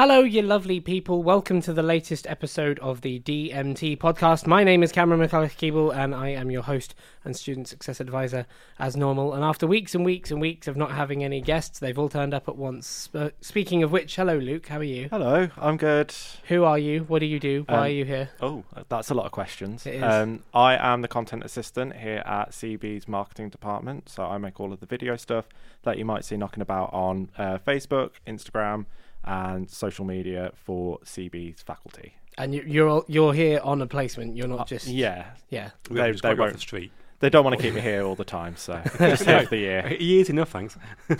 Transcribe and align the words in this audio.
Hello, 0.00 0.20
you 0.20 0.40
lovely 0.40 0.80
people. 0.80 1.22
Welcome 1.22 1.60
to 1.60 1.74
the 1.74 1.82
latest 1.82 2.26
episode 2.26 2.78
of 2.78 3.02
the 3.02 3.20
DMT 3.20 3.98
podcast. 3.98 4.46
My 4.46 4.64
name 4.64 4.82
is 4.82 4.92
Cameron 4.92 5.20
McCulloch 5.20 5.58
Keeble, 5.58 5.94
and 5.94 6.14
I 6.14 6.28
am 6.30 6.50
your 6.50 6.62
host 6.62 6.94
and 7.22 7.36
student 7.36 7.68
success 7.68 8.00
advisor 8.00 8.46
as 8.78 8.96
normal. 8.96 9.34
And 9.34 9.44
after 9.44 9.66
weeks 9.66 9.94
and 9.94 10.02
weeks 10.02 10.30
and 10.30 10.40
weeks 10.40 10.66
of 10.66 10.74
not 10.74 10.92
having 10.92 11.22
any 11.22 11.42
guests, 11.42 11.78
they've 11.78 11.98
all 11.98 12.08
turned 12.08 12.32
up 12.32 12.48
at 12.48 12.56
once. 12.56 12.86
Sp- 13.12 13.36
speaking 13.42 13.82
of 13.82 13.92
which, 13.92 14.16
hello, 14.16 14.38
Luke. 14.38 14.68
How 14.68 14.78
are 14.78 14.82
you? 14.82 15.08
Hello, 15.10 15.50
I'm 15.58 15.76
good. 15.76 16.14
Who 16.48 16.64
are 16.64 16.78
you? 16.78 17.00
What 17.00 17.18
do 17.18 17.26
you 17.26 17.38
do? 17.38 17.64
Why 17.68 17.74
Um, 17.76 17.82
are 17.82 17.88
you 17.90 18.06
here? 18.06 18.30
Oh, 18.40 18.64
that's 18.88 19.10
a 19.10 19.14
lot 19.14 19.26
of 19.26 19.32
questions. 19.32 19.86
Um, 19.86 20.44
I 20.54 20.76
am 20.76 21.02
the 21.02 21.08
content 21.08 21.44
assistant 21.44 21.96
here 21.96 22.22
at 22.24 22.52
CB's 22.52 23.06
marketing 23.06 23.50
department, 23.50 24.08
so 24.08 24.24
I 24.24 24.38
make 24.38 24.60
all 24.60 24.72
of 24.72 24.80
the 24.80 24.86
video 24.86 25.16
stuff 25.16 25.44
that 25.82 25.98
you 25.98 26.06
might 26.06 26.24
see 26.24 26.38
knocking 26.38 26.62
about 26.62 26.90
on 26.94 27.28
uh, 27.36 27.58
Facebook, 27.58 28.12
Instagram, 28.26 28.86
and 29.30 29.70
social 29.70 30.04
media 30.04 30.50
for 30.54 30.98
CB's 31.04 31.62
faculty. 31.62 32.14
And 32.36 32.54
you, 32.54 32.62
you're 32.66 32.88
all- 32.88 33.04
you're 33.06 33.32
here 33.32 33.60
on 33.62 33.80
a 33.82 33.86
placement. 33.86 34.36
You're 34.36 34.48
not 34.48 34.60
Uh, 34.60 34.64
just 34.64 34.86
yeah, 34.88 35.26
yeah. 35.50 35.70
They- 35.88 35.94
they, 36.00 36.10
just 36.12 36.22
they 36.22 36.28
quite 36.30 36.32
off 36.34 36.38
won't- 36.38 36.52
the 36.54 36.60
street. 36.60 36.92
they 37.20 37.30
don't 37.30 37.44
want 37.44 37.56
to 37.56 37.62
keep 37.62 37.74
me 37.74 37.80
here 37.80 38.02
all 38.02 38.14
the 38.16 38.24
time, 38.24 38.56
so 38.56 38.80
just 38.98 39.24
here 39.24 39.42
for 39.42 39.50
the 39.50 39.58
year. 39.58 39.92
Years 40.00 40.28
enough, 40.30 40.50
thanks. 40.50 40.76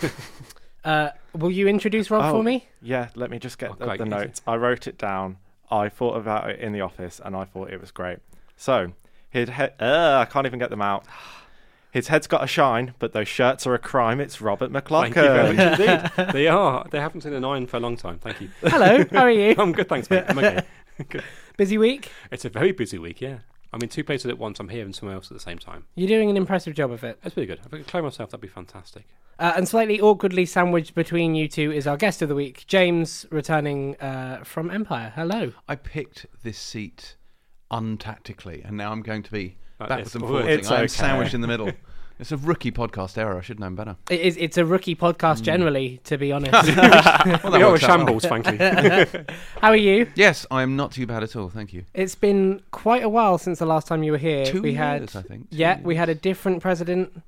Uh, 0.83 1.09
will 1.35 1.51
you 1.51 1.67
introduce 1.67 2.09
Rob 2.09 2.23
Oh, 2.25 2.31
for 2.39 2.43
me? 2.43 2.67
Yeah, 2.81 3.09
let 3.13 3.29
me 3.29 3.37
just 3.37 3.59
get 3.59 3.69
Oh, 3.69 3.75
the, 3.75 3.97
the 3.97 4.05
notes. 4.05 4.41
I 4.47 4.55
wrote 4.55 4.87
it 4.87 4.97
down. 4.97 5.37
I 5.69 5.89
thought 5.89 6.15
about 6.15 6.49
it 6.49 6.59
in 6.59 6.73
the 6.73 6.81
office, 6.81 7.21
and 7.23 7.35
I 7.35 7.45
thought 7.45 7.69
it 7.69 7.79
was 7.79 7.91
great. 7.91 8.17
So, 8.57 8.91
his 9.29 9.49
head. 9.49 9.75
Uh, 9.79 10.17
I 10.17 10.25
can't 10.25 10.47
even 10.47 10.57
get 10.57 10.71
them 10.71 10.81
out. 10.81 11.05
His 11.91 12.07
head's 12.07 12.25
got 12.25 12.43
a 12.43 12.47
shine, 12.47 12.93
but 12.99 13.11
those 13.11 13.27
shirts 13.27 13.67
are 13.67 13.73
a 13.73 13.79
crime. 13.79 14.21
It's 14.21 14.39
Robert 14.39 14.71
Thank 14.71 15.15
you 15.15 15.21
very 15.21 15.53
much 15.53 15.79
indeed. 15.79 16.11
They 16.33 16.47
are. 16.47 16.85
They 16.89 16.99
haven't 16.99 17.21
seen 17.21 17.33
an 17.33 17.43
iron 17.43 17.67
for 17.67 17.77
a 17.77 17.79
long 17.81 17.97
time. 17.97 18.17
Thank 18.19 18.39
you. 18.39 18.49
Hello. 18.61 19.03
How 19.11 19.23
are 19.23 19.31
you? 19.31 19.55
I'm 19.57 19.73
good, 19.73 19.89
thanks, 19.89 20.09
mate. 20.09 20.23
I'm 20.29 20.39
okay. 20.39 21.21
Busy 21.57 21.77
week. 21.77 22.09
It's 22.31 22.45
a 22.45 22.49
very 22.49 22.71
busy 22.71 22.97
week, 22.97 23.19
yeah. 23.19 23.39
I'm 23.73 23.81
in 23.81 23.89
two 23.89 24.03
places 24.03 24.27
at 24.27 24.37
once. 24.37 24.59
I'm 24.59 24.69
here 24.69 24.85
and 24.85 24.95
somewhere 24.95 25.15
else 25.15 25.29
at 25.31 25.33
the 25.33 25.43
same 25.43 25.57
time. 25.57 25.85
You're 25.95 26.07
doing 26.07 26.29
an 26.29 26.37
impressive 26.37 26.73
job 26.73 26.91
of 26.91 27.03
it. 27.03 27.19
That's 27.21 27.33
pretty 27.33 27.47
good. 27.47 27.59
If 27.65 27.73
I 27.73 27.77
could 27.77 27.87
clone 27.87 28.03
myself, 28.03 28.31
that'd 28.31 28.41
be 28.41 28.47
fantastic. 28.47 29.05
Uh, 29.39 29.53
and 29.55 29.67
slightly 29.67 29.99
awkwardly 29.99 30.45
sandwiched 30.45 30.93
between 30.95 31.35
you 31.35 31.47
two 31.47 31.71
is 31.71 31.87
our 31.87 31.97
guest 31.97 32.21
of 32.21 32.29
the 32.29 32.35
week, 32.35 32.65
James, 32.67 33.25
returning 33.31 33.95
uh, 33.99 34.43
from 34.43 34.69
Empire. 34.71 35.11
Hello. 35.15 35.51
I 35.67 35.75
picked 35.75 36.25
this 36.43 36.57
seat 36.57 37.15
untactically, 37.69 38.61
and 38.63 38.77
now 38.77 38.91
I'm 38.91 39.01
going 39.01 39.23
to 39.23 39.31
be 39.31 39.43
Like 39.43 39.57
backwards 39.89 40.13
this. 40.13 40.15
and 40.15 40.23
forwards. 40.23 40.47
it's 40.47 40.69
I'm 40.71 40.77
okay. 40.79 40.87
sandwiched 40.87 41.33
in 41.33 41.41
the 41.41 41.47
middle. 41.47 41.71
It's 42.19 42.31
a 42.31 42.37
rookie 42.37 42.71
podcast 42.71 43.17
error. 43.17 43.39
I 43.39 43.41
should 43.41 43.55
have 43.55 43.61
known 43.61 43.73
better. 43.73 43.95
It 44.11 44.19
is, 44.19 44.37
it's 44.37 44.55
a 44.59 44.63
rookie 44.63 44.95
podcast 44.95 45.39
Mm. 45.39 45.41
generally, 45.41 46.01
to 46.03 46.19
be 46.19 46.31
honest. 46.31 46.53
Well, 46.53 46.67
we 46.67 46.71
that 46.77 47.45
are 47.45 47.63
a 47.63 47.71
works 47.71 47.83
out 47.83 47.89
well. 47.89 47.97
shambles, 48.21 48.25
frankly. 48.25 48.57
How 49.59 49.69
are 49.69 49.75
you? 49.75 50.05
Yes, 50.13 50.45
I 50.51 50.61
am 50.61 50.75
not 50.75 50.91
too 50.91 51.07
bad 51.07 51.23
at 51.23 51.35
all. 51.35 51.49
Thank 51.49 51.73
you. 51.73 51.83
It's 51.95 52.13
been 52.13 52.61
quite 52.69 53.01
a 53.01 53.09
while 53.09 53.39
since 53.39 53.57
the 53.57 53.65
last 53.65 53.87
time 53.87 54.03
you 54.03 54.11
were 54.11 54.19
here. 54.19 54.45
Two 54.45 54.61
we 54.61 54.69
years, 54.69 54.77
had, 55.13 55.15
I 55.15 55.21
think. 55.23 55.49
Two 55.49 55.57
yeah, 55.57 55.79
we 55.81 55.95
had 55.95 56.09
a 56.09 56.13
different 56.15 56.61
president. 56.61 57.23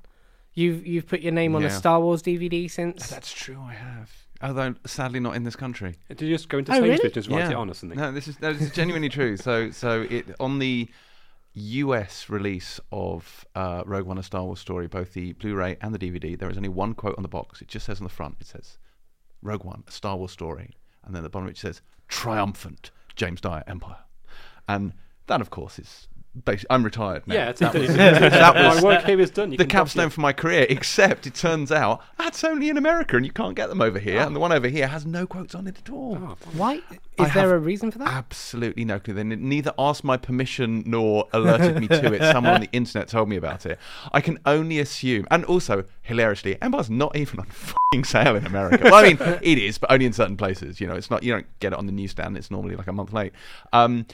You've 0.54 0.86
you've 0.86 1.08
put 1.08 1.22
your 1.22 1.32
name 1.32 1.56
on 1.56 1.64
a 1.64 1.70
Star 1.70 1.98
Wars 2.00 2.22
DVD 2.22 2.70
since. 2.70 3.08
That's 3.10 3.32
true. 3.32 3.58
I 3.60 3.72
have. 3.74 4.12
Although 4.42 4.76
sadly 4.86 5.18
not 5.18 5.34
in 5.34 5.42
this 5.42 5.56
country. 5.56 5.96
Did 6.08 6.20
you 6.20 6.28
just 6.32 6.48
go 6.48 6.58
into 6.58 6.70
Oh, 6.70 6.74
Sainsbury's 6.74 6.98
really? 6.98 7.04
and 7.06 7.14
just 7.14 7.28
write 7.30 7.50
it 7.50 7.56
on 7.56 7.68
or 7.68 7.74
something? 7.74 7.98
No, 7.98 8.12
this 8.12 8.28
is 8.28 8.40
no, 8.40 8.52
this 8.52 8.62
is 8.62 8.70
genuinely 8.70 9.08
true. 9.08 9.36
So 9.36 9.72
so 9.72 10.02
it 10.08 10.26
on 10.38 10.60
the 10.60 10.88
US 11.54 12.28
release 12.28 12.80
of 12.90 13.46
uh, 13.54 13.82
Rogue 13.86 14.06
One: 14.06 14.18
A 14.18 14.22
Star 14.22 14.44
Wars 14.44 14.58
Story, 14.58 14.88
both 14.88 15.12
the 15.12 15.32
Blu-ray 15.34 15.76
and 15.80 15.94
the 15.94 15.98
DVD, 15.98 16.38
there 16.38 16.50
is 16.50 16.56
only 16.56 16.68
one 16.68 16.94
quote 16.94 17.16
on 17.16 17.22
the 17.22 17.28
box. 17.28 17.62
It 17.62 17.68
just 17.68 17.86
says 17.86 18.00
on 18.00 18.04
the 18.04 18.10
front, 18.10 18.36
it 18.40 18.48
says 18.48 18.78
Rogue 19.40 19.64
One: 19.64 19.84
A 19.86 19.92
Star 19.92 20.16
Wars 20.16 20.32
Story, 20.32 20.76
and 21.04 21.14
then 21.14 21.20
at 21.20 21.24
the 21.24 21.30
bottom 21.30 21.48
it 21.48 21.56
says 21.56 21.80
triumphant 22.08 22.90
James 23.14 23.40
Dyer 23.40 23.62
Empire, 23.66 24.04
and 24.68 24.94
that 25.26 25.40
of 25.40 25.50
course 25.50 25.78
is. 25.78 26.08
Basically, 26.44 26.66
I'm 26.70 26.82
retired 26.82 27.26
now. 27.26 27.34
Yeah, 27.34 27.50
it's, 27.50 27.60
that 27.60 27.74
it's, 27.74 27.88
was, 27.88 27.96
it's- 27.96 28.20
that 28.32 28.54
my 28.54 28.82
work 28.82 29.04
here 29.04 29.20
is 29.20 29.30
done. 29.30 29.52
You 29.52 29.58
the 29.58 29.66
capstone 29.66 30.10
for 30.10 30.20
my 30.20 30.32
career. 30.32 30.66
Except 30.68 31.26
it 31.26 31.34
turns 31.34 31.70
out 31.70 32.02
that's 32.18 32.42
only 32.42 32.68
in 32.68 32.76
America, 32.76 33.16
and 33.16 33.24
you 33.24 33.32
can't 33.32 33.54
get 33.54 33.68
them 33.68 33.80
over 33.80 33.98
here. 33.98 34.20
And 34.20 34.34
the 34.34 34.40
one 34.40 34.52
over 34.52 34.68
here 34.68 34.88
has 34.88 35.06
no 35.06 35.26
quotes 35.26 35.54
on 35.54 35.66
it 35.66 35.78
at 35.78 35.90
all. 35.90 36.18
Oh, 36.20 36.36
Why? 36.54 36.80
I 37.18 37.26
Is 37.26 37.34
there 37.34 37.54
a 37.54 37.58
reason 37.58 37.90
for 37.92 37.98
that? 37.98 38.08
Absolutely 38.08 38.84
no 38.84 38.98
clue. 38.98 39.14
They 39.14 39.22
neither 39.22 39.72
asked 39.78 40.02
my 40.02 40.16
permission 40.16 40.82
nor 40.86 41.28
alerted 41.32 41.78
me 41.80 41.86
to 41.86 42.12
it. 42.12 42.20
Someone 42.32 42.54
on 42.54 42.60
the 42.62 42.72
internet 42.72 43.08
told 43.08 43.28
me 43.28 43.36
about 43.36 43.66
it. 43.66 43.78
I 44.12 44.20
can 44.20 44.40
only 44.44 44.80
assume. 44.80 45.26
And 45.30 45.44
also, 45.44 45.84
hilariously, 46.02 46.60
Empire's 46.60 46.90
not 46.90 47.14
even 47.16 47.38
on 47.38 47.46
fing 47.46 48.04
sale 48.04 48.34
in 48.34 48.46
America. 48.46 48.80
Well, 48.84 48.94
I 48.94 49.02
mean, 49.12 49.18
it 49.42 49.58
is, 49.58 49.78
but 49.78 49.92
only 49.92 50.06
in 50.06 50.12
certain 50.12 50.36
places. 50.36 50.80
You 50.80 50.88
know, 50.88 50.94
it's 50.94 51.10
not. 51.10 51.22
You 51.22 51.32
don't 51.32 51.60
get 51.60 51.72
it 51.72 51.78
on 51.78 51.86
the 51.86 51.92
newsstand. 51.92 52.36
It's 52.36 52.50
normally 52.50 52.74
like 52.74 52.88
a 52.88 52.92
month 52.92 53.12
late. 53.12 53.32
Um, 53.72 54.06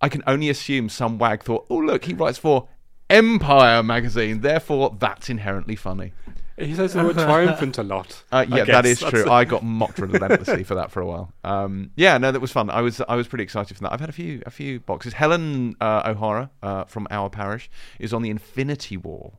I 0.00 0.08
can 0.08 0.22
only 0.26 0.50
assume 0.50 0.88
some 0.88 1.18
wag 1.18 1.42
thought, 1.42 1.66
"Oh, 1.70 1.78
look, 1.78 2.04
he 2.04 2.14
writes 2.14 2.38
for 2.38 2.68
Empire 3.08 3.82
magazine. 3.82 4.40
Therefore, 4.40 4.96
that's 4.98 5.30
inherently 5.30 5.76
funny." 5.76 6.12
He 6.58 6.74
says 6.74 6.94
the 6.94 7.04
word 7.04 7.14
triumphant 7.14 7.76
a 7.76 7.82
lot. 7.82 8.22
Uh, 8.32 8.46
yeah, 8.48 8.64
that 8.64 8.86
is 8.86 9.00
That's- 9.00 9.22
true. 9.22 9.30
I 9.30 9.44
got 9.44 9.62
mocked 9.62 9.98
relentlessly 9.98 10.64
for 10.64 10.74
that 10.76 10.90
for 10.90 11.00
a 11.02 11.06
while. 11.06 11.32
Um, 11.44 11.90
yeah, 11.96 12.16
no, 12.16 12.32
that 12.32 12.40
was 12.40 12.50
fun. 12.50 12.70
I 12.70 12.80
was 12.80 13.02
I 13.08 13.14
was 13.14 13.28
pretty 13.28 13.44
excited 13.44 13.76
for 13.76 13.82
that. 13.82 13.92
I've 13.92 14.00
had 14.00 14.08
a 14.08 14.12
few 14.12 14.42
a 14.46 14.50
few 14.50 14.80
boxes. 14.80 15.12
Helen 15.12 15.76
uh, 15.80 16.02
O'Hara 16.06 16.50
uh, 16.62 16.84
from 16.84 17.06
our 17.10 17.28
parish 17.28 17.68
is 17.98 18.14
on 18.14 18.22
the 18.22 18.30
Infinity 18.30 18.96
War 18.96 19.34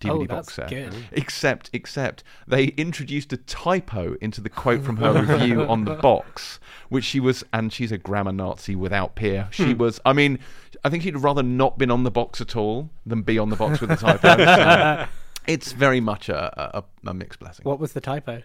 DVD 0.00 0.24
oh, 0.24 0.26
box 0.26 0.54
set. 0.54 0.68
good. 0.68 0.94
Except, 1.12 1.70
except 1.72 2.22
they 2.46 2.66
introduced 2.76 3.32
a 3.32 3.38
typo 3.38 4.14
into 4.20 4.40
the 4.40 4.50
quote 4.50 4.84
from 4.84 4.98
her 4.98 5.22
review 5.22 5.62
on 5.62 5.84
the 5.86 5.94
box, 5.94 6.60
which 6.90 7.04
she 7.04 7.18
was, 7.18 7.42
and 7.52 7.72
she's 7.72 7.90
a 7.92 7.98
grammar 7.98 8.32
Nazi 8.32 8.76
without 8.76 9.14
peer. 9.16 9.48
She 9.52 9.72
Hmm. 9.72 9.78
was. 9.78 9.98
I 10.04 10.12
mean, 10.12 10.38
I 10.84 10.90
think 10.90 11.02
she'd 11.02 11.16
rather 11.16 11.42
not 11.42 11.78
been 11.78 11.90
on 11.90 12.02
the 12.04 12.10
box 12.10 12.40
at 12.42 12.56
all 12.56 12.90
than 13.06 13.22
be 13.22 13.38
on 13.38 13.48
the 13.48 13.56
box 13.56 13.80
with 13.80 13.90
a 13.90 13.96
typo. 13.96 14.36
So 14.44 15.08
it's 15.46 15.72
very 15.72 16.00
much 16.00 16.28
a, 16.28 16.76
a, 16.78 16.84
a 17.08 17.14
mixed 17.14 17.40
blessing. 17.40 17.62
What 17.64 17.78
was 17.80 17.92
the 17.94 18.00
typo? 18.02 18.42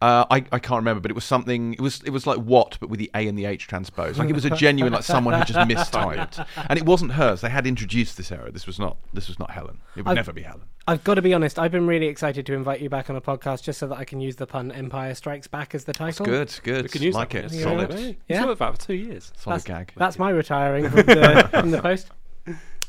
Uh, 0.00 0.24
I, 0.30 0.44
I 0.52 0.58
can't 0.58 0.78
remember, 0.78 1.00
but 1.00 1.10
it 1.10 1.14
was 1.14 1.24
something. 1.24 1.72
It 1.74 1.80
was 1.80 2.02
it 2.04 2.10
was 2.10 2.26
like 2.26 2.38
what, 2.38 2.76
but 2.80 2.90
with 2.90 2.98
the 2.98 3.10
A 3.14 3.26
and 3.28 3.38
the 3.38 3.46
H 3.46 3.66
transposed. 3.66 4.18
Like 4.18 4.28
it 4.28 4.34
was 4.34 4.44
a 4.44 4.50
genuine 4.50 4.92
like 4.92 5.04
someone 5.04 5.34
had 5.34 5.46
just 5.46 5.58
mistyped, 5.58 6.46
and 6.68 6.78
it 6.78 6.84
wasn't 6.84 7.12
hers. 7.12 7.40
They 7.40 7.48
had 7.48 7.66
introduced 7.66 8.16
this 8.16 8.30
error. 8.30 8.50
This 8.50 8.66
was 8.66 8.78
not 8.78 8.98
this 9.14 9.28
was 9.28 9.38
not 9.38 9.50
Helen. 9.50 9.78
It 9.96 10.00
would 10.02 10.08
I've- 10.10 10.16
never 10.16 10.32
be 10.32 10.42
Helen. 10.42 10.62
I've 10.88 11.02
got 11.02 11.14
to 11.14 11.22
be 11.22 11.34
honest. 11.34 11.58
I've 11.58 11.72
been 11.72 11.86
really 11.88 12.06
excited 12.06 12.46
to 12.46 12.54
invite 12.54 12.80
you 12.80 12.88
back 12.88 13.10
on 13.10 13.16
a 13.16 13.20
podcast 13.20 13.62
just 13.64 13.80
so 13.80 13.88
that 13.88 13.96
I 13.98 14.04
can 14.04 14.20
use 14.20 14.36
the 14.36 14.46
pun 14.46 14.70
"Empire 14.70 15.14
Strikes 15.14 15.48
Back" 15.48 15.74
as 15.74 15.82
the 15.84 15.92
title. 15.92 16.24
Good, 16.26 16.54
good. 16.62 16.84
We 16.84 16.88
can 16.90 17.02
use 17.02 17.14
like 17.14 17.30
that. 17.30 17.46
it. 17.46 17.52
yes. 17.54 17.62
Solid, 17.64 17.92
Yeah. 17.92 18.12
Yeah. 18.28 18.44
You 18.44 18.50
about 18.50 18.78
for 18.78 18.86
two 18.86 18.94
years. 18.94 19.32
solid 19.36 19.62
That's- 19.62 19.86
gag. 19.86 19.92
That's 19.96 20.18
my 20.18 20.30
retiring 20.30 20.84
from 20.90 21.06
the, 21.06 21.48
from 21.50 21.70
the 21.72 21.82
post. 21.82 22.10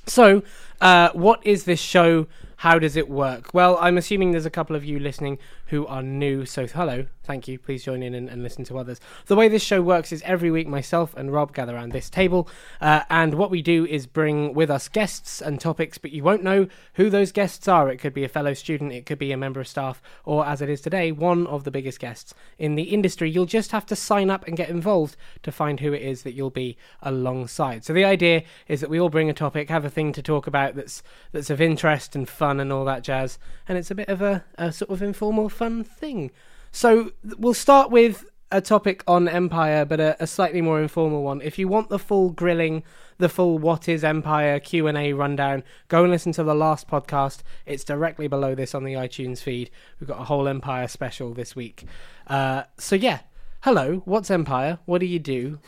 So, 0.06 0.44
uh, 0.82 1.10
what 1.14 1.46
is 1.46 1.64
this 1.66 1.80
show? 1.80 2.28
How 2.62 2.80
does 2.80 2.96
it 2.96 3.08
work? 3.08 3.54
Well, 3.54 3.78
I'm 3.80 4.00
assuming 4.00 4.32
there's 4.32 4.48
a 4.48 4.50
couple 4.50 4.76
of 4.76 4.84
you 4.84 5.00
listening 5.00 5.38
who 5.68 5.86
are 5.86 6.02
new. 6.02 6.46
So, 6.46 6.66
hello, 6.66 7.06
thank 7.24 7.48
you. 7.48 7.60
Please 7.60 7.84
join 7.84 8.02
in 8.02 8.16
and, 8.16 8.28
and 8.30 8.42
listen 8.42 8.64
to 8.66 8.80
others. 8.80 9.00
The 9.28 9.36
way 9.36 9.48
this 9.48 9.62
show 9.62 9.82
works 9.82 10.12
is 10.12 10.24
every 10.26 10.50
week 10.50 10.68
myself 10.68 11.16
and 11.16 11.32
Rob 11.32 11.54
gather 11.54 11.76
around 11.76 11.92
this 11.92 12.10
table, 12.10 12.50
uh, 12.82 13.02
and 13.12 13.36
what 13.36 13.52
we 13.52 13.62
do 13.62 13.86
is 13.86 14.08
bring 14.08 14.56
with 14.56 14.72
us 14.72 14.88
guests 14.88 15.40
and 15.42 15.60
topics, 15.60 16.00
but 16.00 16.12
you 16.12 16.24
won't 16.24 16.44
know 16.44 16.68
who 16.94 17.12
those 17.12 17.32
guests 17.32 17.68
are. 17.68 17.90
It 17.90 17.98
could 17.98 18.14
be 18.14 18.24
a 18.24 18.30
fellow 18.30 18.54
student, 18.56 18.92
it 18.92 19.06
could 19.06 19.20
be 19.20 19.32
a 19.32 19.38
member 19.38 19.60
of 19.60 19.68
staff, 19.68 20.02
or 20.26 20.44
as 20.46 20.62
it 20.62 20.70
is 20.70 20.82
today, 20.82 21.12
one 21.12 21.46
of 21.46 21.64
the 21.64 21.72
biggest 21.72 22.00
guests 22.00 22.34
in 22.58 22.76
the 22.76 22.84
industry. 22.84 23.30
You'll 23.30 23.46
just 23.46 23.72
have 23.72 23.86
to 23.88 23.96
sign 23.96 24.30
up 24.32 24.48
and 24.48 24.58
get 24.58 24.70
involved 24.70 25.16
to 25.44 25.52
find 25.52 25.80
who 25.80 25.94
it 25.94 26.02
is 26.02 26.24
that 26.24 26.34
you'll 26.34 26.50
be 26.50 26.76
alongside. 27.04 27.86
So 27.86 27.94
the 27.94 28.06
idea 28.06 28.44
is 28.68 28.82
that 28.82 28.90
we 28.90 29.00
all 29.00 29.10
bring 29.10 29.30
a 29.30 29.34
topic, 29.34 29.70
have 29.70 29.86
a 29.86 29.90
thing 29.90 30.12
to 30.14 30.24
talk 30.24 30.48
about 30.48 30.67
that's 30.76 31.04
that's 31.32 31.50
of 31.50 31.62
interest 31.62 32.16
and 32.16 32.28
fun 32.28 32.60
and 32.60 32.72
all 32.72 32.86
that 32.86 33.04
jazz, 33.04 33.40
and 33.68 33.78
it's 33.78 33.92
a 33.92 33.96
bit 33.96 34.10
of 34.10 34.22
a, 34.22 34.46
a 34.58 34.72
sort 34.72 34.92
of 34.92 35.02
informal, 35.02 35.50
fun 35.50 35.84
thing. 35.84 36.32
So 36.72 37.12
we'll 37.38 37.54
start 37.54 37.90
with 37.90 38.26
a 38.52 38.62
topic 38.62 39.04
on 39.08 39.28
Empire, 39.28 39.84
but 39.84 40.00
a, 40.00 40.22
a 40.24 40.28
slightly 40.28 40.62
more 40.62 40.82
informal 40.82 41.24
one. 41.24 41.42
If 41.42 41.60
you 41.60 41.68
want 41.68 41.90
the 41.90 42.00
full 42.00 42.30
grilling, 42.30 42.84
the 43.18 43.30
full 43.30 43.58
what 43.58 43.90
is 43.90 44.04
Empire 44.04 44.60
Q 44.60 44.88
and 44.88 44.98
A 44.98 45.14
rundown, 45.14 45.64
go 45.88 46.04
and 46.04 46.12
listen 46.12 46.32
to 46.34 46.44
the 46.44 46.56
last 46.56 46.88
podcast. 46.88 47.40
It's 47.66 47.84
directly 47.84 48.28
below 48.28 48.56
this 48.56 48.74
on 48.74 48.84
the 48.84 48.94
iTunes 48.94 49.40
feed. 49.40 49.70
We've 50.00 50.08
got 50.08 50.22
a 50.22 50.26
whole 50.26 50.48
Empire 50.48 50.88
special 50.88 51.34
this 51.34 51.56
week. 51.56 51.86
Uh, 52.28 52.64
so 52.78 52.96
yeah, 52.96 53.20
hello, 53.62 54.02
what's 54.06 54.32
Empire? 54.32 54.80
What 54.86 55.00
do 55.00 55.08
you 55.08 55.20
do? 55.20 55.60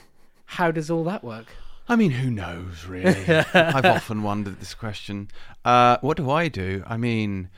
How 0.46 0.72
does 0.72 0.90
all 0.90 1.04
that 1.04 1.24
work? 1.24 1.48
I 1.92 1.96
mean, 1.96 2.12
who 2.12 2.30
knows, 2.30 2.86
really? 2.86 3.26
I've 3.54 3.84
often 3.86 4.22
wondered 4.24 4.60
this 4.60 4.74
question. 4.76 5.30
Uh, 5.66 5.98
what 6.02 6.18
do 6.18 6.30
I 6.30 6.48
do? 6.48 6.84
I 6.88 6.98
mean, 6.98 7.50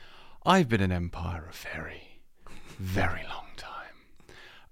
I've 0.46 0.68
been 0.68 0.80
an 0.80 0.90
Empire 0.90 1.48
a 1.50 1.52
very, 1.52 2.18
very 2.78 3.22
long 3.28 3.46
time. 3.56 3.94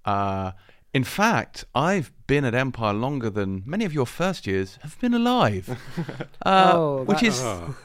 Uh, 0.03 0.51
in 0.93 1.03
fact, 1.03 1.65
I've 1.75 2.11
been 2.27 2.43
at 2.43 2.55
Empire 2.55 2.93
longer 2.93 3.29
than 3.29 3.61
many 3.65 3.85
of 3.85 3.93
your 3.93 4.05
first 4.07 4.47
years 4.47 4.79
have 4.81 4.99
been 4.99 5.13
alive, 5.13 5.69
uh, 6.45 6.71
Oh, 6.75 7.03
which 7.03 7.21
is 7.23 7.39
Oh. 7.41 7.75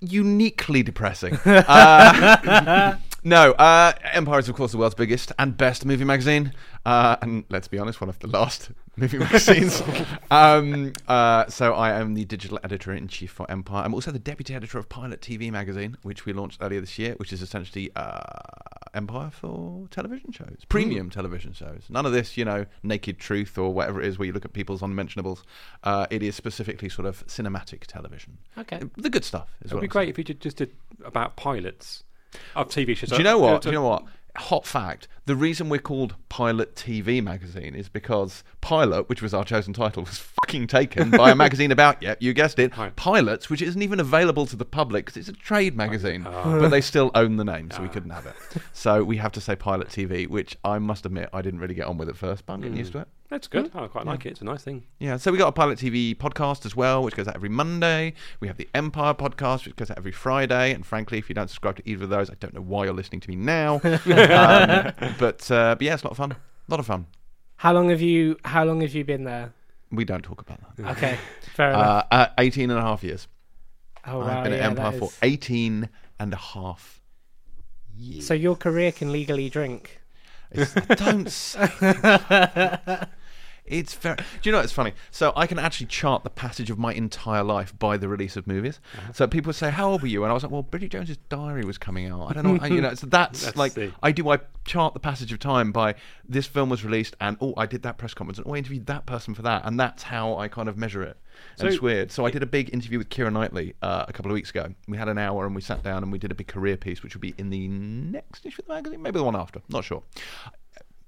uniquely 0.00 0.82
depressing. 0.84 1.36
No, 3.26 3.52
uh, 3.52 3.94
Empire 4.12 4.38
is 4.38 4.50
of 4.50 4.54
course 4.54 4.72
the 4.72 4.78
world's 4.78 4.94
biggest 4.94 5.32
and 5.38 5.56
best 5.56 5.86
movie 5.86 6.04
magazine, 6.04 6.52
uh, 6.84 7.16
and 7.22 7.44
let's 7.48 7.68
be 7.68 7.78
honest, 7.78 7.98
one 7.98 8.10
of 8.10 8.18
the 8.18 8.26
last 8.26 8.70
movie 8.96 9.16
magazines. 9.16 9.82
um, 10.30 10.92
uh, 11.08 11.46
so 11.46 11.72
I 11.72 11.92
am 11.98 12.12
the 12.12 12.26
digital 12.26 12.60
editor 12.62 12.92
in 12.92 13.08
chief 13.08 13.30
for 13.30 13.50
Empire. 13.50 13.82
I'm 13.82 13.94
also 13.94 14.10
the 14.10 14.18
deputy 14.18 14.54
editor 14.54 14.76
of 14.76 14.90
Pilot 14.90 15.22
TV 15.22 15.50
magazine, 15.50 15.96
which 16.02 16.26
we 16.26 16.34
launched 16.34 16.58
earlier 16.60 16.82
this 16.82 16.98
year, 16.98 17.14
which 17.14 17.32
is 17.32 17.40
essentially 17.40 17.90
uh, 17.96 18.20
Empire 18.92 19.30
for 19.30 19.88
television 19.90 20.30
shows, 20.30 20.58
premium 20.68 21.08
television 21.08 21.54
shows. 21.54 21.84
None 21.88 22.04
of 22.04 22.12
this, 22.12 22.36
you 22.36 22.44
know, 22.44 22.66
naked 22.82 23.18
truth 23.18 23.56
or 23.56 23.72
whatever 23.72 24.02
it 24.02 24.06
is, 24.06 24.18
where 24.18 24.26
you 24.26 24.32
look 24.34 24.44
at 24.44 24.52
people's 24.52 24.82
unmentionables. 24.82 25.44
Uh, 25.82 26.06
it 26.10 26.22
is 26.22 26.36
specifically 26.36 26.90
sort 26.90 27.06
of 27.06 27.26
cinematic 27.26 27.86
television. 27.86 28.36
Okay. 28.58 28.82
The 28.98 29.08
good 29.08 29.24
stuff. 29.24 29.48
Is 29.64 29.72
It 29.72 29.74
would 29.76 29.80
be 29.80 29.86
I'm 29.86 29.88
great 29.88 30.02
saying. 30.02 30.10
if 30.10 30.18
you 30.18 30.24
did, 30.24 30.40
just 30.42 30.58
did 30.58 30.72
about 31.02 31.36
pilots 31.36 32.02
of 32.54 32.68
TV 32.68 32.96
shows. 32.96 33.10
Do 33.10 33.16
you 33.16 33.24
know 33.24 33.38
what? 33.38 33.62
Do 33.62 33.68
you 33.68 33.74
know 33.74 33.86
what? 33.88 34.04
Hot 34.36 34.66
fact: 34.66 35.06
the 35.26 35.36
reason 35.36 35.68
we're 35.68 35.78
called 35.78 36.16
Pilot 36.28 36.74
TV 36.74 37.22
magazine 37.22 37.74
is 37.74 37.88
because 37.88 38.42
Pilot, 38.60 39.08
which 39.08 39.22
was 39.22 39.32
our 39.32 39.44
chosen 39.44 39.72
title, 39.72 40.02
was 40.02 40.18
fucking 40.44 40.66
taken 40.66 41.10
by 41.10 41.30
a 41.30 41.34
magazine 41.44 41.72
about, 41.72 42.02
yep, 42.02 42.18
you 42.20 42.32
guessed 42.32 42.58
it, 42.58 42.76
Right. 42.76 42.94
pilots, 42.96 43.48
which 43.48 43.62
isn't 43.62 43.82
even 43.82 44.00
available 44.00 44.46
to 44.46 44.56
the 44.56 44.64
public 44.64 45.06
because 45.06 45.16
it's 45.16 45.28
a 45.28 45.32
trade 45.32 45.76
magazine. 45.76 46.22
But 46.24 46.68
they 46.68 46.80
still 46.80 47.10
own 47.14 47.36
the 47.36 47.44
name, 47.44 47.70
so 47.70 47.82
we 47.82 47.88
couldn't 47.88 48.10
have 48.10 48.26
it. 48.26 48.34
So 48.72 49.02
we 49.04 49.16
have 49.16 49.32
to 49.32 49.40
say 49.40 49.56
Pilot 49.56 49.88
TV, 49.88 50.28
which 50.28 50.56
I 50.64 50.78
must 50.78 51.06
admit 51.06 51.30
I 51.32 51.42
didn't 51.42 51.60
really 51.60 51.74
get 51.74 51.86
on 51.86 51.96
with 51.98 52.08
at 52.08 52.16
first, 52.16 52.46
but 52.46 52.54
I'm 52.54 52.60
getting 52.60 52.76
used 52.76 52.92
to 52.92 53.00
it. 53.00 53.08
That's 53.30 53.48
good. 53.48 53.70
I 53.74 53.86
quite 53.88 54.06
like 54.06 54.26
it. 54.26 54.30
It's 54.30 54.42
a 54.42 54.44
nice 54.44 54.62
thing. 54.62 54.84
Yeah, 55.00 55.16
so 55.16 55.32
we 55.32 55.38
got 55.38 55.48
a 55.48 55.52
Pilot 55.52 55.78
TV 55.78 56.14
podcast 56.14 56.66
as 56.66 56.76
well, 56.76 57.02
which 57.02 57.16
goes 57.16 57.26
out 57.26 57.34
every 57.34 57.48
Monday. 57.48 58.14
We 58.38 58.46
have 58.48 58.58
the 58.58 58.68
Empire 58.74 59.14
podcast, 59.14 59.64
which 59.66 59.74
goes 59.76 59.90
out 59.90 59.96
every 59.98 60.12
Friday. 60.12 60.72
And 60.72 60.84
frankly, 60.86 61.18
if 61.18 61.28
you 61.28 61.34
don't 61.34 61.48
subscribe 61.48 61.76
to 61.76 61.82
either 61.88 62.04
of 62.04 62.10
those, 62.10 62.30
I 62.30 62.34
don't 62.38 62.54
know 62.54 62.60
why 62.60 62.84
you're 62.84 62.92
listening 62.94 63.20
to 63.22 63.28
me 63.30 63.36
now. 63.36 63.74
um, 63.84 64.92
but, 65.18 65.50
uh, 65.50 65.74
but 65.74 65.82
yeah, 65.82 65.94
it's 65.94 66.02
a 66.02 66.06
lot 66.06 66.12
of 66.12 66.16
fun. 66.16 66.32
A 66.32 66.36
lot 66.68 66.80
of 66.80 66.86
fun. 66.86 67.06
How 67.56 67.72
long 67.72 67.88
have 67.88 68.02
you 68.02 68.36
How 68.44 68.64
long 68.64 68.80
have 68.82 68.94
you 68.94 69.04
been 69.04 69.24
there? 69.24 69.52
We 69.96 70.04
don't 70.04 70.22
talk 70.22 70.40
about 70.40 70.60
that. 70.76 70.90
Okay, 70.96 71.18
fair 71.54 71.70
enough. 71.70 72.06
Uh, 72.10 72.14
uh, 72.14 72.26
18 72.38 72.70
and 72.70 72.78
a 72.78 72.82
half 72.82 73.02
years. 73.04 73.28
oh 74.06 74.18
wow, 74.20 74.38
I've 74.38 74.44
been 74.44 74.52
yeah, 74.52 74.58
at 74.58 74.70
Empire 74.70 74.92
that 74.92 74.98
for 74.98 75.06
is- 75.06 75.18
18 75.22 75.88
and 76.20 76.32
a 76.32 76.36
half 76.36 77.00
years. 77.96 78.26
So 78.26 78.34
your 78.34 78.56
career 78.56 78.92
can 78.92 79.12
legally 79.12 79.48
drink. 79.48 80.00
It's, 80.50 80.72
don't 80.74 81.28
say 81.30 81.68
It's 83.66 83.94
very. 83.94 84.16
Do 84.16 84.24
you 84.42 84.52
know 84.52 84.58
what's 84.58 84.72
funny? 84.72 84.92
So 85.10 85.32
I 85.34 85.46
can 85.46 85.58
actually 85.58 85.86
chart 85.86 86.22
the 86.22 86.30
passage 86.30 86.68
of 86.70 86.78
my 86.78 86.92
entire 86.92 87.42
life 87.42 87.76
by 87.78 87.96
the 87.96 88.08
release 88.08 88.36
of 88.36 88.46
movies. 88.46 88.78
Uh-huh. 88.98 89.12
So 89.14 89.26
people 89.26 89.54
say, 89.54 89.70
"How 89.70 89.90
old 89.90 90.02
were 90.02 90.08
you?" 90.08 90.22
And 90.22 90.30
I 90.30 90.34
was 90.34 90.42
like, 90.42 90.52
"Well, 90.52 90.62
Bridget 90.62 90.90
Jones's 90.90 91.16
Diary 91.30 91.64
was 91.64 91.78
coming 91.78 92.06
out. 92.06 92.26
I 92.30 92.32
don't 92.34 92.44
know. 92.44 92.58
I- 92.60 92.66
you 92.66 92.82
know, 92.82 92.94
so 92.94 93.06
that's, 93.14 93.42
That's 93.44 93.56
like 93.56 93.72
I 94.02 94.12
do. 94.12 94.28
I 94.28 94.40
chart 94.66 94.92
the 94.92 95.00
passage 95.00 95.32
of 95.32 95.38
time 95.38 95.72
by 95.72 95.94
this 96.28 96.46
film 96.46 96.68
was 96.68 96.84
released, 96.84 97.16
and 97.20 97.38
oh, 97.40 97.54
I 97.56 97.64
did 97.64 97.82
that 97.84 97.96
press 97.96 98.12
conference, 98.12 98.38
and 98.38 98.46
oh, 98.46 98.54
I 98.54 98.58
interviewed 98.58 98.86
that 98.86 99.06
person 99.06 99.34
for 99.34 99.42
that, 99.42 99.62
and 99.64 99.80
that's 99.80 100.02
how 100.02 100.36
I 100.36 100.48
kind 100.48 100.68
of 100.68 100.76
measure 100.76 101.02
it. 101.02 101.16
And 101.58 101.68
it's 101.68 101.80
weird. 101.80 102.12
So 102.12 102.26
I 102.26 102.30
did 102.30 102.42
a 102.42 102.46
big 102.46 102.72
interview 102.72 102.98
with 102.98 103.08
Keira 103.08 103.32
Knightley 103.32 103.74
uh, 103.82 104.04
a 104.06 104.12
couple 104.12 104.30
of 104.30 104.34
weeks 104.34 104.50
ago. 104.50 104.74
We 104.88 104.98
had 104.98 105.08
an 105.08 105.18
hour, 105.18 105.46
and 105.46 105.54
we 105.54 105.62
sat 105.62 105.82
down 105.82 106.02
and 106.02 106.12
we 106.12 106.18
did 106.18 106.30
a 106.30 106.34
big 106.34 106.48
career 106.48 106.76
piece, 106.76 107.02
which 107.02 107.14
will 107.14 107.20
be 107.22 107.34
in 107.38 107.50
the 107.50 107.66
next 107.68 108.44
issue 108.44 108.60
of 108.62 108.68
the 108.68 108.74
magazine, 108.74 109.00
maybe 109.02 109.18
the 109.18 109.24
one 109.24 109.36
after. 109.36 109.60
Not 109.70 109.84
sure 109.84 110.02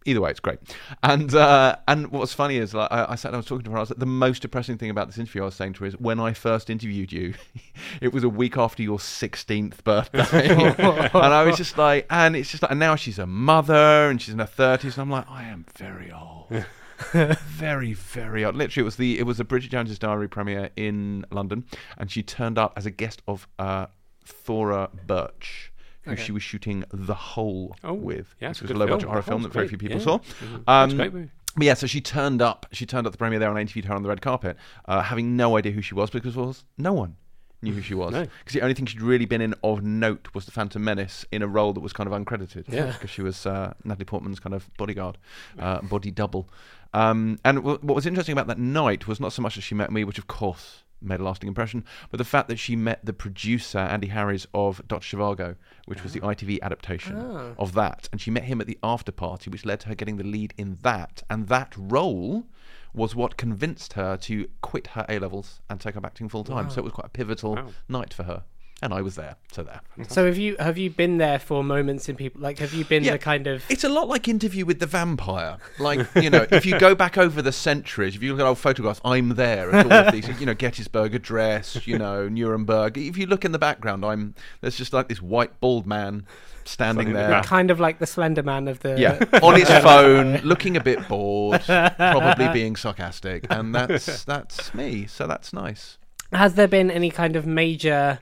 either 0.06 0.20
way, 0.20 0.30
it's 0.30 0.40
great. 0.40 0.58
And 1.02 1.34
uh, 1.34 1.76
and 1.86 2.08
what's 2.08 2.32
funny 2.32 2.56
is 2.56 2.74
like 2.74 2.90
I, 2.90 3.06
I 3.10 3.14
sat 3.16 3.30
down, 3.30 3.34
I 3.34 3.38
was 3.38 3.46
talking 3.46 3.64
to 3.64 3.70
her. 3.72 3.76
I 3.76 3.80
was 3.80 3.90
like, 3.90 3.98
the 3.98 4.06
most 4.06 4.42
depressing 4.42 4.78
thing 4.78 4.90
about 4.90 5.08
this 5.08 5.18
interview, 5.18 5.42
I 5.42 5.46
was 5.46 5.54
saying 5.54 5.74
to 5.74 5.80
her, 5.80 5.86
is 5.86 5.98
when 5.98 6.20
I 6.20 6.32
first 6.32 6.70
interviewed 6.70 7.12
you, 7.12 7.34
it 8.00 8.12
was 8.12 8.24
a 8.24 8.28
week 8.28 8.56
after 8.56 8.82
your 8.82 9.00
sixteenth 9.00 9.84
birthday, 9.84 10.48
and 10.48 11.14
I 11.14 11.42
was 11.44 11.56
just 11.56 11.76
like, 11.76 12.06
and 12.10 12.36
it's 12.36 12.50
just 12.50 12.62
like, 12.62 12.70
and 12.70 12.80
now 12.80 12.96
she's 12.96 13.18
a 13.18 13.26
mother 13.26 14.08
and 14.08 14.20
she's 14.20 14.32
in 14.32 14.40
her 14.40 14.46
thirties, 14.46 14.96
and 14.96 15.02
I'm 15.02 15.10
like, 15.10 15.30
I 15.30 15.44
am 15.44 15.66
very 15.76 16.10
old. 16.10 16.64
very, 17.12 17.92
very 17.92 18.44
odd. 18.44 18.54
Literally, 18.54 18.82
it 18.82 18.84
was 18.84 18.96
the 18.96 19.18
it 19.18 19.24
was 19.24 19.38
the 19.38 19.44
Bridget 19.44 19.70
Jones's 19.70 19.98
Diary 19.98 20.28
premiere 20.28 20.70
in 20.76 21.26
London, 21.30 21.64
and 21.98 22.10
she 22.10 22.22
turned 22.22 22.58
up 22.58 22.72
as 22.76 22.86
a 22.86 22.90
guest 22.90 23.22
of 23.28 23.46
uh, 23.58 23.86
Thora 24.24 24.90
Birch, 25.06 25.72
who 26.06 26.12
Okay. 26.12 26.22
she 26.22 26.32
was 26.32 26.42
shooting 26.42 26.84
The 26.92 27.14
Hole 27.14 27.76
Oh, 27.84 27.92
with, 27.92 28.34
yeah, 28.40 28.48
which 28.50 28.62
was 28.62 28.70
a 28.70 28.74
low 28.74 28.86
budget 28.86 29.08
horror 29.08 29.22
film 29.22 29.42
that 29.42 29.52
very 29.52 29.68
few 29.68 29.78
people 29.78 29.98
yeah. 29.98 30.02
saw. 30.04 30.18
Mhm. 30.18 30.62
Um, 30.66 30.84
It's 30.84 30.94
a 30.94 30.96
great 30.96 31.12
movie. 31.12 31.30
but 31.56 31.64
yeah, 31.66 31.74
so 31.74 31.86
she 31.86 32.00
turned 32.00 32.40
up. 32.40 32.66
She 32.72 32.86
turned 32.86 33.06
up 33.06 33.12
the 33.12 33.18
premiere 33.18 33.38
there, 33.38 33.48
and 33.50 33.58
I 33.58 33.60
interviewed 33.60 33.84
her 33.86 33.94
on 33.94 34.02
the 34.02 34.08
red 34.08 34.22
carpet, 34.22 34.56
uh, 34.86 35.02
having 35.02 35.36
no 35.36 35.56
idea 35.56 35.72
who 35.72 35.82
she 35.82 35.94
was 35.94 36.10
because 36.10 36.34
was 36.36 36.64
no 36.78 36.92
one 36.92 37.16
knew 37.62 37.72
who 37.72 37.80
she 37.82 37.94
was. 38.02 38.12
No. 38.12 38.22
Because 38.22 38.52
the 38.54 38.60
only 38.62 38.74
thing 38.74 38.86
she'd 38.86 39.02
really 39.02 39.24
been 39.26 39.40
in 39.40 39.54
of 39.64 39.82
note 39.82 40.28
was 40.34 40.44
the 40.44 40.52
Phantom 40.52 40.82
Menace 40.82 41.24
in 41.32 41.42
a 41.42 41.46
role 41.48 41.72
that 41.72 41.80
was 41.80 41.92
kind 41.92 42.06
of 42.06 42.12
uncredited. 42.12 42.64
Yeah. 42.68 42.92
because 42.92 43.10
she 43.10 43.22
was 43.22 43.46
uh, 43.46 43.72
Natalie 43.84 44.04
Portman's 44.04 44.38
kind 44.40 44.54
of 44.54 44.68
bodyguard, 44.76 45.18
uh, 45.58 45.80
body 45.82 46.10
double. 46.10 46.48
Um, 46.94 47.38
and 47.44 47.58
w- 47.58 47.78
what 47.82 47.94
was 47.94 48.06
interesting 48.06 48.32
about 48.32 48.46
that 48.46 48.58
night 48.58 49.06
was 49.08 49.20
not 49.20 49.32
so 49.32 49.42
much 49.42 49.56
that 49.56 49.62
she 49.62 49.74
met 49.74 49.90
me, 49.90 50.04
which 50.04 50.18
of 50.18 50.26
course 50.28 50.82
made 51.00 51.20
a 51.20 51.24
lasting 51.24 51.48
impression, 51.48 51.84
but 52.10 52.18
the 52.18 52.24
fact 52.24 52.48
that 52.48 52.58
she 52.58 52.74
met 52.76 53.04
the 53.04 53.12
producer 53.12 53.78
Andy 53.78 54.08
Harries 54.08 54.46
of 54.54 54.80
Dr. 54.88 55.16
Zhivago, 55.16 55.56
which 55.86 56.02
was 56.02 56.12
the 56.12 56.20
ITV 56.20 56.60
adaptation 56.62 57.16
Ah. 57.20 57.54
of 57.58 57.72
that, 57.74 58.08
and 58.12 58.20
she 58.20 58.30
met 58.30 58.44
him 58.44 58.60
at 58.60 58.66
the 58.66 58.78
after 58.82 59.12
party, 59.12 59.50
which 59.50 59.64
led 59.64 59.80
to 59.80 59.88
her 59.88 59.94
getting 59.94 60.16
the 60.16 60.24
lead 60.24 60.54
in 60.56 60.78
that, 60.82 61.22
and 61.28 61.48
that 61.48 61.74
role 61.76 62.46
was 62.94 63.14
what 63.14 63.36
convinced 63.36 63.92
her 63.92 64.16
to 64.16 64.48
quit 64.62 64.88
her 64.88 65.04
A 65.08 65.18
levels 65.18 65.60
and 65.68 65.78
take 65.80 65.96
up 65.96 66.06
acting 66.06 66.28
full 66.30 66.44
time. 66.44 66.70
So 66.70 66.80
it 66.80 66.84
was 66.84 66.92
quite 66.94 67.06
a 67.06 67.10
pivotal 67.10 67.54
Wow. 67.56 67.68
night 67.88 68.14
for 68.14 68.22
her, 68.22 68.44
and 68.82 68.92
I 68.92 69.00
was 69.00 69.14
there. 69.16 69.36
So 69.52 69.62
there. 69.62 69.80
So 70.08 70.26
have 70.26 70.36
you 70.36 70.54
have 70.58 70.76
you 70.76 70.90
been 70.90 71.16
there 71.18 71.38
for 71.38 71.64
moments 71.64 72.08
in 72.10 72.16
people 72.16 72.42
like 72.42 72.58
have 72.58 72.74
you 72.74 72.84
been 72.84 73.02
Yeah. 73.04 73.12
the 73.12 73.18
kind 73.18 73.46
of 73.46 73.64
It's 73.70 73.84
a 73.84 73.88
lot 73.88 74.06
like 74.08 74.28
Interview 74.28 74.66
with 74.66 74.80
the 74.80 74.86
Vampire. 74.86 75.56
Like, 75.78 76.06
you 76.16 76.28
know, 76.30 76.46
if 76.50 76.66
you 76.66 76.78
go 76.78 76.94
back 76.94 77.16
over 77.16 77.40
the 77.40 77.52
centuries, 77.52 78.14
if 78.16 78.22
you 78.22 78.32
look 78.32 78.40
at 78.40 78.46
old 78.46 78.58
photographs, 78.58 79.00
I'm 79.04 79.30
there 79.30 79.70
at 79.74 79.86
all 79.86 79.92
of 79.92 80.12
these, 80.12 80.28
you 80.40 80.46
know, 80.46 80.54
Gettysburg 80.54 81.14
Address, 81.14 81.86
you 81.86 81.98
know, 81.98 82.28
Nuremberg. 82.28 82.98
If 82.98 83.16
you 83.16 83.26
look 83.26 83.44
in 83.46 83.52
the 83.52 83.58
background, 83.58 84.04
I'm 84.04 84.34
there's 84.60 84.76
just 84.76 84.92
like 84.92 85.08
this 85.08 85.22
white 85.22 85.58
bald 85.60 85.86
man 85.86 86.26
standing 86.64 87.06
Standing 87.06 87.14
there. 87.14 87.28
there. 87.28 87.42
kind 87.44 87.70
of 87.70 87.78
like 87.80 87.98
the 88.00 88.06
Slender 88.06 88.42
Man 88.42 88.66
of 88.68 88.80
the 88.80 88.98
Yeah, 89.00 89.18
on 89.42 89.54
his 89.58 89.68
phone, 89.68 90.38
looking 90.38 90.76
a 90.76 90.80
bit 90.82 91.06
bored, 91.08 91.62
probably 91.64 92.48
being 92.52 92.76
sarcastic, 92.76 93.46
and 93.50 93.74
that's 93.74 94.24
that's 94.24 94.74
me. 94.74 95.06
So 95.06 95.26
that's 95.26 95.52
nice. 95.52 95.96
Has 96.32 96.54
there 96.54 96.66
been 96.68 96.90
any 96.90 97.10
kind 97.10 97.36
of 97.36 97.46
major 97.46 98.18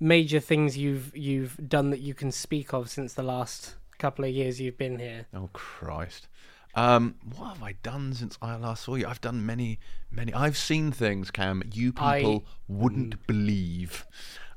major 0.00 0.40
things 0.40 0.76
you've 0.76 1.16
you've 1.16 1.56
done 1.68 1.90
that 1.90 2.00
you 2.00 2.14
can 2.14 2.30
speak 2.30 2.72
of 2.72 2.90
since 2.90 3.14
the 3.14 3.22
last 3.22 3.74
couple 3.98 4.24
of 4.24 4.30
years 4.30 4.60
you've 4.60 4.78
been 4.78 4.98
here? 4.98 5.26
Oh 5.34 5.48
Christ. 5.52 6.28
Um, 6.74 7.14
what 7.34 7.54
have 7.54 7.62
I 7.62 7.72
done 7.82 8.12
since 8.12 8.36
I 8.42 8.54
last 8.56 8.84
saw 8.84 8.96
you? 8.96 9.06
I've 9.06 9.22
done 9.22 9.46
many, 9.46 9.78
many. 10.10 10.34
I've 10.34 10.58
seen 10.58 10.92
things, 10.92 11.30
Cam. 11.30 11.62
You 11.72 11.94
I- 11.96 12.18
people 12.18 12.44
wouldn't 12.68 13.26
believe. 13.26 14.06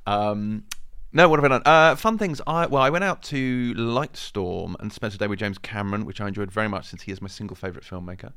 Um, 0.06 0.66
no, 1.12 1.28
what 1.28 1.40
have 1.40 1.46
I 1.46 1.48
done? 1.48 1.62
Uh, 1.66 1.96
fun 1.96 2.18
things. 2.18 2.40
I 2.46 2.68
well, 2.68 2.84
I 2.84 2.90
went 2.90 3.04
out 3.04 3.24
to 3.24 3.74
Lightstorm 3.74 4.76
and 4.80 4.94
spent 4.94 5.16
a 5.16 5.18
day 5.18 5.28
with 5.28 5.40
James 5.40 5.58
Cameron, 5.58 6.06
which 6.06 6.22
I 6.22 6.28
enjoyed 6.28 6.52
very 6.52 6.68
much 6.68 6.88
since 6.88 7.02
he 7.02 7.12
is 7.12 7.22
my 7.22 7.28
single 7.28 7.56
favourite 7.56 7.86
filmmaker. 7.86 8.34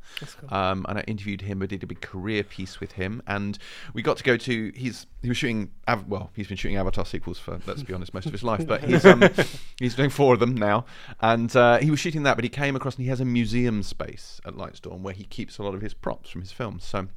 Um, 0.51 0.87
and 0.89 0.99
I 0.99 1.03
interviewed 1.03 1.43
him. 1.43 1.63
I 1.63 1.67
did 1.67 1.83
a 1.83 1.87
big 1.87 2.01
career 2.01 2.43
piece 2.43 2.81
with 2.81 2.93
him, 2.93 3.23
and 3.27 3.59
we 3.93 4.01
got 4.01 4.17
to 4.17 4.25
go 4.25 4.37
to. 4.39 4.73
He's 4.75 5.07
he 5.21 5.29
was 5.29 5.37
shooting. 5.37 5.71
Well, 6.09 6.31
he's 6.35 6.49
been 6.49 6.57
shooting 6.57 6.79
Avatar 6.79 7.05
sequels 7.05 7.39
for 7.39 7.61
let's 7.67 7.83
be 7.83 7.93
honest, 7.93 8.15
most 8.15 8.27
of 8.27 8.33
his 8.33 8.43
life. 8.43 8.67
But 8.67 8.83
he's 8.85 9.05
um, 9.05 9.23
he's 9.79 9.95
doing 9.95 10.11
four 10.11 10.33
of 10.33 10.41
them 10.41 10.55
now, 10.55 10.87
and 11.21 11.55
uh, 11.55 11.79
he 11.79 11.91
was 11.91 12.01
shooting 12.01 12.23
that. 12.23 12.37
But 12.37 12.45
he 12.45 12.51
came 12.51 12.75
across 12.75 12.97
and 12.97 13.05
he 13.05 13.11
has 13.11 13.21
a 13.21 13.27
museum 13.27 13.83
space 13.83 14.41
at 14.47 14.55
Lightstorm 14.55 15.01
where 15.01 15.15
he 15.15 15.25
keeps 15.25 15.59
a 15.59 15.63
lot 15.63 15.75
of 15.75 15.83
his 15.83 15.93
props 15.93 16.31
from 16.31 16.41
his 16.41 16.53
films. 16.53 16.85
So 16.85 17.09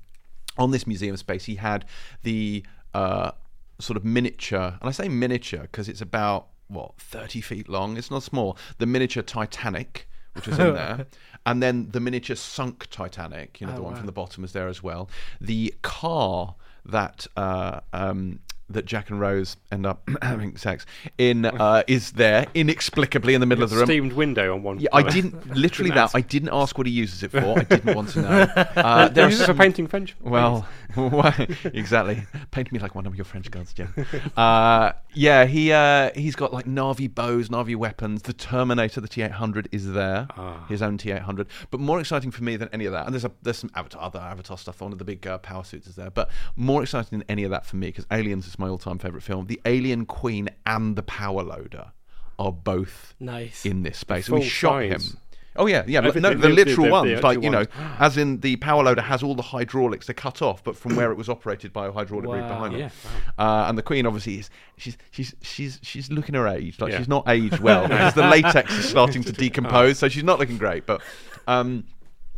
on 0.58 0.72
this 0.72 0.86
museum 0.88 1.16
space, 1.18 1.46
he 1.46 1.56
had 1.56 1.86
the 2.24 2.64
uh, 2.94 3.32
sort 3.80 3.98
of 3.98 4.06
miniature, 4.06 4.78
and 4.80 4.90
I 4.90 4.92
say 4.92 5.08
miniature 5.10 5.62
because 5.62 5.88
it's 5.90 6.02
about 6.02 6.48
what 6.68 6.94
thirty 6.98 7.42
feet 7.42 7.70
long. 7.70 7.98
It's 7.98 8.10
not 8.12 8.24
small. 8.24 8.58
The 8.78 8.86
miniature 8.86 9.24
Titanic, 9.24 10.08
which 10.34 10.48
was 10.48 10.58
in 10.60 10.74
there, 10.82 11.08
and 11.46 11.62
then 11.62 11.90
the 11.92 12.00
miniature 12.00 12.36
sunk 12.36 12.88
Titanic. 12.90 13.60
You 13.62 13.68
know, 13.68 13.74
Oh, 13.74 13.76
the 13.78 13.82
one 13.84 13.94
wow. 13.94 13.98
from 14.00 14.06
the 14.06 14.12
bottom 14.12 14.42
was 14.42 14.54
there 14.54 14.68
as 14.68 14.82
well. 14.84 15.10
The 15.40 15.74
car 15.82 16.56
that. 16.86 17.28
Uh, 17.36 17.82
um, 17.94 18.40
that 18.70 18.86
Jack 18.86 19.10
and 19.10 19.20
Rose 19.20 19.58
end 19.72 19.86
up 19.86 20.08
having 20.22 20.58
sex 20.58 20.86
in 21.18 21.46
uh, 21.46 21.84
is 21.88 22.14
there 22.14 22.48
inexplicably 22.54 23.34
in 23.34 23.42
the 23.42 23.46
middle 23.46 23.64
of 23.64 23.70
the 23.70 23.76
room. 23.78 23.86
Steamed 23.86 24.14
window 24.14 24.54
on 24.56 24.64
one. 24.64 24.80
Yeah, 24.80 24.90
I 24.94 25.04
didn't 25.04 25.56
literally 25.56 25.92
that. 25.92 26.12
I 26.16 26.22
didn't 26.22 26.50
ask 26.52 26.78
what 26.78 26.88
he 26.88 26.94
uses 26.94 27.24
it 27.24 27.32
for. 27.32 27.60
I 27.60 27.64
didn't 27.70 27.96
want 27.96 28.10
to 28.10 28.22
know. 28.22 28.28
Uh, 28.28 29.08
there 29.10 29.26
There 29.26 29.30
is 29.30 29.46
for 29.46 29.54
painting 29.54 29.88
French. 29.88 30.16
well, 30.22 30.68
why- 30.96 31.48
exactly. 31.66 32.24
Paint 32.52 32.72
me 32.72 32.80
like 32.80 32.96
one 32.96 33.06
of 33.06 33.16
your 33.16 33.26
French 33.26 33.50
gods, 33.52 33.74
Jim. 33.74 33.94
Uh, 34.36 34.94
yeah, 35.14 35.46
he 35.46 35.72
uh, 35.72 36.12
he's 36.16 36.36
got 36.36 36.54
like 36.54 36.66
Na'vi 36.66 37.14
bows, 37.14 37.50
Na'vi 37.50 37.76
weapons. 37.76 38.24
The 38.24 38.34
Terminator, 38.34 39.02
the 39.02 39.08
T800, 39.08 39.68
is 39.72 39.92
there. 39.94 40.28
Ah. 40.38 40.66
His 40.68 40.82
own 40.82 40.98
T800. 40.98 41.48
But 41.72 41.80
more 41.80 42.00
exciting 42.00 42.32
for 42.32 42.44
me 42.44 42.56
than 42.58 42.70
any 42.74 42.86
of 42.86 42.92
that, 42.94 43.06
and 43.06 43.14
there's 43.14 43.26
a 43.26 43.32
there's 43.44 43.58
some 43.58 43.72
Avatar, 43.76 44.02
other 44.02 44.20
Avatar 44.20 44.58
stuff. 44.58 44.82
One 44.82 44.92
of 44.92 44.98
the 45.00 45.06
big 45.06 45.26
uh, 45.28 45.38
power 45.38 45.64
suits 45.64 45.88
is 45.88 45.96
there. 45.96 46.10
But 46.10 46.30
more 46.56 46.82
exciting 46.84 47.20
than 47.20 47.26
any 47.30 47.44
of 47.44 47.52
that 47.52 47.66
for 47.66 47.76
me, 47.76 47.88
because 47.88 48.06
Aliens 48.12 48.46
is 48.56 48.60
my 48.60 48.68
all-time 48.70 48.98
favorite 48.98 49.24
film. 49.24 49.48
The 49.48 49.62
Alien 49.66 50.06
Queen 50.06 50.50
and 50.66 50.96
the 50.96 51.04
Power 51.04 51.44
Loader 51.44 51.92
are 52.40 52.52
both 52.52 53.14
Nice. 53.20 53.66
in 53.66 53.84
this 53.84 53.98
space. 53.98 54.30
we 54.30 54.42
shot 54.44 54.82
size. 54.90 55.12
him. 55.12 55.18
Oh 55.58 55.68
yeah, 55.68 55.86
yeah, 55.88 56.02
but 56.02 56.16
no, 56.18 56.32
the 56.32 56.36
the- 56.36 56.50
literal 56.50 56.76
the- 56.78 56.84
the 56.84 56.92
ones, 56.92 57.24
like 57.24 57.42
you 57.42 57.50
know, 57.50 57.60
ones. 57.60 57.70
as 58.00 58.18
in 58.18 58.42
the 58.42 58.58
power 58.58 58.84
loader 58.84 59.02
has 59.02 59.24
all 59.24 59.36
the 59.36 59.42
hydraulics 59.42 60.06
to 60.08 60.14
cut 60.14 60.42
off, 60.42 60.62
but 60.66 60.76
from 60.76 60.98
where 60.98 61.12
it 61.14 61.16
was 61.18 61.30
operated 61.30 61.72
by 61.72 61.88
a 61.88 61.94
hydraulic 61.94 62.30
rig 62.30 62.42
Wow. 62.42 62.48
behind 62.50 62.74
it. 62.76 62.80
Yeah. 62.80 62.90
Uh, 63.38 63.66
and 63.70 63.78
the 63.78 63.82
Queen 63.82 64.06
obviously 64.06 64.40
is 64.40 64.50
she's 64.76 64.98
she's 65.12 65.34
she's 65.42 65.80
she's 65.82 66.12
looking 66.12 66.36
her 66.36 66.46
age, 66.46 66.82
like 66.82 66.92
Yeah. 66.92 66.98
she's 66.98 67.08
not 67.08 67.24
aged 67.30 67.60
well 67.60 67.88
because 67.88 68.14
the 68.16 68.28
latex 68.28 68.70
is 68.74 68.90
starting 68.90 69.24
to 69.24 69.32
decompose, 69.32 69.98
so 69.98 70.10
she's 70.10 70.26
not 70.26 70.40
looking 70.40 70.58
great. 70.58 70.86
But 70.86 71.00
um, 71.48 71.86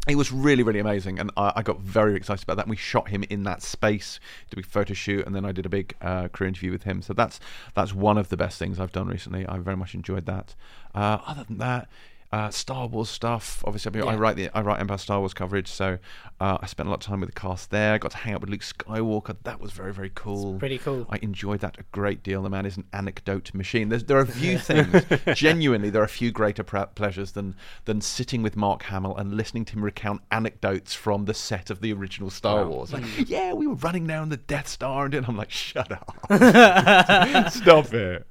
it 0.07 0.15
was 0.15 0.31
really 0.31 0.63
really 0.63 0.79
amazing, 0.79 1.19
and 1.19 1.31
I, 1.37 1.53
I 1.57 1.61
got 1.63 1.79
very 1.79 2.15
excited 2.15 2.43
about 2.43 2.57
that. 2.57 2.67
We 2.67 2.75
shot 2.75 3.09
him 3.09 3.23
in 3.29 3.43
that 3.43 3.61
space, 3.61 4.19
did 4.49 4.57
a 4.57 4.61
big 4.61 4.65
photo 4.65 4.93
shoot, 4.93 5.25
and 5.25 5.35
then 5.35 5.45
I 5.45 5.51
did 5.51 5.65
a 5.65 5.69
big 5.69 5.95
uh, 6.01 6.27
crew 6.29 6.47
interview 6.47 6.71
with 6.71 6.83
him. 6.83 7.01
So 7.01 7.13
that's 7.13 7.39
that's 7.73 7.93
one 7.93 8.17
of 8.17 8.29
the 8.29 8.37
best 8.37 8.57
things 8.59 8.79
I've 8.79 8.91
done 8.91 9.07
recently. 9.07 9.45
I 9.45 9.57
very 9.57 9.77
much 9.77 9.93
enjoyed 9.93 10.25
that. 10.25 10.55
Uh, 10.95 11.19
other 11.25 11.43
than 11.43 11.57
that. 11.59 11.89
Uh, 12.29 12.49
Star 12.49 12.87
Wars 12.87 13.09
stuff. 13.09 13.63
Obviously, 13.65 13.89
I, 13.93 13.99
mean, 14.03 14.09
I 14.09 14.15
write 14.17 14.35
the 14.35 14.49
I 14.53 14.59
write 14.61 14.81
Empire 14.81 14.97
Star 14.97 15.19
Wars 15.19 15.33
coverage, 15.33 15.69
so 15.69 15.97
uh, 16.41 16.57
I 16.61 16.65
spent 16.65 16.87
a 16.87 16.89
lot 16.89 17.01
of 17.01 17.07
time 17.07 17.21
with 17.21 17.33
the 17.33 17.39
cast 17.39 17.71
there. 17.71 17.93
I 17.93 17.97
got 17.97 18.11
to 18.11 18.17
hang 18.17 18.33
out 18.33 18.41
with 18.41 18.49
Luke 18.49 18.61
Skywalker. 18.61 19.37
That 19.43 19.61
was 19.61 19.71
very 19.71 19.93
very 19.93 20.11
cool. 20.13 20.59
Pretty 20.59 20.77
cool. 20.77 21.05
I 21.09 21.19
enjoyed 21.21 21.61
that 21.61 21.77
a 21.79 21.83
great 21.93 22.23
deal. 22.23 22.41
The 22.43 22.49
man 22.49 22.65
is 22.65 22.75
an 22.75 22.83
anecdote 22.91 23.53
machine. 23.53 23.87
There's, 23.87 24.03
there 24.03 24.17
are 24.17 24.21
a 24.23 24.27
few 24.27 24.57
things, 24.59 25.05
genuinely, 25.35 25.89
there 25.89 26.01
are 26.01 26.05
a 26.05 26.09
few 26.09 26.31
greater 26.31 26.63
pre- 26.63 26.83
pleasures 26.95 27.31
than 27.31 27.55
than 27.85 28.01
sitting 28.01 28.41
with 28.43 28.57
Mark 28.57 28.83
Hamill 28.83 29.15
and 29.15 29.33
listening 29.37 29.63
to 29.63 29.73
him 29.73 29.85
recount 29.85 30.21
anecdotes 30.29 30.93
from 30.93 31.25
the 31.25 31.33
set 31.33 31.69
of 31.69 31.79
the 31.79 31.93
original 31.93 32.29
Star 32.29 32.63
Wow. 32.65 32.69
Wars. 32.71 32.91
Like, 32.91 33.05
yeah, 33.29 33.53
we 33.53 33.67
were 33.67 33.75
running 33.75 34.05
down 34.05 34.27
the 34.27 34.35
Death 34.37 34.67
Star, 34.67 35.05
and 35.05 35.15
I'm 35.15 35.37
like, 35.37 35.49
shut 35.51 35.93
up, 35.93 36.13
stop 37.53 37.93
it. 37.93 38.27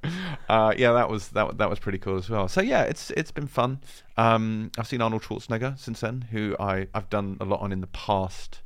Uh, 0.47 0.73
yeah, 0.77 0.91
that 0.93 1.09
was 1.09 1.29
that 1.29 1.57
that 1.57 1.67
was 1.69 1.79
pretty 1.79 1.97
cool 1.97 2.17
as 2.17 2.29
well. 2.29 2.47
So 2.47 2.61
yeah, 2.61 2.83
it's 2.83 3.09
it's 3.11 3.31
been 3.31 3.47
fun. 3.47 3.79
Um, 4.17 4.71
I've 4.77 4.87
seen 4.87 5.01
Arnold 5.01 5.23
Schwarzenegger 5.23 5.77
since 5.77 5.99
then, 6.01 6.27
who 6.31 6.55
I 6.59 6.87
I've 6.93 7.09
done 7.09 7.37
a 7.39 7.45
lot 7.45 7.61
on 7.61 7.71
in 7.71 7.81
the 7.81 7.87
past. 7.87 8.61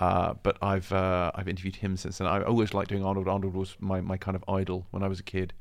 Uh, 0.00 0.34
but 0.42 0.58
I've 0.60 0.92
uh, 0.92 1.30
I've 1.34 1.46
interviewed 1.46 1.76
him 1.76 1.96
since 1.96 2.18
then. 2.18 2.26
I 2.26 2.42
always 2.42 2.74
liked 2.74 2.90
doing 2.90 3.04
Arnold. 3.04 3.28
Arnold 3.28 3.54
was 3.54 3.76
my, 3.78 4.00
my 4.00 4.16
kind 4.16 4.34
of 4.34 4.44
idol 4.48 4.86
when 4.90 5.04
I 5.04 5.08
was 5.08 5.20
a 5.20 5.22
kid, 5.22 5.52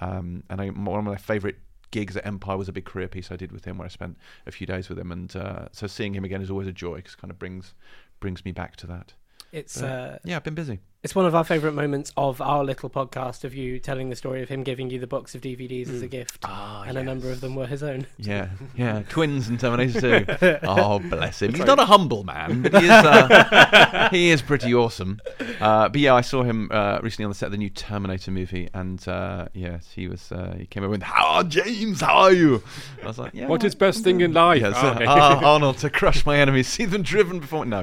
um, 0.00 0.42
and 0.48 0.60
I, 0.60 0.68
one 0.68 0.98
of 0.98 1.04
my 1.04 1.16
favourite 1.16 1.56
gigs 1.90 2.16
at 2.16 2.24
Empire 2.26 2.56
was 2.56 2.68
a 2.68 2.72
big 2.72 2.86
career 2.86 3.08
piece 3.08 3.30
I 3.30 3.36
did 3.36 3.52
with 3.52 3.66
him, 3.66 3.76
where 3.76 3.84
I 3.84 3.88
spent 3.88 4.16
a 4.46 4.50
few 4.50 4.66
days 4.66 4.88
with 4.88 4.98
him, 4.98 5.12
and 5.12 5.36
uh, 5.36 5.66
so 5.72 5.86
seeing 5.86 6.14
him 6.14 6.24
again 6.24 6.40
is 6.40 6.50
always 6.50 6.66
a 6.66 6.72
joy 6.72 6.96
because 6.96 7.12
it 7.12 7.18
kind 7.20 7.30
of 7.30 7.38
brings 7.38 7.74
brings 8.20 8.42
me 8.44 8.52
back 8.52 8.74
to 8.76 8.86
that. 8.86 9.12
It's 9.52 9.80
Yeah. 9.80 9.86
uh, 9.86 10.18
Yeah, 10.24 10.36
I've 10.36 10.44
been 10.44 10.54
busy. 10.54 10.80
It's 11.04 11.14
one 11.14 11.26
of 11.26 11.34
our 11.34 11.44
favourite 11.44 11.74
moments 11.74 12.12
of 12.16 12.40
our 12.40 12.64
little 12.64 12.88
podcast 12.88 13.44
of 13.44 13.54
you 13.54 13.78
telling 13.78 14.08
the 14.08 14.16
story 14.16 14.42
of 14.42 14.48
him 14.48 14.62
giving 14.62 14.88
you 14.88 14.98
the 14.98 15.06
box 15.06 15.34
of 15.34 15.42
DVDs 15.42 15.88
as 15.90 16.00
a 16.00 16.08
gift, 16.08 16.38
Ah, 16.44 16.82
and 16.86 16.96
a 16.96 17.02
number 17.02 17.30
of 17.30 17.42
them 17.42 17.54
were 17.54 17.66
his 17.66 17.82
own. 17.82 18.06
Yeah, 18.16 18.48
yeah, 18.74 19.02
twins 19.10 19.48
and 19.48 19.60
Terminator 19.60 20.24
2. 20.24 20.58
Oh, 20.66 20.98
bless 20.98 21.42
him. 21.42 21.52
He's 21.54 21.66
not 21.66 21.78
a 21.78 21.84
humble 21.84 22.24
man, 22.24 22.62
but 22.62 22.72
he 22.80 22.86
is, 22.86 22.90
uh, 22.90 24.08
he 24.10 24.30
is 24.30 24.40
pretty 24.42 24.74
awesome. 24.74 25.20
Uh, 25.60 25.88
but 25.90 26.00
yeah, 26.00 26.14
I 26.14 26.22
saw 26.22 26.42
him 26.42 26.70
uh, 26.72 27.00
recently 27.02 27.26
on 27.26 27.30
the 27.30 27.34
set 27.34 27.46
of 27.46 27.52
the 27.52 27.58
new 27.58 27.70
Terminator 27.70 28.30
movie, 28.30 28.70
and 28.72 29.06
uh, 29.06 29.48
yes, 29.52 29.90
he 29.94 30.08
was. 30.08 30.32
Uh, 30.32 30.54
he 30.58 30.66
came 30.66 30.82
over 30.84 30.90
with, 30.92 31.02
"How, 31.02 31.26
are 31.26 31.44
James? 31.44 32.00
How 32.00 32.14
are 32.16 32.32
you?" 32.32 32.62
I 33.02 33.06
was 33.06 33.18
like, 33.18 33.34
"Yeah." 33.34 33.46
What 33.46 33.64
best 33.78 34.04
thing 34.04 34.20
in 34.22 34.32
life? 34.32 34.62
Yes, 34.62 34.74
Oh, 34.76 34.88
okay. 34.90 35.04
"Ah, 35.06 35.40
Arnold 35.44 35.78
to 35.78 35.90
crush 35.90 36.24
my 36.24 36.38
enemies, 36.38 36.66
see 36.74 36.86
them 36.86 37.02
driven 37.02 37.40
before. 37.40 37.66
No, 37.66 37.80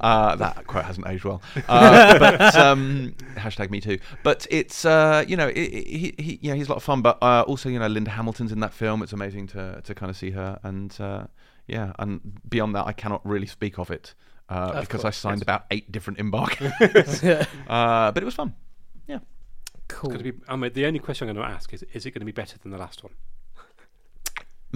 uh, 0.00 0.36
that 0.36 0.64
quote 0.66 0.84
hasn't 0.84 1.06
aged 1.06 1.24
well. 1.24 1.42
Uh, 1.68 2.45
but 2.52 2.56
um, 2.56 3.14
hashtag 3.34 3.70
me 3.70 3.80
too. 3.80 3.98
But 4.22 4.46
it's 4.50 4.84
uh, 4.84 5.24
you 5.26 5.36
know, 5.36 5.48
it, 5.48 5.58
it, 5.58 5.88
he, 5.88 6.14
he 6.18 6.38
yeah, 6.42 6.54
he's 6.54 6.66
a 6.66 6.70
lot 6.70 6.76
of 6.76 6.84
fun. 6.84 7.02
But 7.02 7.18
uh, 7.22 7.44
also, 7.46 7.68
you 7.68 7.78
know, 7.78 7.86
Linda 7.86 8.10
Hamilton's 8.10 8.52
in 8.52 8.60
that 8.60 8.72
film. 8.72 9.02
It's 9.02 9.12
amazing 9.12 9.48
to 9.48 9.80
to 9.82 9.94
kind 9.94 10.10
of 10.10 10.16
see 10.16 10.30
her, 10.30 10.58
and 10.62 10.94
uh, 11.00 11.26
yeah, 11.66 11.92
and 11.98 12.40
beyond 12.48 12.74
that, 12.74 12.86
I 12.86 12.92
cannot 12.92 13.24
really 13.26 13.46
speak 13.46 13.78
of 13.78 13.90
it 13.90 14.14
uh, 14.48 14.72
Of 14.74 14.80
because 14.82 15.04
I 15.04 15.10
signed 15.10 15.38
yes. 15.38 15.42
about 15.42 15.64
eight 15.70 15.90
different 15.90 16.18
embargoes. 16.18 16.72
uh, 17.68 18.12
but 18.12 18.18
it 18.18 18.24
was 18.24 18.34
fun. 18.34 18.54
Yeah. 19.06 19.18
Cool. 19.88 20.10
Could 20.10 20.22
be, 20.22 20.32
I 20.48 20.56
mean, 20.56 20.72
the 20.72 20.86
only 20.86 20.98
question 20.98 21.28
I'm 21.28 21.34
going 21.34 21.48
to 21.48 21.54
ask 21.54 21.72
is: 21.72 21.82
Is 21.92 22.06
it 22.06 22.12
going 22.12 22.20
to 22.20 22.26
be 22.26 22.32
better 22.32 22.58
than 22.58 22.70
the 22.70 22.78
last 22.78 23.02
one? 23.02 23.12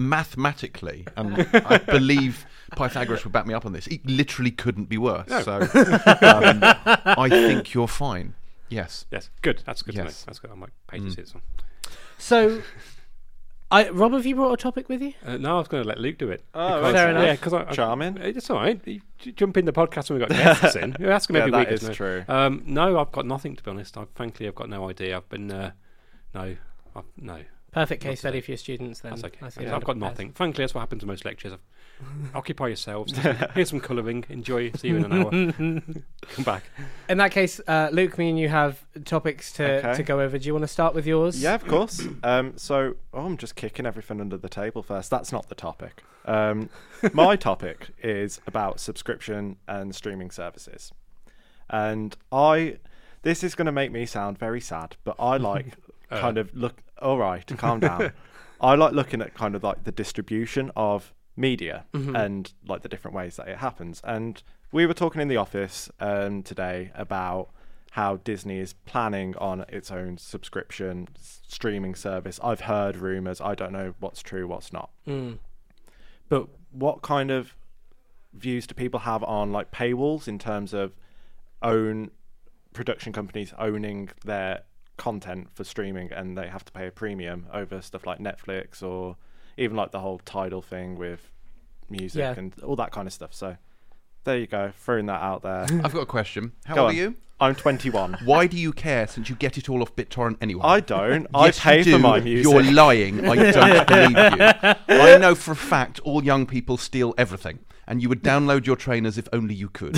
Mathematically, 0.09 1.05
and 1.15 1.47
I 1.65 1.77
believe 1.77 2.45
Pythagoras 2.75 3.23
would 3.23 3.33
back 3.33 3.45
me 3.45 3.53
up 3.53 3.65
on 3.65 3.73
this. 3.73 3.87
It 3.87 4.05
literally 4.05 4.51
couldn't 4.51 4.85
be 4.89 4.97
worse. 4.97 5.27
No. 5.29 5.41
So 5.41 5.53
um, 5.61 6.59
I 6.63 7.27
think 7.29 7.73
you're 7.73 7.87
fine. 7.87 8.33
Yes. 8.69 9.05
Yes, 9.11 9.29
good. 9.41 9.61
That's 9.65 9.81
good 9.81 9.93
to 9.93 9.97
know. 9.99 10.03
Yes. 10.05 10.23
That's 10.23 10.39
good. 10.39 10.51
I 10.51 10.55
might 10.55 10.69
pay 10.87 10.99
to 10.99 11.09
see 11.09 11.21
this 11.21 11.33
one. 11.33 11.43
So, 12.17 12.61
I 13.69 13.89
Rob, 13.89 14.13
have 14.13 14.25
you 14.25 14.35
brought 14.35 14.53
a 14.53 14.57
topic 14.57 14.87
with 14.89 15.01
you? 15.01 15.13
Uh, 15.25 15.37
no, 15.37 15.55
I 15.55 15.59
was 15.59 15.67
going 15.67 15.83
to 15.83 15.87
let 15.89 15.97
Luke 15.99 16.17
do 16.17 16.29
it. 16.29 16.43
Oh, 16.53 16.75
Because- 16.77 16.93
Fair 16.93 17.09
enough. 17.09 17.23
Yeah, 17.23 17.31
because 17.33 17.53
I, 17.53 17.61
I, 17.63 17.71
Charming. 17.71 18.17
It's 18.17 18.49
all 18.49 18.57
right. 18.57 18.79
You 18.85 19.01
j- 19.17 19.31
jump 19.31 19.57
in 19.57 19.65
the 19.65 19.71
podcast 19.73 20.09
when 20.09 20.19
we've 20.19 20.27
got 20.29 20.37
guests 20.37 20.75
in. 20.81 20.95
You 20.99 21.09
ask 21.09 21.27
them 21.27 21.35
Yeah, 21.37 21.41
every 21.43 21.51
that 21.51 21.59
week. 21.59 21.67
is 21.69 21.81
isn't 21.83 21.91
it? 21.91 21.95
true. 21.95 22.23
Um, 22.27 22.63
no, 22.65 22.99
I've 22.99 23.11
got 23.11 23.25
nothing 23.25 23.55
to 23.55 23.63
be 23.63 23.71
honest. 23.71 23.97
I 23.97 24.05
frankly, 24.15 24.47
I've 24.47 24.55
got 24.55 24.69
no 24.69 24.89
idea. 24.89 25.17
I've 25.17 25.27
been 25.29 25.51
uh, 25.51 25.71
no, 26.33 26.55
I've, 26.95 27.03
no. 27.17 27.39
Perfect 27.71 28.03
case 28.03 28.19
study 28.19 28.41
for 28.41 28.51
your 28.51 28.57
students. 28.57 28.99
Then 28.99 29.11
That's 29.11 29.23
okay. 29.23 29.37
I 29.45 29.49
see 29.49 29.65
I've 29.65 29.83
got 29.85 29.95
as- 29.95 30.01
nothing. 30.01 30.33
Frankly, 30.33 30.61
that's 30.63 30.73
what 30.73 30.81
happens 30.81 31.01
to 31.01 31.07
most 31.07 31.23
lectures. 31.23 31.53
Occupy 32.33 32.67
yourselves. 32.67 33.15
Here's 33.53 33.69
some 33.69 33.79
colouring. 33.79 34.25
Enjoy. 34.27 34.71
See 34.71 34.89
you 34.89 34.97
in 34.97 35.05
an 35.05 35.13
hour. 35.13 35.29
Come 36.33 36.43
back. 36.43 36.63
In 37.07 37.17
that 37.19 37.31
case, 37.31 37.61
uh, 37.67 37.89
Luke, 37.93 38.17
me 38.17 38.29
and 38.29 38.37
you 38.39 38.49
have 38.49 38.83
topics 39.05 39.53
to, 39.53 39.77
Okay. 39.77 39.93
to 39.95 40.03
go 40.03 40.19
over. 40.19 40.37
Do 40.37 40.45
you 40.47 40.53
want 40.53 40.63
to 40.63 40.67
start 40.67 40.93
with 40.95 41.05
yours? 41.05 41.41
Yeah, 41.41 41.53
of 41.55 41.65
course. 41.65 42.05
um, 42.23 42.57
so, 42.57 42.95
oh, 43.13 43.25
I'm 43.25 43.37
just 43.37 43.55
kicking 43.55 43.85
everything 43.85 44.19
under 44.19 44.35
the 44.37 44.49
table 44.49 44.83
first. 44.83 45.09
That's 45.09 45.31
not 45.31 45.47
the 45.47 45.55
topic. 45.55 46.03
Um, 46.25 46.69
my 47.13 47.35
topic 47.49 47.89
is 48.03 48.41
about 48.47 48.79
subscription 48.79 49.57
and 49.67 49.93
streaming 49.95 50.31
services. 50.31 50.91
And 51.69 52.17
I, 52.31 52.79
this 53.21 53.43
is 53.43 53.55
going 53.55 53.67
to 53.67 53.71
make 53.71 53.91
me 53.91 54.05
sound 54.05 54.37
very 54.39 54.59
sad, 54.59 54.97
but 55.03 55.15
I 55.19 55.37
like. 55.37 55.75
Kind 56.11 56.37
of 56.37 56.53
look, 56.55 56.81
all 57.01 57.17
right, 57.17 57.45
to 57.47 57.55
calm 57.55 57.79
down. 57.79 58.11
I 58.61 58.75
like 58.75 58.93
looking 58.93 59.21
at 59.21 59.33
kind 59.33 59.55
of 59.55 59.63
like 59.63 59.83
the 59.85 59.91
distribution 59.91 60.71
of 60.75 61.13
media 61.35 61.85
Mhm. 61.93 62.15
and 62.19 62.53
like 62.67 62.81
the 62.83 62.89
different 62.89 63.15
ways 63.15 63.37
that 63.37 63.47
it 63.47 63.57
happens. 63.57 64.01
And 64.03 64.41
we 64.71 64.85
were 64.85 64.93
talking 64.93 65.21
in 65.21 65.27
the 65.27 65.37
office 65.37 65.89
um, 65.99 66.43
today 66.43 66.91
about 66.93 67.49
how 67.91 68.17
Disney 68.17 68.59
is 68.59 68.73
planning 68.85 69.35
on 69.37 69.65
its 69.67 69.91
own 69.91 70.17
subscription 70.17 71.07
streaming 71.19 71.95
service. 71.95 72.39
I've 72.43 72.61
heard 72.61 72.95
rumors. 72.97 73.41
I 73.41 73.55
don't 73.55 73.73
know 73.73 73.95
what's 73.99 74.21
true, 74.21 74.47
what's 74.47 74.71
not. 74.71 74.91
Mm. 75.07 75.39
But 76.29 76.47
what 76.71 77.01
kind 77.01 77.31
of 77.31 77.55
views 78.33 78.65
do 78.67 78.73
people 78.75 79.01
have 79.01 79.23
on 79.23 79.51
like 79.51 79.71
paywalls 79.71 80.27
in 80.27 80.39
terms 80.39 80.73
of 80.73 80.93
own 81.61 82.11
production 82.73 83.11
companies 83.11 83.53
owning 83.57 84.09
their 84.23 84.61
content 85.01 85.47
for 85.53 85.63
streaming 85.63 86.11
and 86.13 86.37
they 86.37 86.47
have 86.47 86.63
to 86.63 86.71
pay 86.71 86.85
a 86.87 86.91
premium 86.91 87.47
over 87.51 87.81
stuff 87.81 88.05
like 88.05 88.19
Netflix 88.19 88.83
or 88.83 89.17
even 89.57 89.75
like 89.75 89.91
the 89.91 89.99
whole 89.99 90.19
Tidal 90.19 90.61
thing 90.61 90.95
with 90.95 91.31
music 91.89 92.19
Yeah. 92.19 92.35
and 92.37 92.53
all 92.63 92.75
that 92.75 92.91
kind 92.91 93.07
of 93.07 93.13
stuff. 93.13 93.33
So 93.33 93.57
there 94.25 94.37
you 94.37 94.45
go, 94.47 94.71
throwing 94.77 95.07
that 95.07 95.21
out 95.21 95.41
there. 95.41 95.63
I've 95.83 95.93
got 95.93 96.01
a 96.01 96.05
question. 96.05 96.51
How 96.65 96.75
Go 96.75 96.81
old 96.81 96.89
on. 96.91 96.95
are 96.95 96.99
you? 96.99 97.15
I'm 97.39 97.55
21. 97.55 98.17
Why 98.25 98.45
do 98.45 98.55
you 98.55 98.71
care 98.71 99.07
since 99.07 99.27
you 99.27 99.35
get 99.35 99.57
it 99.57 99.67
all 99.67 99.81
off 99.81 99.95
BitTorrent 99.95 100.37
anyway? 100.41 100.61
I 100.63 100.79
don't. 100.79 101.25
I 101.33 101.45
Yes, 101.47 101.59
pay 101.59 101.81
you 101.81 101.93
for 101.93 101.99
my 101.99 102.19
music. 102.19 102.51
You're 102.53 102.71
lying. 102.71 103.25
I 103.27 103.51
don't 103.51 103.87
believe 103.87 104.11
you. 104.11 104.75
I 105.03 105.17
know 105.17 105.33
for 105.33 105.53
a 105.53 105.55
fact 105.55 105.99
all 106.01 106.23
young 106.23 106.45
people 106.45 106.77
steal 106.77 107.15
everything, 107.17 107.57
and 107.87 107.99
you 107.99 108.09
would 108.09 108.21
download 108.23 108.67
your 108.67 108.75
trainers 108.75 109.17
if 109.17 109.27
only 109.33 109.55
you 109.55 109.69
could. 109.69 109.95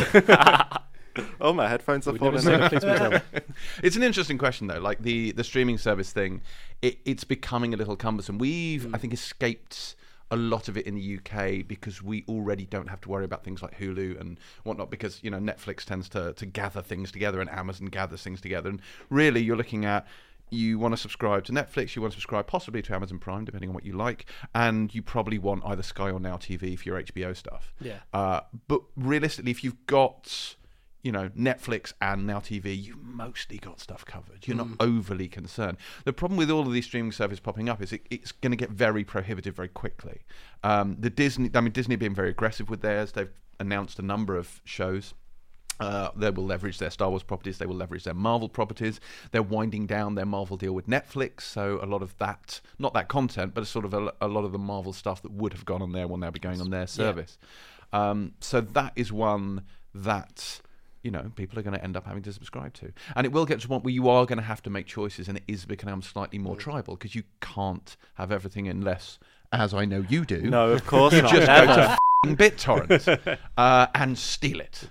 Oh, 1.41 1.53
my 1.53 1.67
headphones 1.67 2.07
are 2.07 2.11
We've 2.13 2.21
never 2.21 2.39
falling 2.39 2.59
seen 2.59 2.61
out. 2.61 2.73
a 2.73 2.79
policeman 2.79 3.21
tell. 3.33 3.41
it's 3.83 3.95
an 3.95 4.03
interesting 4.03 4.37
question 4.37 4.67
though. 4.67 4.79
Like 4.79 4.99
the 5.01 5.31
the 5.31 5.43
streaming 5.43 5.77
service 5.77 6.11
thing, 6.11 6.41
it, 6.81 6.99
it's 7.05 7.23
becoming 7.23 7.73
a 7.73 7.77
little 7.77 7.95
cumbersome. 7.95 8.37
We've 8.37 8.93
I 8.93 8.97
think 8.97 9.13
escaped 9.13 9.95
a 10.31 10.35
lot 10.35 10.67
of 10.67 10.77
it 10.77 10.87
in 10.87 10.95
the 10.95 11.19
UK 11.19 11.67
because 11.67 12.01
we 12.01 12.23
already 12.27 12.65
don't 12.65 12.87
have 12.87 12.99
to 13.01 13.09
worry 13.09 13.25
about 13.25 13.43
things 13.43 13.61
like 13.61 13.77
Hulu 13.77 14.19
and 14.19 14.39
whatnot 14.63 14.89
because 14.89 15.19
you 15.23 15.29
know 15.29 15.37
Netflix 15.39 15.83
tends 15.83 16.09
to 16.09 16.33
to 16.33 16.45
gather 16.45 16.81
things 16.81 17.11
together 17.11 17.39
and 17.39 17.49
Amazon 17.49 17.87
gathers 17.87 18.23
things 18.23 18.41
together 18.41 18.69
and 18.69 18.81
really 19.09 19.41
you're 19.41 19.57
looking 19.57 19.85
at 19.85 20.07
you 20.49 20.77
want 20.77 20.93
to 20.93 20.97
subscribe 20.97 21.43
to 21.45 21.51
Netflix, 21.51 21.95
you 21.95 22.01
want 22.01 22.13
to 22.13 22.15
subscribe 22.19 22.47
possibly 22.47 22.81
to 22.83 22.93
Amazon 22.93 23.17
Prime, 23.17 23.43
depending 23.43 23.69
on 23.71 23.73
what 23.73 23.85
you 23.85 23.93
like, 23.93 24.25
and 24.53 24.93
you 24.93 25.01
probably 25.01 25.39
want 25.39 25.63
either 25.65 25.81
Sky 25.83 26.11
or 26.11 26.19
Now 26.19 26.37
TV 26.37 26.77
for 26.77 26.83
your 26.89 27.01
HBO 27.01 27.35
stuff. 27.35 27.73
Yeah. 27.81 27.99
Uh, 28.13 28.41
but 28.67 28.81
realistically, 28.95 29.51
if 29.51 29.63
you've 29.63 29.85
got, 29.87 30.55
you 31.03 31.11
know, 31.11 31.29
Netflix 31.37 31.93
and 32.01 32.25
Now 32.25 32.39
TV, 32.39 32.81
you've 32.81 33.03
mostly 33.03 33.57
got 33.57 33.81
stuff 33.81 34.05
covered. 34.05 34.47
You're 34.47 34.57
not 34.57 34.69
overly 34.79 35.27
concerned. 35.27 35.77
The 36.05 36.13
problem 36.13 36.37
with 36.37 36.49
all 36.49 36.65
of 36.65 36.71
these 36.71 36.85
streaming 36.85 37.11
services 37.11 37.41
popping 37.41 37.67
up 37.67 37.81
is 37.81 37.91
it, 37.91 38.07
it's 38.09 38.31
going 38.31 38.51
to 38.51 38.57
get 38.57 38.69
very 38.69 39.03
prohibitive 39.03 39.55
very 39.55 39.67
quickly. 39.67 40.21
Um, 40.63 40.95
the 40.97 41.09
Disney, 41.09 41.51
I 41.53 41.59
mean, 41.59 41.73
Disney 41.73 41.97
being 41.97 42.15
very 42.15 42.29
aggressive 42.29 42.69
with 42.69 42.81
theirs. 42.81 43.11
They've 43.11 43.29
announced 43.59 43.99
a 43.99 44.01
number 44.01 44.37
of 44.37 44.61
shows. 44.63 45.13
Uh, 45.79 46.09
they 46.15 46.29
will 46.29 46.45
leverage 46.45 46.77
their 46.77 46.89
Star 46.89 47.09
Wars 47.09 47.23
properties. 47.23 47.57
They 47.57 47.65
will 47.65 47.75
leverage 47.75 48.05
their 48.05 48.13
Marvel 48.13 48.47
properties. 48.47 49.01
They're 49.31 49.43
winding 49.43 49.87
down 49.87 50.15
their 50.15 50.25
Marvel 50.25 50.55
deal 50.55 50.71
with 50.71 50.87
Netflix, 50.87 51.41
so 51.41 51.79
a 51.81 51.85
lot 51.85 52.01
of 52.01 52.17
that, 52.19 52.61
not 52.79 52.93
that 52.93 53.09
content, 53.09 53.53
but 53.53 53.63
a 53.63 53.65
sort 53.65 53.83
of 53.83 53.93
a, 53.93 54.13
a 54.21 54.27
lot 54.29 54.45
of 54.45 54.53
the 54.53 54.59
Marvel 54.59 54.93
stuff 54.93 55.21
that 55.23 55.31
would 55.31 55.51
have 55.51 55.65
gone 55.65 55.81
on 55.81 55.91
there 55.91 56.07
will 56.07 56.17
now 56.17 56.31
be 56.31 56.39
going 56.39 56.61
on 56.61 56.69
their 56.69 56.87
service. 56.87 57.37
Um, 57.91 58.33
so 58.39 58.61
that 58.61 58.93
is 58.95 59.11
one 59.11 59.63
that 59.93 60.61
you 61.03 61.11
know 61.11 61.31
people 61.35 61.59
are 61.59 61.61
going 61.61 61.75
to 61.75 61.83
end 61.83 61.95
up 61.95 62.05
having 62.05 62.23
to 62.23 62.33
subscribe 62.33 62.73
to, 62.75 62.91
and 63.15 63.25
it 63.25 63.31
will 63.31 63.45
get 63.45 63.59
to 63.61 63.65
a 63.65 63.69
point 63.69 63.83
where 63.83 63.93
you 63.93 64.09
are 64.09 64.25
going 64.25 64.37
to 64.39 64.43
have 64.43 64.63
to 64.63 64.69
make 64.69 64.87
choices, 64.87 65.27
and 65.27 65.37
it 65.37 65.43
is 65.47 65.65
becoming 65.65 66.01
slightly 66.01 66.39
more 66.39 66.55
tribal 66.55 66.95
because 66.95 67.13
you 67.15 67.23
can't 67.41 67.95
have 68.15 68.31
everything 68.31 68.67
unless, 68.67 69.19
as 69.51 69.73
I 69.73 69.85
know 69.85 70.03
you 70.09 70.25
do, 70.25 70.41
No, 70.41 70.69
of 70.71 70.85
course 70.87 71.13
you 71.13 71.21
not. 71.21 71.31
just 71.31 71.47
go 71.47 71.65
to 71.65 71.89
f***ing 71.91 72.37
BitTorrent 72.37 73.37
uh, 73.57 73.87
and 73.93 74.17
steal 74.17 74.59
it. 74.61 74.89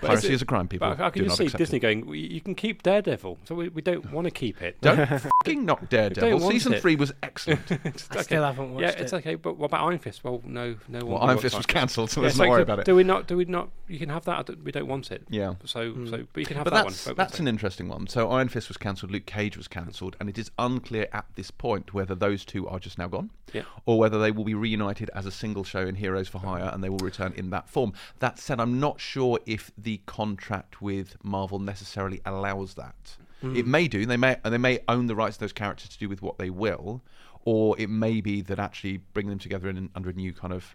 But 0.00 0.12
is 0.14 0.24
it- 0.24 0.32
is 0.32 0.42
a 0.42 0.46
crime, 0.46 0.68
people. 0.68 0.88
But 0.90 1.00
I 1.00 1.10
can 1.10 1.22
Do 1.22 1.28
just 1.28 1.40
not 1.40 1.50
see 1.50 1.56
Disney 1.56 1.76
it. 1.78 1.80
going, 1.80 2.08
you 2.14 2.40
can 2.40 2.54
keep 2.54 2.82
Daredevil, 2.82 3.38
so 3.44 3.54
we, 3.54 3.68
we 3.68 3.82
don't 3.82 4.10
want 4.12 4.26
to 4.26 4.30
keep 4.30 4.60
it. 4.62 4.80
Don't 4.80 5.06
fucking 5.42 5.64
knock 5.64 5.88
Daredevil. 5.88 6.38
want 6.40 6.52
Season 6.52 6.74
it. 6.74 6.82
three 6.82 6.96
was 6.96 7.12
excellent. 7.22 7.60
It's 7.84 8.08
I 8.10 8.14
okay. 8.16 8.22
still 8.22 8.42
haven't 8.44 8.74
watched 8.74 8.82
Yeah, 8.82 8.88
it. 8.90 9.00
it's 9.00 9.12
okay, 9.12 9.34
but 9.36 9.56
what 9.56 9.66
about 9.66 9.86
Iron 9.86 9.98
Fist? 9.98 10.22
Well, 10.24 10.42
no, 10.44 10.76
no 10.88 10.98
one. 11.00 11.08
well, 11.20 11.22
Iron 11.30 11.38
Fist 11.38 11.56
was 11.56 11.66
cancelled, 11.66 12.10
so 12.10 12.20
Yeah, 12.20 12.26
let's 12.26 12.36
not 12.38 12.44
like, 12.44 12.50
worry 12.50 12.58
do- 12.60 12.62
about 12.64 12.78
it. 12.80 12.84
Do 12.84 12.94
we 12.96 13.04
not? 13.04 13.26
Do 13.26 13.36
we 13.36 13.44
not? 13.46 13.70
You 13.88 13.98
can 13.98 14.08
have 14.08 14.24
that. 14.24 14.50
We 14.64 14.72
don't 14.72 14.86
want 14.88 15.10
it. 15.10 15.22
Yeah. 15.30 15.54
So, 15.64 15.90
Hmm. 15.92 16.06
so, 16.08 16.26
but 16.32 16.40
you 16.40 16.46
can 16.46 16.56
have 16.56 16.64
But 16.64 16.74
that 16.74 16.84
that's 16.84 17.06
one. 17.06 17.14
that's 17.16 17.38
an 17.40 17.48
interesting 17.48 17.88
one. 17.88 18.06
So 18.08 18.30
Iron 18.30 18.48
Fist 18.48 18.68
was 18.68 18.76
cancelled, 18.76 19.10
Luke 19.12 19.26
Cage 19.26 19.56
was 19.56 19.68
cancelled, 19.68 20.16
and 20.20 20.28
it 20.28 20.36
is 20.38 20.50
unclear 20.58 21.06
at 21.12 21.24
this 21.36 21.50
point 21.50 21.94
whether 21.94 22.14
those 22.14 22.44
two 22.44 22.66
are 22.68 22.78
just 22.80 22.98
now 22.98 23.08
gone, 23.08 23.30
Yeah. 23.52 23.62
or 23.86 23.98
whether 23.98 24.18
they 24.20 24.30
will 24.32 24.44
be 24.44 24.54
reunited 24.54 25.10
as 25.14 25.24
a 25.26 25.30
single 25.30 25.64
show 25.64 25.86
in 25.86 25.94
Heroes 25.94 26.28
for 26.28 26.38
Hire, 26.40 26.70
and 26.72 26.82
they 26.82 26.88
will 26.88 26.98
return 26.98 27.32
in 27.36 27.50
that 27.50 27.68
form. 27.68 27.92
That 28.18 28.38
said, 28.38 28.60
I'm 28.60 28.80
not 28.80 29.00
sure 29.00 29.38
if 29.46 29.70
the 29.86 30.00
contract 30.06 30.82
with 30.82 31.16
Marvel 31.22 31.60
necessarily 31.60 32.20
allows 32.26 32.74
that. 32.74 33.16
It 33.54 33.68
may 33.68 33.86
do. 33.86 34.04
They 34.04 34.16
may 34.16 34.36
and 34.42 34.52
they 34.52 34.58
may 34.58 34.80
own 34.88 35.06
the 35.06 35.14
rights 35.14 35.36
to 35.36 35.40
those 35.42 35.52
characters 35.52 35.90
to 35.90 35.98
do 35.98 36.08
with 36.08 36.22
what 36.22 36.36
they 36.38 36.50
will, 36.50 37.04
or 37.44 37.78
it 37.78 37.88
may 37.88 38.20
be 38.20 38.40
that 38.42 38.58
actually 38.58 38.96
bringing 39.14 39.30
them 39.30 39.38
together 39.38 39.68
in, 39.68 39.88
under 39.94 40.10
a 40.10 40.12
new 40.12 40.32
kind 40.32 40.52
of 40.52 40.74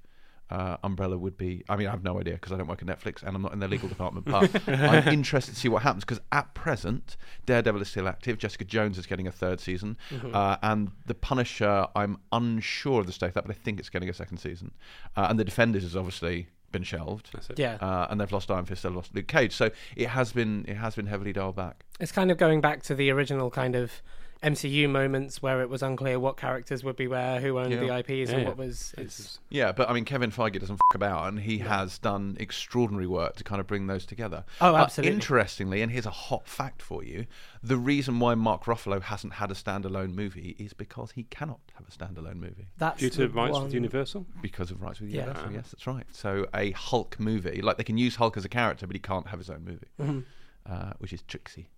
uh, 0.50 0.77
umbrella 0.84 1.18
would 1.18 1.36
be. 1.36 1.65
I 1.68 1.75
mean, 1.75 1.88
I 1.88 1.91
have 1.91 2.06
no 2.06 2.18
idea 2.22 2.36
because 2.36 2.53
I 2.53 2.58
don't 2.58 2.68
work 2.68 2.82
at 2.82 2.88
Netflix 2.88 3.22
and 3.24 3.36
I'm 3.36 3.41
not 3.41 3.51
in 3.51 3.60
their 3.60 3.68
legal 3.68 3.89
department. 3.89 4.25
But 4.27 4.62
I'm 4.70 5.06
interested 5.10 5.53
to 5.56 5.60
see 5.60 5.68
what 5.68 5.82
happens 5.82 6.06
because 6.06 6.22
at 6.32 6.53
present, 6.53 7.18
Daredevil 7.46 7.82
is 7.82 7.89
still 7.89 8.08
active. 8.08 8.38
Jessica 8.38 8.63
Jones 8.63 8.98
is 8.98 9.06
getting 9.06 9.27
a 9.27 9.32
third 9.34 9.60
season, 9.60 9.98
uh, 10.34 10.56
and 10.62 10.91
The 11.08 11.15
Punisher. 11.15 11.88
I'm 11.94 12.20
unsure 12.32 13.01
of 13.01 13.08
the 13.08 13.13
state 13.13 13.30
of 13.30 13.34
that, 13.34 13.46
but 13.48 13.51
I 13.51 13.60
think 13.60 13.80
it's 13.82 13.89
getting 13.89 14.08
a 14.08 14.13
second 14.13 14.38
season. 14.38 14.72
Uh, 15.18 15.27
and 15.30 15.38
The 15.38 15.44
Defenders 15.44 15.84
is 15.84 15.98
obviously 15.98 16.48
been 16.72 16.84
shelved. 16.84 17.30
Yeah. 17.56 17.75
Uh, 17.75 18.08
and 18.10 18.20
they've 18.20 18.32
lost 18.32 18.50
Iron 18.51 18.66
Fist, 18.66 18.84
they've 18.84 18.96
lost 18.96 19.13
Luke 19.16 19.28
Cage, 19.28 19.54
so 19.54 19.70
it 19.96 20.10
has 20.10 20.32
been 20.32 20.66
it 20.68 20.75
has 20.75 20.96
been 20.96 21.08
heavily 21.08 21.34
dialed 21.34 21.56
back. 21.56 21.86
It's 22.00 22.12
kind 22.12 22.32
of 22.32 22.38
going 22.38 22.62
back 22.62 22.84
to 22.84 22.96
the 22.96 23.10
original 23.12 23.50
kind 23.51 23.75
of 23.75 24.01
MCU 24.43 24.89
moments 24.89 25.39
where 25.43 25.62
it 25.62 25.69
was 25.69 25.83
unclear 25.83 26.19
what 26.19 26.36
characters 26.36 26.83
would 26.83 26.95
be 26.95 27.07
where, 27.07 27.39
who 27.39 27.60
owned 27.60 27.71
Yeah. 27.71 27.79
the 27.81 27.91
IPs, 28.00 28.29
Yeah, 28.31 28.36
and 28.38 28.41
yeah. 28.41 28.48
what 28.48 28.57
was. 28.57 28.93
It's, 28.98 29.19
It's, 29.19 29.39
Yeah, 29.50 29.71
but 29.71 29.88
I 29.88 29.93
mean, 29.93 30.03
Kevin 30.03 30.31
Feige 30.31 30.60
doesn't 30.60 30.75
f- 30.91 30.95
about, 30.95 31.27
and 31.27 31.39
he 31.41 31.60
has 31.60 32.00
done 32.00 32.38
extraordinary 32.39 33.05
work 33.05 33.36
to 33.36 33.43
kind 33.43 33.62
of 33.62 33.67
bring 33.67 33.86
those 33.86 34.03
together. 34.05 34.43
Oh, 34.60 34.71
But 34.71 34.81
absolutely. 34.81 35.13
interestingly, 35.13 35.81
and 35.83 35.91
here's 35.91 36.07
a 36.07 36.10
hot 36.12 36.48
fact 36.48 36.81
for 36.81 37.03
you: 37.03 37.27
the 37.62 37.77
reason 37.77 38.19
why 38.19 38.33
Mark 38.33 38.63
Ruffalo 38.63 39.00
hasn't 39.01 39.33
had 39.33 39.51
a 39.51 39.53
standalone 39.53 40.15
movie 40.15 40.55
is 40.57 40.74
because 40.74 41.12
he 41.12 41.24
cannot 41.25 41.60
have 41.75 41.88
a 41.88 41.91
standalone 41.91 42.38
movie 42.38 42.67
that's 42.77 43.00
due 43.00 43.12
to 43.12 43.27
rights 43.29 43.53
one- 43.53 43.65
with 43.65 43.74
Universal. 43.75 44.25
because 44.41 44.71
of 44.71 44.81
rights 44.81 45.00
with 45.00 45.10
Yeah. 45.12 45.21
Universal. 45.21 45.50
Ah. 45.50 45.53
Yes, 45.53 45.69
that's 45.71 45.86
right. 45.86 46.05
So 46.12 46.48
a 46.55 46.71
Hulk 46.71 47.19
movie, 47.19 47.62
like 47.62 47.77
they 47.77 47.83
can 47.83 48.00
use 48.00 48.15
Hulk 48.15 48.38
as 48.38 48.45
a 48.45 48.50
character, 48.50 48.88
but 48.88 48.95
he 48.95 49.00
can't 49.00 49.27
have 49.27 49.38
his 49.38 49.51
own 49.51 49.63
movie, 49.63 49.88
Mhm. 50.00 50.24
uh, 50.67 50.93
which 50.98 51.13
is 51.13 51.21
tricksy. 51.21 51.69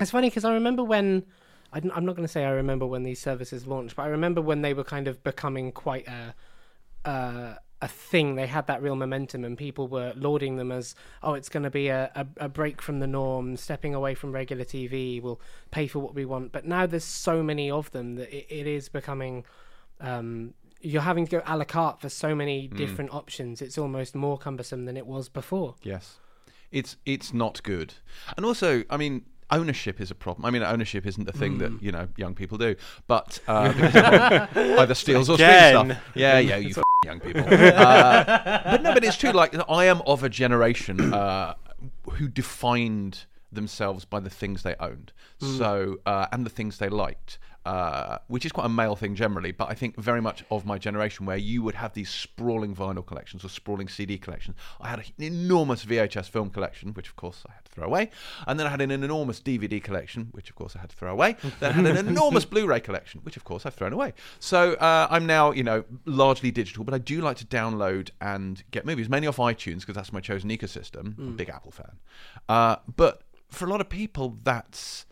It's 0.00 0.10
funny 0.10 0.28
because 0.28 0.44
I 0.44 0.52
remember 0.52 0.84
when. 0.84 1.24
I 1.72 1.78
am 1.78 2.04
not 2.04 2.16
going 2.16 2.26
to 2.26 2.28
say 2.28 2.44
I 2.44 2.50
remember 2.50 2.86
when 2.86 3.02
these 3.02 3.20
services 3.20 3.66
launched, 3.66 3.96
but 3.96 4.02
I 4.02 4.08
remember 4.08 4.40
when 4.40 4.62
they 4.62 4.74
were 4.74 4.84
kind 4.84 5.08
of 5.08 5.22
becoming 5.22 5.72
quite 5.72 6.06
a. 6.08 6.34
Uh, 7.04 7.54
a 7.80 7.88
thing. 7.88 8.34
They 8.34 8.46
had 8.46 8.66
that 8.66 8.82
real 8.82 8.96
momentum 8.96 9.44
and 9.44 9.56
people 9.56 9.86
were 9.86 10.12
lauding 10.16 10.56
them 10.56 10.72
as 10.72 10.94
oh 11.22 11.34
it's 11.34 11.48
going 11.48 11.62
to 11.62 11.70
be 11.70 11.88
a, 11.88 12.10
a, 12.14 12.46
a 12.46 12.48
break 12.48 12.82
from 12.82 12.98
the 12.98 13.06
norm 13.06 13.56
stepping 13.56 13.94
away 13.94 14.14
from 14.14 14.32
regular 14.32 14.64
tv 14.64 15.22
we'll 15.22 15.40
pay 15.70 15.86
for 15.86 16.00
what 16.00 16.14
we 16.14 16.24
want. 16.24 16.52
But 16.52 16.64
now 16.64 16.86
there's 16.86 17.04
so 17.04 17.42
many 17.42 17.70
of 17.70 17.90
them 17.92 18.16
that 18.16 18.36
it, 18.36 18.46
it 18.48 18.66
is 18.66 18.88
becoming 18.88 19.44
um, 20.00 20.54
you're 20.80 21.02
having 21.02 21.24
to 21.26 21.30
go 21.30 21.42
a 21.46 21.56
la 21.56 21.64
carte 21.64 22.00
for 22.00 22.08
so 22.08 22.34
many 22.34 22.68
different 22.68 23.12
options. 23.12 23.60
It's 23.60 23.78
almost 23.78 24.14
more 24.14 24.38
cumbersome 24.38 24.84
than 24.84 24.96
it 24.96 25.06
was 25.06 25.28
before. 25.28 25.74
Yes, 25.82 26.18
it's 26.70 26.96
it's 27.04 27.32
not 27.32 27.62
good, 27.62 27.94
and 28.36 28.44
also, 28.44 28.84
I 28.90 28.96
mean. 28.96 29.24
Ownership 29.50 30.00
is 30.00 30.10
a 30.10 30.14
problem. 30.14 30.44
I 30.44 30.50
mean, 30.50 30.62
ownership 30.62 31.06
isn't 31.06 31.24
the 31.24 31.32
thing 31.32 31.54
Mm. 31.56 31.58
that 31.60 31.82
you 31.82 31.90
know 31.92 32.08
young 32.16 32.34
people 32.34 32.58
do, 32.58 32.76
but 33.06 33.40
uh, 33.48 33.72
either 34.78 34.94
steals 34.94 35.30
or 35.30 35.36
steals 35.36 35.88
stuff. 35.88 35.98
Yeah, 36.14 36.38
yeah, 36.38 36.56
you 36.56 36.70
f- 36.76 36.82
young 37.04 37.20
people. 37.20 37.42
Uh, 37.42 38.24
but 38.64 38.82
no, 38.82 38.92
but 38.94 39.04
it's 39.04 39.16
true. 39.16 39.30
Like 39.32 39.54
I 39.68 39.86
am 39.86 40.02
of 40.06 40.22
a 40.22 40.28
generation 40.28 41.14
uh, 41.14 41.54
who 42.12 42.28
defined 42.28 43.24
themselves 43.50 44.04
by 44.04 44.20
the 44.20 44.28
things 44.30 44.62
they 44.62 44.74
owned, 44.78 45.12
so 45.40 45.96
uh, 46.04 46.26
and 46.32 46.44
the 46.44 46.50
things 46.50 46.76
they 46.78 46.88
liked. 46.90 47.38
Uh, 47.68 48.16
which 48.28 48.46
is 48.46 48.52
quite 48.52 48.64
a 48.64 48.68
male 48.70 48.96
thing 48.96 49.14
generally, 49.14 49.52
but 49.52 49.68
I 49.68 49.74
think 49.74 49.94
very 49.96 50.22
much 50.22 50.42
of 50.50 50.64
my 50.64 50.78
generation 50.78 51.26
where 51.26 51.36
you 51.36 51.60
would 51.62 51.74
have 51.74 51.92
these 51.92 52.08
sprawling 52.08 52.74
vinyl 52.74 53.04
collections 53.04 53.44
or 53.44 53.50
sprawling 53.50 53.88
CD 53.88 54.16
collections. 54.16 54.56
I 54.80 54.88
had 54.88 55.00
an 55.00 55.04
enormous 55.18 55.84
VHS 55.84 56.30
film 56.30 56.48
collection, 56.48 56.94
which 56.94 57.10
of 57.10 57.16
course 57.16 57.44
I 57.46 57.52
had 57.52 57.66
to 57.66 57.70
throw 57.70 57.84
away, 57.84 58.08
and 58.46 58.58
then 58.58 58.66
I 58.66 58.70
had 58.70 58.80
an 58.80 58.90
enormous 58.90 59.38
DVD 59.42 59.84
collection, 59.84 60.28
which 60.30 60.48
of 60.48 60.56
course 60.56 60.76
I 60.76 60.78
had 60.78 60.88
to 60.88 60.96
throw 60.96 61.12
away. 61.12 61.36
then 61.60 61.72
I 61.72 61.74
had 61.74 61.86
an 61.98 62.08
enormous 62.08 62.46
Blu-ray 62.46 62.80
collection, 62.80 63.20
which 63.22 63.36
of 63.36 63.44
course 63.44 63.66
I've 63.66 63.74
thrown 63.74 63.92
away. 63.92 64.14
So 64.40 64.72
uh, 64.72 65.06
I'm 65.10 65.26
now, 65.26 65.50
you 65.50 65.62
know, 65.62 65.84
largely 66.06 66.50
digital, 66.50 66.84
but 66.84 66.94
I 66.94 66.98
do 66.98 67.20
like 67.20 67.36
to 67.36 67.44
download 67.44 68.08
and 68.18 68.62
get 68.70 68.86
movies, 68.86 69.10
mainly 69.10 69.28
off 69.28 69.36
iTunes 69.36 69.80
because 69.80 69.94
that's 69.94 70.10
my 70.10 70.20
chosen 70.20 70.48
ecosystem. 70.48 71.18
I'm 71.18 71.36
big 71.36 71.50
Apple 71.50 71.72
fan, 71.72 71.98
uh, 72.48 72.76
but 72.96 73.24
for 73.50 73.66
a 73.66 73.68
lot 73.68 73.82
of 73.82 73.90
people, 73.90 74.38
that's 74.42 75.04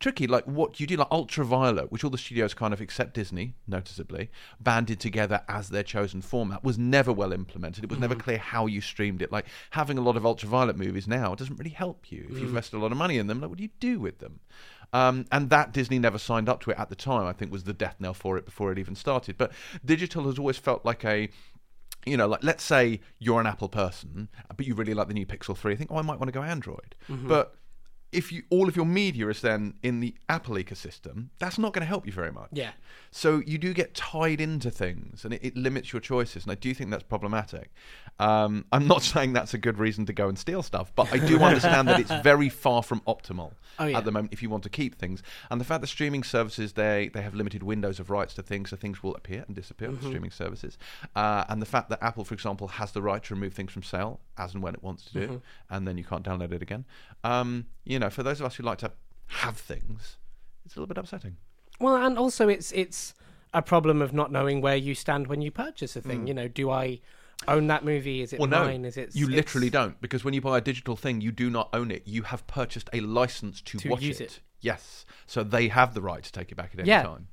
tricky. 0.00 0.26
Like 0.26 0.44
what 0.44 0.80
you 0.80 0.86
do, 0.86 0.96
like 0.96 1.10
Ultraviolet, 1.10 1.92
which 1.92 2.02
all 2.02 2.10
the 2.10 2.18
studios 2.18 2.54
kind 2.54 2.74
of, 2.74 2.80
except 2.80 3.14
Disney, 3.14 3.54
noticeably, 3.68 4.30
banded 4.58 4.98
together 4.98 5.42
as 5.48 5.68
their 5.68 5.82
chosen 5.82 6.22
format, 6.22 6.64
was 6.64 6.78
never 6.78 7.12
well 7.12 7.32
implemented. 7.32 7.84
It 7.84 7.90
was 7.90 8.00
never 8.00 8.14
mm-hmm. 8.14 8.22
clear 8.22 8.38
how 8.38 8.66
you 8.66 8.80
streamed 8.80 9.22
it. 9.22 9.30
Like 9.30 9.46
having 9.70 9.98
a 9.98 10.00
lot 10.00 10.16
of 10.16 10.26
Ultraviolet 10.26 10.76
movies 10.76 11.06
now 11.06 11.34
doesn't 11.34 11.56
really 11.56 11.70
help 11.70 12.10
you 12.10 12.26
if 12.28 12.32
you've 12.32 12.40
mm. 12.40 12.48
invested 12.48 12.78
a 12.78 12.80
lot 12.80 12.90
of 12.90 12.98
money 12.98 13.18
in 13.18 13.28
them. 13.28 13.40
Like, 13.40 13.50
what 13.50 13.58
do 13.58 13.62
you 13.62 13.70
do 13.78 14.00
with 14.00 14.18
them? 14.18 14.40
Um, 14.92 15.26
and 15.30 15.50
that 15.50 15.72
Disney 15.72 16.00
never 16.00 16.18
signed 16.18 16.48
up 16.48 16.60
to 16.62 16.70
it 16.70 16.78
at 16.78 16.88
the 16.88 16.96
time. 16.96 17.26
I 17.26 17.32
think 17.32 17.52
was 17.52 17.64
the 17.64 17.72
death 17.72 17.96
knell 18.00 18.14
for 18.14 18.36
it 18.38 18.44
before 18.44 18.72
it 18.72 18.78
even 18.78 18.96
started. 18.96 19.38
But 19.38 19.52
digital 19.84 20.24
has 20.24 20.38
always 20.38 20.56
felt 20.56 20.84
like 20.84 21.04
a 21.04 21.28
you 22.06 22.16
know, 22.16 22.26
like 22.26 22.42
let's 22.42 22.64
say 22.64 23.00
you're 23.18 23.40
an 23.40 23.46
Apple 23.46 23.68
person, 23.68 24.28
but 24.56 24.66
you 24.66 24.74
really 24.74 24.94
like 24.94 25.08
the 25.08 25.14
new 25.14 25.26
Pixel 25.26 25.54
3. 25.54 25.74
I 25.74 25.76
think, 25.76 25.92
oh, 25.92 25.96
I 25.96 26.02
might 26.02 26.18
want 26.18 26.28
to 26.28 26.32
go 26.32 26.42
Android. 26.42 26.94
Mm-hmm. 27.10 27.28
But 27.28 27.56
if 28.12 28.32
you 28.32 28.42
all 28.50 28.68
of 28.68 28.74
your 28.76 28.86
media 28.86 29.28
is 29.28 29.40
then 29.40 29.74
in 29.82 30.00
the 30.00 30.14
Apple 30.28 30.56
ecosystem, 30.56 31.28
that's 31.38 31.58
not 31.58 31.72
going 31.72 31.82
to 31.82 31.86
help 31.86 32.06
you 32.06 32.12
very 32.12 32.32
much. 32.32 32.48
yeah 32.52 32.72
So 33.12 33.38
you 33.46 33.56
do 33.58 33.72
get 33.72 33.94
tied 33.94 34.40
into 34.40 34.70
things, 34.70 35.24
and 35.24 35.34
it, 35.34 35.40
it 35.44 35.56
limits 35.56 35.92
your 35.92 36.00
choices. 36.00 36.42
And 36.44 36.52
I 36.52 36.56
do 36.56 36.74
think 36.74 36.90
that's 36.90 37.04
problematic. 37.04 37.70
Um, 38.18 38.64
I'm 38.72 38.86
not 38.88 39.02
saying 39.12 39.32
that's 39.32 39.54
a 39.54 39.58
good 39.58 39.78
reason 39.78 40.06
to 40.06 40.12
go 40.12 40.28
and 40.28 40.38
steal 40.38 40.62
stuff, 40.62 40.92
but 40.94 41.12
I 41.12 41.18
do 41.18 41.38
understand 41.38 41.88
that 41.88 42.00
it's 42.00 42.12
very 42.22 42.48
far 42.48 42.82
from 42.82 43.00
optimal 43.06 43.52
Oh, 43.78 43.86
yeah. 43.86 43.96
at 43.98 44.04
the 44.04 44.12
moment 44.12 44.32
if 44.32 44.42
you 44.42 44.50
want 44.50 44.62
to 44.64 44.68
keep 44.68 44.96
things. 44.98 45.22
And 45.50 45.60
the 45.60 45.64
fact 45.64 45.80
that 45.80 45.86
streaming 45.86 46.22
services 46.24 46.72
they 46.74 47.10
they 47.14 47.22
have 47.22 47.34
limited 47.34 47.62
windows 47.62 47.98
of 48.00 48.10
rights 48.10 48.34
to 48.34 48.42
things, 48.42 48.70
so 48.70 48.76
things 48.76 49.02
will 49.02 49.14
appear 49.14 49.44
and 49.46 49.54
disappear 49.56 49.88
Mm-hmm. 49.88 49.96
with 50.00 50.06
streaming 50.10 50.30
services. 50.30 50.76
Uh, 51.16 51.44
and 51.48 51.62
the 51.62 51.66
fact 51.66 51.88
that 51.90 52.02
Apple, 52.02 52.24
for 52.24 52.34
example, 52.34 52.68
has 52.68 52.92
the 52.92 53.00
right 53.02 53.22
to 53.24 53.34
remove 53.34 53.54
things 53.54 53.72
from 53.72 53.82
sale 53.82 54.20
as 54.36 54.52
and 54.54 54.62
when 54.62 54.74
it 54.74 54.82
wants 54.82 55.04
to 55.06 55.12
do, 55.12 55.26
Mm-hmm. 55.26 55.74
and 55.74 55.86
then 55.88 55.96
you 55.96 56.04
can't 56.04 56.24
download 56.24 56.52
it 56.52 56.60
again. 56.62 56.84
Um, 57.24 57.66
you 57.90 57.98
know, 57.98 58.10
for 58.10 58.22
those 58.22 58.40
of 58.40 58.46
us 58.46 58.54
who 58.56 58.62
like 58.62 58.78
to 58.78 58.92
have 59.28 59.56
things, 59.56 60.16
it's 60.64 60.76
a 60.76 60.78
little 60.78 60.86
bit 60.86 60.98
upsetting. 60.98 61.36
Well, 61.80 61.96
and 61.96 62.18
also 62.18 62.48
it's 62.48 62.70
it's 62.72 63.14
a 63.52 63.62
problem 63.62 64.00
of 64.02 64.12
not 64.12 64.30
knowing 64.30 64.60
where 64.60 64.76
you 64.76 64.94
stand 64.94 65.26
when 65.26 65.42
you 65.42 65.50
purchase 65.50 65.96
a 65.96 66.00
thing. 66.00 66.26
You 66.28 66.34
know, 66.34 66.46
do 66.48 66.70
I 66.70 67.00
own 67.48 67.66
that 67.68 67.84
movie? 67.84 68.20
Is 68.22 68.32
it. 68.32 68.38
Well, 68.38 68.48
no, 68.48 68.64
mine? 68.64 68.84
Is 68.84 68.96
it? 68.96 69.14
you 69.14 69.24
it's- 69.26 69.36
literally 69.36 69.70
don't 69.70 70.00
because 70.00 70.24
when 70.24 70.34
you 70.34 70.40
buy 70.40 70.58
a 70.58 70.60
digital 70.60 70.94
thing, 70.96 71.20
you 71.20 71.32
do 71.32 71.50
not 71.50 71.68
own 71.72 71.90
it. 71.90 72.02
You 72.06 72.22
have 72.22 72.46
purchased 72.46 72.88
a 72.92 73.00
license 73.00 73.60
to, 73.62 73.78
To 73.78 73.88
watch 73.88 74.02
use 74.02 74.20
it. 74.20 74.24
it. 74.24 74.40
Yes, 74.60 75.04
so 75.26 75.42
they 75.42 75.68
have 75.68 75.94
the 75.94 76.02
right 76.02 76.22
to 76.22 76.30
take 76.32 76.52
it 76.52 76.54
back 76.54 76.70
at 76.74 76.80
any 76.80 76.88
Yeah. 76.88 77.02
time, 77.02 77.28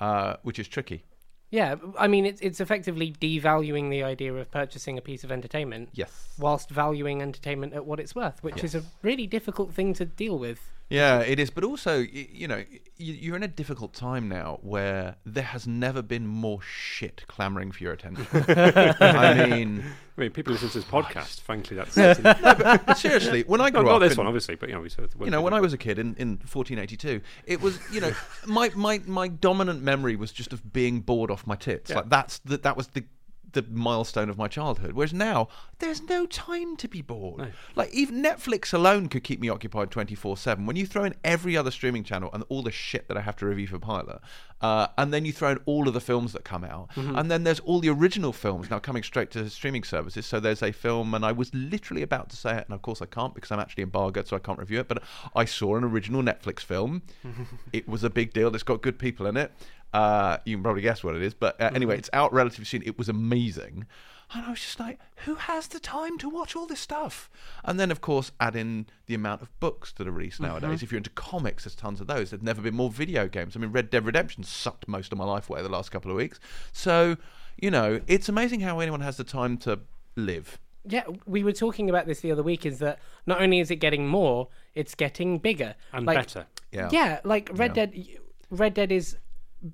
uh, 0.00 0.36
which 0.42 0.58
is 0.58 0.66
tricky. 0.68 1.04
Yeah, 1.50 1.76
I 1.98 2.08
mean, 2.08 2.26
it's 2.26 2.40
it's 2.40 2.60
effectively 2.60 3.12
devaluing 3.12 3.90
the 3.90 4.02
idea 4.02 4.34
of 4.34 4.50
purchasing 4.50 4.98
a 4.98 5.00
piece 5.00 5.22
of 5.22 5.30
entertainment 5.30 5.90
Yes. 5.92 6.34
whilst 6.38 6.70
valuing 6.70 7.22
entertainment 7.22 7.72
at 7.72 7.86
what 7.86 8.00
it's 8.00 8.14
worth, 8.14 8.42
which 8.42 8.64
is 8.64 8.74
a 8.74 8.82
really 9.02 9.26
difficult 9.26 9.72
thing 9.72 9.94
to 9.94 10.04
deal 10.04 10.38
with. 10.38 10.72
Yeah, 10.88 11.20
it 11.20 11.40
is. 11.40 11.50
But 11.50 11.64
also, 11.64 11.98
you 11.98 12.46
know, 12.46 12.62
you're 12.96 13.36
in 13.36 13.42
a 13.42 13.48
difficult 13.48 13.92
time 13.92 14.28
now 14.28 14.58
where 14.62 15.16
there 15.24 15.42
has 15.42 15.66
never 15.66 16.00
been 16.00 16.26
more 16.26 16.60
shit 16.62 17.24
clamoring 17.26 17.72
for 17.72 17.82
your 17.82 17.92
attention. 17.92 18.26
I 18.32 19.46
mean, 19.48 19.84
I 20.16 20.20
mean, 20.20 20.30
people 20.30 20.52
listen 20.52 20.68
to 20.68 20.78
this 20.78 20.88
podcast. 20.88 21.40
Frankly, 21.40 21.76
that's, 21.76 21.94
that's 21.94 22.20
But 22.20 22.98
seriously, 22.98 23.42
when 23.46 23.60
I 23.60 23.64
not, 23.64 23.80
grew 23.80 23.90
not 23.90 23.94
up, 23.96 24.00
this 24.02 24.12
in- 24.12 24.18
one, 24.18 24.26
obviously, 24.28 24.54
but 24.54 24.68
you 24.68 24.76
know, 24.76 24.80
we 24.80 24.88
said 24.88 25.08
you 25.20 25.30
know, 25.30 25.42
when 25.42 25.52
I 25.52 25.60
was 25.60 25.72
a 25.72 25.78
kid 25.78 25.98
in, 25.98 26.14
in 26.16 26.28
1482, 26.38 27.20
it 27.46 27.60
was, 27.60 27.78
you 27.92 28.00
know, 28.00 28.12
my, 28.46 28.70
my, 28.76 29.00
my 29.06 29.28
dominant 29.28 29.82
memory 29.82 30.14
was 30.14 30.30
just 30.30 30.52
of 30.52 30.72
being 30.72 31.00
bored 31.00 31.30
off 31.30 31.46
my 31.46 31.56
tits. 31.56 31.90
Yeah. 31.90 31.96
Like 31.96 32.10
that's 32.10 32.38
the, 32.38 32.58
that 32.58 32.76
was 32.76 32.86
the 32.88 33.04
the 33.52 33.62
milestone 33.70 34.28
of 34.28 34.36
my 34.36 34.48
childhood. 34.48 34.92
Whereas 34.92 35.12
now, 35.14 35.48
there's 35.78 36.02
no 36.02 36.26
time 36.26 36.76
to 36.76 36.88
be 36.88 37.00
bored. 37.02 37.38
No. 37.38 37.46
Like 37.74 37.92
even 37.94 38.22
Netflix 38.22 38.72
alone 38.74 39.08
could 39.08 39.24
keep 39.24 39.40
me 39.40 39.48
occupied 39.48 39.90
24 39.90 40.36
seven. 40.36 40.66
When 40.66 40.76
you 40.76 40.86
throw 40.86 41.04
in 41.04 41.14
every 41.24 41.56
other 41.56 41.70
streaming 41.70 42.04
channel 42.04 42.30
and 42.32 42.44
all 42.48 42.62
the 42.62 42.70
shit 42.70 43.08
that 43.08 43.16
I 43.16 43.20
have 43.20 43.36
to 43.36 43.46
review 43.46 43.66
for 43.66 43.78
Pilot, 43.78 44.20
uh, 44.60 44.86
and 44.98 45.12
then 45.12 45.24
you 45.24 45.32
throw 45.32 45.50
in 45.50 45.58
all 45.66 45.86
of 45.86 45.94
the 45.94 46.00
films 46.00 46.32
that 46.32 46.44
come 46.44 46.64
out, 46.64 46.90
Mm-hmm. 46.96 47.16
and 47.16 47.30
then 47.30 47.44
there's 47.44 47.60
all 47.60 47.80
the 47.80 47.90
original 47.90 48.32
films 48.32 48.70
now 48.70 48.78
coming 48.78 49.02
straight 49.02 49.30
to 49.32 49.48
streaming 49.50 49.84
services. 49.84 50.24
So 50.26 50.40
there's 50.40 50.62
a 50.62 50.72
film, 50.72 51.14
and 51.14 51.24
I 51.24 51.32
was 51.32 51.52
literally 51.54 52.02
about 52.02 52.30
to 52.30 52.36
say 52.36 52.56
it, 52.58 52.64
and 52.66 52.74
of 52.74 52.80
course 52.82 53.02
I 53.02 53.06
can't 53.06 53.34
because 53.34 53.50
I'm 53.50 53.60
actually 53.60 53.82
embargoed, 53.84 54.26
so 54.28 54.36
I 54.36 54.38
can't 54.38 54.58
review 54.58 54.80
it. 54.80 54.88
But 54.88 55.02
I 55.34 55.44
saw 55.44 55.76
an 55.76 55.84
original 55.84 56.22
Netflix 56.22 56.60
film. 56.60 57.02
it 57.72 57.86
was 57.88 58.02
a 58.04 58.10
big 58.10 58.32
deal. 58.32 58.54
It's 58.54 58.62
got 58.64 58.82
good 58.82 58.98
people 58.98 59.26
in 59.26 59.36
it. 59.36 59.52
Uh, 59.96 60.38
you 60.44 60.56
can 60.56 60.62
probably 60.62 60.82
guess 60.82 61.02
what 61.02 61.14
it 61.16 61.22
is, 61.22 61.32
but 61.32 61.58
uh, 61.58 61.70
anyway, 61.74 61.96
it's 61.96 62.10
out 62.12 62.30
relatively 62.30 62.66
soon. 62.66 62.82
It 62.84 62.98
was 62.98 63.08
amazing. 63.08 63.86
And 64.34 64.44
I 64.44 64.50
was 64.50 64.60
just 64.60 64.78
like, 64.78 64.98
who 65.24 65.36
has 65.36 65.68
the 65.68 65.78
time 65.80 66.18
to 66.18 66.28
watch 66.28 66.54
all 66.54 66.66
this 66.66 66.80
stuff? 66.80 67.30
And 67.64 67.80
then, 67.80 67.90
of 67.90 68.00
course, 68.00 68.30
add 68.38 68.56
in 68.56 68.86
the 69.06 69.14
amount 69.14 69.40
of 69.40 69.48
books 69.60 69.92
that 69.92 70.06
are 70.06 70.10
released 70.10 70.40
nowadays. 70.40 70.82
If 70.82 70.90
you're 70.90 70.98
into 70.98 71.10
comics, 71.10 71.64
there's 71.64 71.76
tons 71.76 72.00
of 72.00 72.08
those. 72.08 72.30
There's 72.30 72.42
never 72.42 72.60
been 72.60 72.74
more 72.74 72.90
video 72.90 73.26
games. 73.28 73.56
I 73.56 73.60
mean, 73.60 73.72
Red 73.72 73.88
Dead 73.88 74.04
Redemption 74.04 74.42
sucked 74.42 74.86
most 74.86 75.12
of 75.12 75.18
my 75.18 75.24
life 75.24 75.48
away 75.48 75.62
the 75.62 75.68
last 75.70 75.90
couple 75.92 76.10
of 76.10 76.16
weeks. 76.16 76.40
So, 76.72 77.16
you 77.56 77.70
know, 77.70 78.00
it's 78.06 78.28
amazing 78.28 78.60
how 78.60 78.80
anyone 78.80 79.00
has 79.00 79.16
the 79.16 79.24
time 79.24 79.56
to 79.58 79.78
live. 80.16 80.58
Yeah, 80.84 81.04
we 81.24 81.42
were 81.42 81.52
talking 81.52 81.88
about 81.88 82.06
this 82.06 82.20
the 82.20 82.32
other 82.32 82.42
week. 82.42 82.66
Is 82.66 82.80
that 82.80 82.98
not 83.26 83.40
only 83.40 83.60
is 83.60 83.70
it 83.70 83.76
getting 83.76 84.06
more, 84.06 84.48
it's 84.74 84.94
getting 84.94 85.38
bigger 85.38 85.74
and 85.92 86.04
like, 86.04 86.18
better. 86.18 86.46
Yeah. 86.70 86.90
Yeah, 86.92 87.20
like 87.24 87.48
Red 87.52 87.76
Yeah. 87.76 87.86
Dead. 87.86 88.06
Red 88.50 88.74
Dead 88.74 88.92
is 88.92 89.16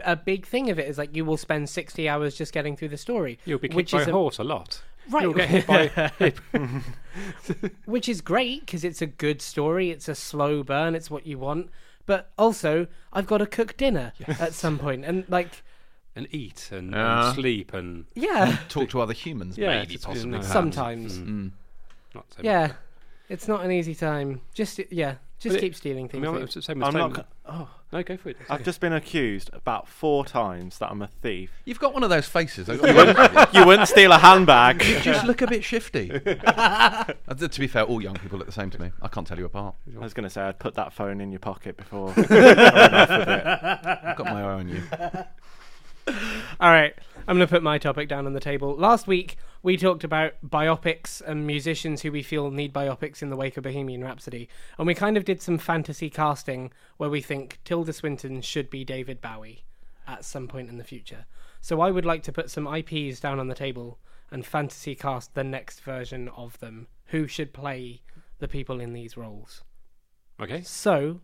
a 0.04 0.16
big 0.16 0.46
thing 0.46 0.70
of 0.70 0.78
it. 0.78 0.88
Is 0.88 0.98
like 0.98 1.14
you 1.16 1.24
will 1.24 1.36
spend 1.36 1.68
sixty 1.68 2.08
hours 2.08 2.34
just 2.36 2.52
getting 2.52 2.76
through 2.76 2.88
the 2.88 2.96
story, 2.96 3.38
You'll 3.44 3.58
be 3.58 3.68
kicked 3.68 3.76
which 3.76 3.92
by 3.92 4.02
is 4.02 4.06
a 4.06 4.10
a- 4.10 4.12
horse 4.14 4.38
a 4.38 4.44
lot. 4.44 4.82
right, 5.10 5.22
You'll 5.22 5.34
get 5.34 5.48
hit 5.48 5.66
by 5.66 6.32
which 7.84 8.08
is 8.08 8.20
great 8.20 8.60
because 8.60 8.84
it's 8.84 9.02
a 9.02 9.06
good 9.06 9.42
story. 9.42 9.90
It's 9.90 10.08
a 10.08 10.14
slow 10.14 10.62
burn. 10.62 10.94
It's 10.94 11.10
what 11.10 11.26
you 11.26 11.38
want. 11.38 11.68
But 12.06 12.32
also, 12.36 12.86
I've 13.12 13.26
got 13.26 13.38
to 13.38 13.46
cook 13.46 13.76
dinner 13.76 14.12
at 14.26 14.54
some 14.54 14.78
point, 14.78 15.04
and 15.04 15.24
like, 15.28 15.62
and 16.16 16.26
eat 16.32 16.70
and, 16.72 16.90
Yeah. 16.92 17.26
and 17.28 17.34
sleep 17.36 17.72
and 17.72 18.06
yeah, 18.14 18.58
Talk 18.68 18.90
to 18.90 19.00
other 19.00 19.12
humans, 19.12 19.56
yeah, 19.56 19.68
maybe, 19.80 19.94
it's- 19.94 20.04
possibly. 20.04 20.42
sometimes, 20.42 21.18
Mm. 21.18 21.52
not 22.14 22.26
so 22.34 22.40
yeah, 22.42 22.72
it's 23.28 23.46
not 23.46 23.64
an 23.64 23.70
easy 23.70 23.94
time. 23.94 24.40
Just 24.52 24.80
yeah, 24.90 25.14
just 25.42 25.54
But 25.54 25.58
it- 25.58 25.60
keep 25.60 25.74
stealing 25.74 26.04
I 26.06 26.08
things. 26.08 26.22
mean, 26.22 26.32
Luke. 26.32 26.42
it's 26.44 26.54
the 26.54 26.62
same 26.62 26.78
with 26.78 26.88
I'm 26.88 26.94
not. 26.94 27.26
Oh, 27.46 27.68
No, 27.92 28.02
go 28.02 28.16
for 28.16 28.30
it. 28.30 28.36
It's 28.40 28.50
I've 28.50 28.56
okay. 28.60 28.64
just 28.64 28.80
been 28.80 28.92
accused 28.92 29.50
about 29.52 29.86
four 29.88 30.24
times 30.24 30.78
that 30.78 30.90
I'm 30.90 31.02
a 31.02 31.08
thief. 31.08 31.50
You've 31.64 31.78
got 31.80 31.92
one 31.92 32.02
of 32.04 32.10
those 32.10 32.26
faces. 32.28 32.68
I've 32.70 32.80
got 32.80 32.86
to 32.86 32.92
be 32.92 32.98
honest 33.20 33.54
you. 33.54 33.60
You 33.60 33.66
wouldn't 33.66 33.88
steal 33.88 34.12
a 34.12 34.18
handbag. 34.18 34.82
You 34.84 35.00
just 35.00 35.24
look 35.26 35.42
a 35.42 35.46
bit 35.46 35.64
shifty. 35.64 36.10
Uh, 37.28 37.34
to 37.34 37.60
be 37.60 37.66
fair, 37.66 37.82
all 37.84 38.00
young 38.02 38.14
people 38.14 38.36
look 38.38 38.46
the 38.46 38.52
same 38.52 38.70
to 38.70 38.80
me. 38.80 38.90
I 39.00 39.08
can't 39.08 39.26
tell 39.26 39.38
you 39.38 39.44
apart. 39.46 39.74
I 39.96 39.98
was 39.98 40.12
going 40.14 40.24
to 40.24 40.30
say 40.30 40.42
I'd 40.42 40.58
put 40.58 40.74
that 40.74 40.92
phone 40.92 41.20
in 41.20 41.32
your 41.32 41.38
pocket 41.40 41.76
before. 41.76 42.12
I 42.16 42.20
went 42.20 42.30
off 42.30 43.08
with 43.08 43.28
it. 43.28 43.46
I've 44.04 44.16
got 44.16 44.26
my 44.26 44.40
eye 44.42 44.52
on 44.52 44.68
you. 44.68 44.82
All 46.60 46.70
right, 46.70 46.94
I'm 47.28 47.36
going 47.36 47.46
to 47.46 47.50
put 47.52 47.62
my 47.62 47.78
topic 47.78 48.08
down 48.08 48.26
on 48.26 48.32
the 48.32 48.40
table. 48.40 48.74
Last 48.76 49.06
week, 49.06 49.36
we 49.62 49.76
talked 49.76 50.04
about 50.04 50.34
biopics 50.44 51.20
and 51.20 51.46
musicians 51.46 52.02
who 52.02 52.10
we 52.10 52.22
feel 52.22 52.50
need 52.50 52.72
biopics 52.72 53.22
in 53.22 53.30
the 53.30 53.36
wake 53.36 53.56
of 53.56 53.62
Bohemian 53.62 54.02
Rhapsody. 54.02 54.48
And 54.76 54.86
we 54.86 54.94
kind 54.94 55.16
of 55.16 55.24
did 55.24 55.40
some 55.40 55.58
fantasy 55.58 56.10
casting 56.10 56.72
where 56.96 57.10
we 57.10 57.20
think 57.20 57.60
Tilda 57.64 57.92
Swinton 57.92 58.40
should 58.40 58.70
be 58.70 58.84
David 58.84 59.20
Bowie 59.20 59.64
at 60.06 60.24
some 60.24 60.48
point 60.48 60.68
in 60.68 60.78
the 60.78 60.84
future. 60.84 61.26
So 61.60 61.80
I 61.80 61.92
would 61.92 62.04
like 62.04 62.24
to 62.24 62.32
put 62.32 62.50
some 62.50 62.66
IPs 62.66 63.20
down 63.20 63.38
on 63.38 63.46
the 63.46 63.54
table 63.54 64.00
and 64.32 64.44
fantasy 64.44 64.96
cast 64.96 65.34
the 65.34 65.44
next 65.44 65.80
version 65.80 66.28
of 66.30 66.58
them. 66.58 66.88
Who 67.06 67.28
should 67.28 67.52
play 67.52 68.02
the 68.40 68.48
people 68.48 68.80
in 68.80 68.94
these 68.94 69.16
roles? 69.16 69.62
Okay. 70.40 70.62
So, 70.62 71.20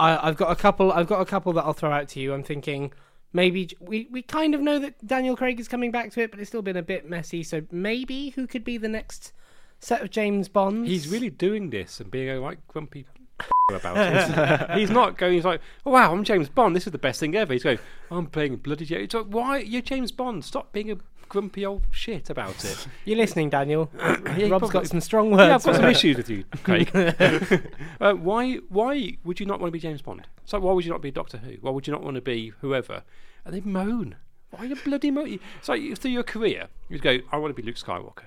I, 0.00 0.28
I've 0.28 0.36
got 0.36 0.50
a 0.50 0.56
couple. 0.56 0.90
I've 0.90 1.06
got 1.06 1.20
a 1.20 1.26
couple 1.26 1.52
that 1.52 1.64
I'll 1.64 1.74
throw 1.74 1.92
out 1.92 2.08
to 2.08 2.20
you. 2.20 2.32
I'm 2.32 2.42
thinking 2.42 2.92
maybe 3.32 3.70
we 3.80 4.08
we 4.10 4.22
kind 4.22 4.54
of 4.54 4.60
know 4.60 4.78
that 4.78 5.06
Daniel 5.06 5.36
Craig 5.36 5.60
is 5.60 5.68
coming 5.68 5.90
back 5.90 6.12
to 6.12 6.20
it, 6.20 6.30
but 6.30 6.40
it's 6.40 6.48
still 6.48 6.62
been 6.62 6.76
a 6.76 6.82
bit 6.82 7.08
messy. 7.08 7.42
So 7.42 7.62
maybe 7.70 8.30
who 8.30 8.46
could 8.46 8.64
be 8.64 8.78
the 8.78 8.88
next 8.88 9.32
set 9.78 10.02
of 10.02 10.10
James 10.10 10.48
Bonds? 10.48 10.88
He's 10.88 11.08
really 11.08 11.30
doing 11.30 11.70
this 11.70 12.00
and 12.00 12.10
being 12.10 12.30
a 12.30 12.40
like 12.40 12.66
grumpy 12.68 13.06
about 13.74 13.96
it. 13.98 14.70
he's 14.78 14.90
not 14.90 15.18
going. 15.18 15.34
He's 15.34 15.44
like, 15.44 15.60
oh, 15.84 15.92
"Wow, 15.92 16.12
I'm 16.12 16.24
James 16.24 16.48
Bond. 16.48 16.74
This 16.74 16.86
is 16.86 16.92
the 16.92 16.98
best 16.98 17.20
thing 17.20 17.34
ever." 17.34 17.52
He's 17.52 17.62
going, 17.62 17.78
"I'm 18.10 18.26
playing 18.26 18.56
bloody 18.56 18.84
James." 18.84 19.04
It's 19.04 19.14
like, 19.14 19.26
why 19.26 19.58
you're 19.58 19.82
James 19.82 20.12
Bond? 20.12 20.44
Stop 20.44 20.72
being 20.72 20.90
a 20.90 20.96
grumpy 21.30 21.64
old 21.64 21.82
shit 21.90 22.28
about 22.28 22.62
it. 22.64 22.86
You're 23.06 23.16
listening, 23.16 23.48
Daniel. 23.48 23.90
Yeah, 24.36 24.48
Rob's 24.48 24.70
got 24.70 24.86
some 24.86 25.00
strong 25.00 25.30
words. 25.30 25.48
Yeah, 25.48 25.54
I've 25.54 25.64
got 25.64 25.76
some 25.76 25.84
issues 25.86 26.16
with 26.16 26.28
you, 26.28 26.44
Craig. 26.62 26.90
uh, 28.00 28.14
why? 28.14 28.56
Why 28.68 29.16
would 29.24 29.40
you 29.40 29.46
not 29.46 29.60
want 29.60 29.68
to 29.68 29.72
be 29.72 29.78
James 29.78 30.02
Bond? 30.02 30.26
So 30.44 30.58
why 30.60 30.72
would 30.72 30.84
you 30.84 30.90
not 30.90 31.00
be 31.00 31.10
Doctor 31.10 31.38
Who? 31.38 31.52
Why 31.60 31.70
would 31.70 31.86
you 31.86 31.92
not 31.92 32.02
want 32.02 32.16
to 32.16 32.20
be 32.20 32.52
whoever? 32.60 33.04
And 33.44 33.54
they 33.54 33.60
moan. 33.60 34.16
Why 34.50 34.64
you 34.64 34.76
bloody 34.76 35.10
moan? 35.10 35.38
It's 35.58 35.68
like 35.68 35.96
through 35.96 36.10
your 36.10 36.22
career, 36.22 36.68
you'd 36.88 37.02
go, 37.02 37.18
I 37.30 37.36
want 37.36 37.54
to 37.54 37.62
be 37.62 37.66
Luke 37.66 37.76
Skywalker. 37.76 38.24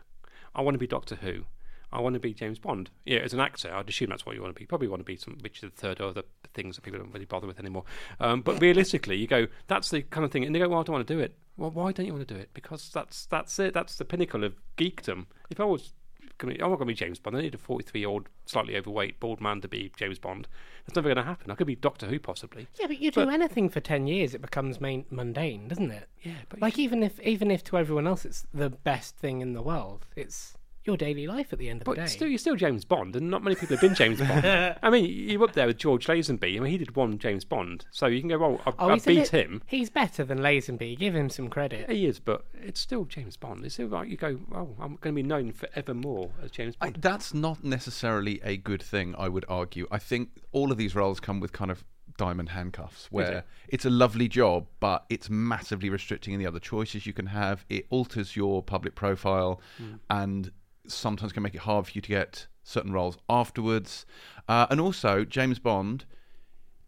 I 0.56 0.62
want 0.62 0.76
to 0.76 0.80
be 0.80 0.88
Doctor 0.88 1.16
Who. 1.16 1.46
I 1.94 2.02
want 2.02 2.14
to 2.16 2.20
be 2.20 2.34
James 2.34 2.60
Bond. 2.60 2.90
Yeah, 3.06 3.20
as 3.20 3.34
an 3.34 3.40
actor, 3.40 3.74
I'd 3.74 3.88
assume 3.88 4.10
that's 4.10 4.26
what 4.26 4.36
you 4.36 4.42
want 4.42 4.56
to 4.56 4.60
be. 4.60 4.66
Probably 4.66 4.88
want 4.88 5.00
to 5.02 5.06
be 5.06 5.16
some 5.16 5.38
Richard 5.44 5.72
III 5.82 5.96
or 6.00 6.08
other 6.08 6.24
things 6.54 6.76
that 6.76 6.82
people 6.82 7.00
don't 7.00 7.14
really 7.14 7.26
bother 7.26 7.48
with 7.48 7.60
anymore. 7.60 7.84
Um, 8.20 8.42
but 8.42 8.60
realistically, 8.62 9.16
you 9.18 9.28
go, 9.28 9.48
that's 9.68 9.90
the 9.90 10.02
kind 10.02 10.26
of 10.26 10.32
thing, 10.32 10.44
and 10.44 10.54
they 10.54 10.60
go, 10.60 10.70
well, 10.70 10.80
I 10.80 10.84
don't 10.84 10.94
want 10.96 11.08
to 11.08 11.14
do 11.14 11.20
it. 11.20 11.36
Well, 11.56 11.72
why 11.72 11.92
don't 11.92 12.06
you 12.06 12.14
want 12.14 12.28
to 12.28 12.34
do 12.34 12.40
it? 12.40 12.50
Because 12.54 12.90
that's 12.90 13.26
that's 13.28 13.60
it. 13.60 13.74
That's 13.74 13.96
the 13.96 14.06
pinnacle 14.06 14.44
of 14.44 14.56
geekdom. 14.78 15.28
If 15.50 15.60
I 15.60 15.66
was 15.66 15.94
I'm 16.42 16.50
not 16.50 16.68
going 16.68 16.80
to 16.80 16.86
be 16.86 16.94
James 16.94 17.20
Bond. 17.20 17.38
I 17.38 17.42
need 17.42 17.54
a 17.56 17.58
43 17.60 18.02
year 18.02 18.10
old, 18.10 18.28
slightly 18.46 18.76
overweight, 18.76 19.20
bald 19.20 19.40
man 19.40 19.62
to 19.62 19.68
be 19.68 19.92
James 19.96 20.20
Bond. 20.20 20.48
That's 20.86 20.96
never 20.96 21.08
going 21.08 21.18
to 21.18 21.24
happen. 21.24 21.52
I 21.52 21.56
could 21.56 21.68
be 21.68 21.76
Doctor 21.76 22.08
Who 22.08 22.20
possibly. 22.20 22.68
Yeah, 22.80 22.88
but 22.88 23.00
you 23.00 23.12
do 23.12 23.24
But- 23.26 23.34
anything 23.34 23.70
for 23.70 23.80
ten 23.80 24.08
years, 24.08 24.34
it 24.34 24.42
becomes 24.42 24.82
main, 24.82 25.06
mundane, 25.10 25.68
doesn't 25.70 25.92
it? 25.92 26.10
Yeah, 26.22 26.34
but 26.50 26.60
Like 26.62 26.78
even 26.80 27.04
if 27.04 27.20
even 27.22 27.52
if 27.52 27.64
to 27.66 27.78
everyone 27.78 28.08
else 28.08 28.26
it's 28.26 28.46
the 28.54 28.70
best 28.70 29.16
thing 29.18 29.42
in 29.42 29.54
the 29.54 29.62
world, 29.62 30.08
it's 30.16 30.58
your 30.86 30.98
daily 30.98 31.28
life 31.28 31.54
at 31.54 31.60
the 31.60 31.70
end 31.70 31.82
of 31.82 31.86
But 31.86 31.96
the 31.96 32.02
day. 32.02 32.08
still, 32.08 32.28
you're 32.28 32.38
still 32.38 32.56
James 32.56 32.84
Bond, 32.86 33.16
and 33.16 33.30
not 33.30 33.44
many 33.44 33.56
people 33.56 33.76
have 33.76 33.82
been 33.82 33.96
James 33.96 34.20
Bond. 34.20 34.46
I 34.84 34.90
mean, 34.90 35.06
you're 35.06 35.44
up 35.44 35.54
there 35.54 35.68
with 35.68 35.78
George 35.78 36.08
Lazenby. 36.08 36.58
I 36.58 36.60
mean, 36.60 36.72
he 36.72 36.78
did 36.78 36.96
one 36.96 37.18
James 37.18 37.46
Bond, 37.46 37.86
so 37.92 38.08
you 38.08 38.20
can 38.20 38.30
go, 38.30 38.38
well, 38.38 38.62
I, 38.66 38.70
oh, 38.80 38.90
I 38.90 38.94
oh, 38.94 38.96
beat 38.96 39.06
bit- 39.06 39.30
him. 39.30 39.62
He's 39.66 39.90
better 39.90 40.24
than 40.24 40.40
Lazenby. 40.40 40.98
Give 40.98 41.16
him 41.16 41.30
some 41.30 41.50
credit. 41.50 41.90
He 41.90 42.06
is, 42.06 42.20
but 42.20 42.46
it's 42.54 42.80
still 42.80 43.06
James 43.06 43.38
Bond. 43.38 43.66
It's 43.66 43.76
still 43.76 43.88
like 43.88 44.10
you 44.10 44.18
go, 44.18 44.40
oh, 44.54 44.76
I'm 44.80 44.98
going 45.02 45.16
to 45.16 45.22
be 45.22 45.24
known 45.24 45.52
forevermore 45.52 46.32
as 46.44 46.52
James 46.52 46.76
I, 46.82 46.92
that's 46.92 47.34
not 47.34 47.64
necessarily 47.64 48.42
a 48.44 48.58
good 48.58 48.82
thing, 48.82 49.16
I 49.18 49.30
would 49.30 49.46
argue. 49.48 49.88
I 49.92 50.00
think 50.00 50.30
all 50.52 50.72
of 50.72 50.78
these 50.78 50.96
roles 50.96 51.20
come 51.20 51.40
with 51.40 51.54
kind 51.54 51.72
of 51.72 51.84
diamond 52.18 52.50
handcuffs 52.50 53.08
where 53.12 53.32
do. 53.32 53.42
it's 53.70 53.86
a 53.86 53.90
lovely 53.90 54.28
job, 54.28 54.68
but 54.80 55.06
it's 55.10 55.30
massively 55.30 55.90
restricting 55.90 56.34
in 56.34 56.40
the 56.40 56.46
other 56.46 56.60
choices 56.60 57.06
you 57.06 57.14
can 57.14 57.28
have. 57.28 57.66
It 57.70 57.86
alters 57.90 58.36
your 58.36 58.62
public 58.62 58.96
profile 58.96 59.62
mm. 59.82 60.00
and 60.10 60.52
sometimes 60.88 61.32
can 61.32 61.44
make 61.44 61.56
it 61.56 61.62
hard 61.62 61.88
for 61.88 61.92
you 61.94 62.02
to 62.02 62.10
get 62.10 62.48
certain 62.64 62.92
roles 62.92 63.18
afterwards. 63.30 64.06
Uh, 64.48 64.68
and 64.70 64.80
also, 64.80 65.24
James 65.24 65.60
Bond 65.60 66.06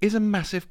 is 0.01 0.13
a 0.13 0.19
massive 0.19 0.67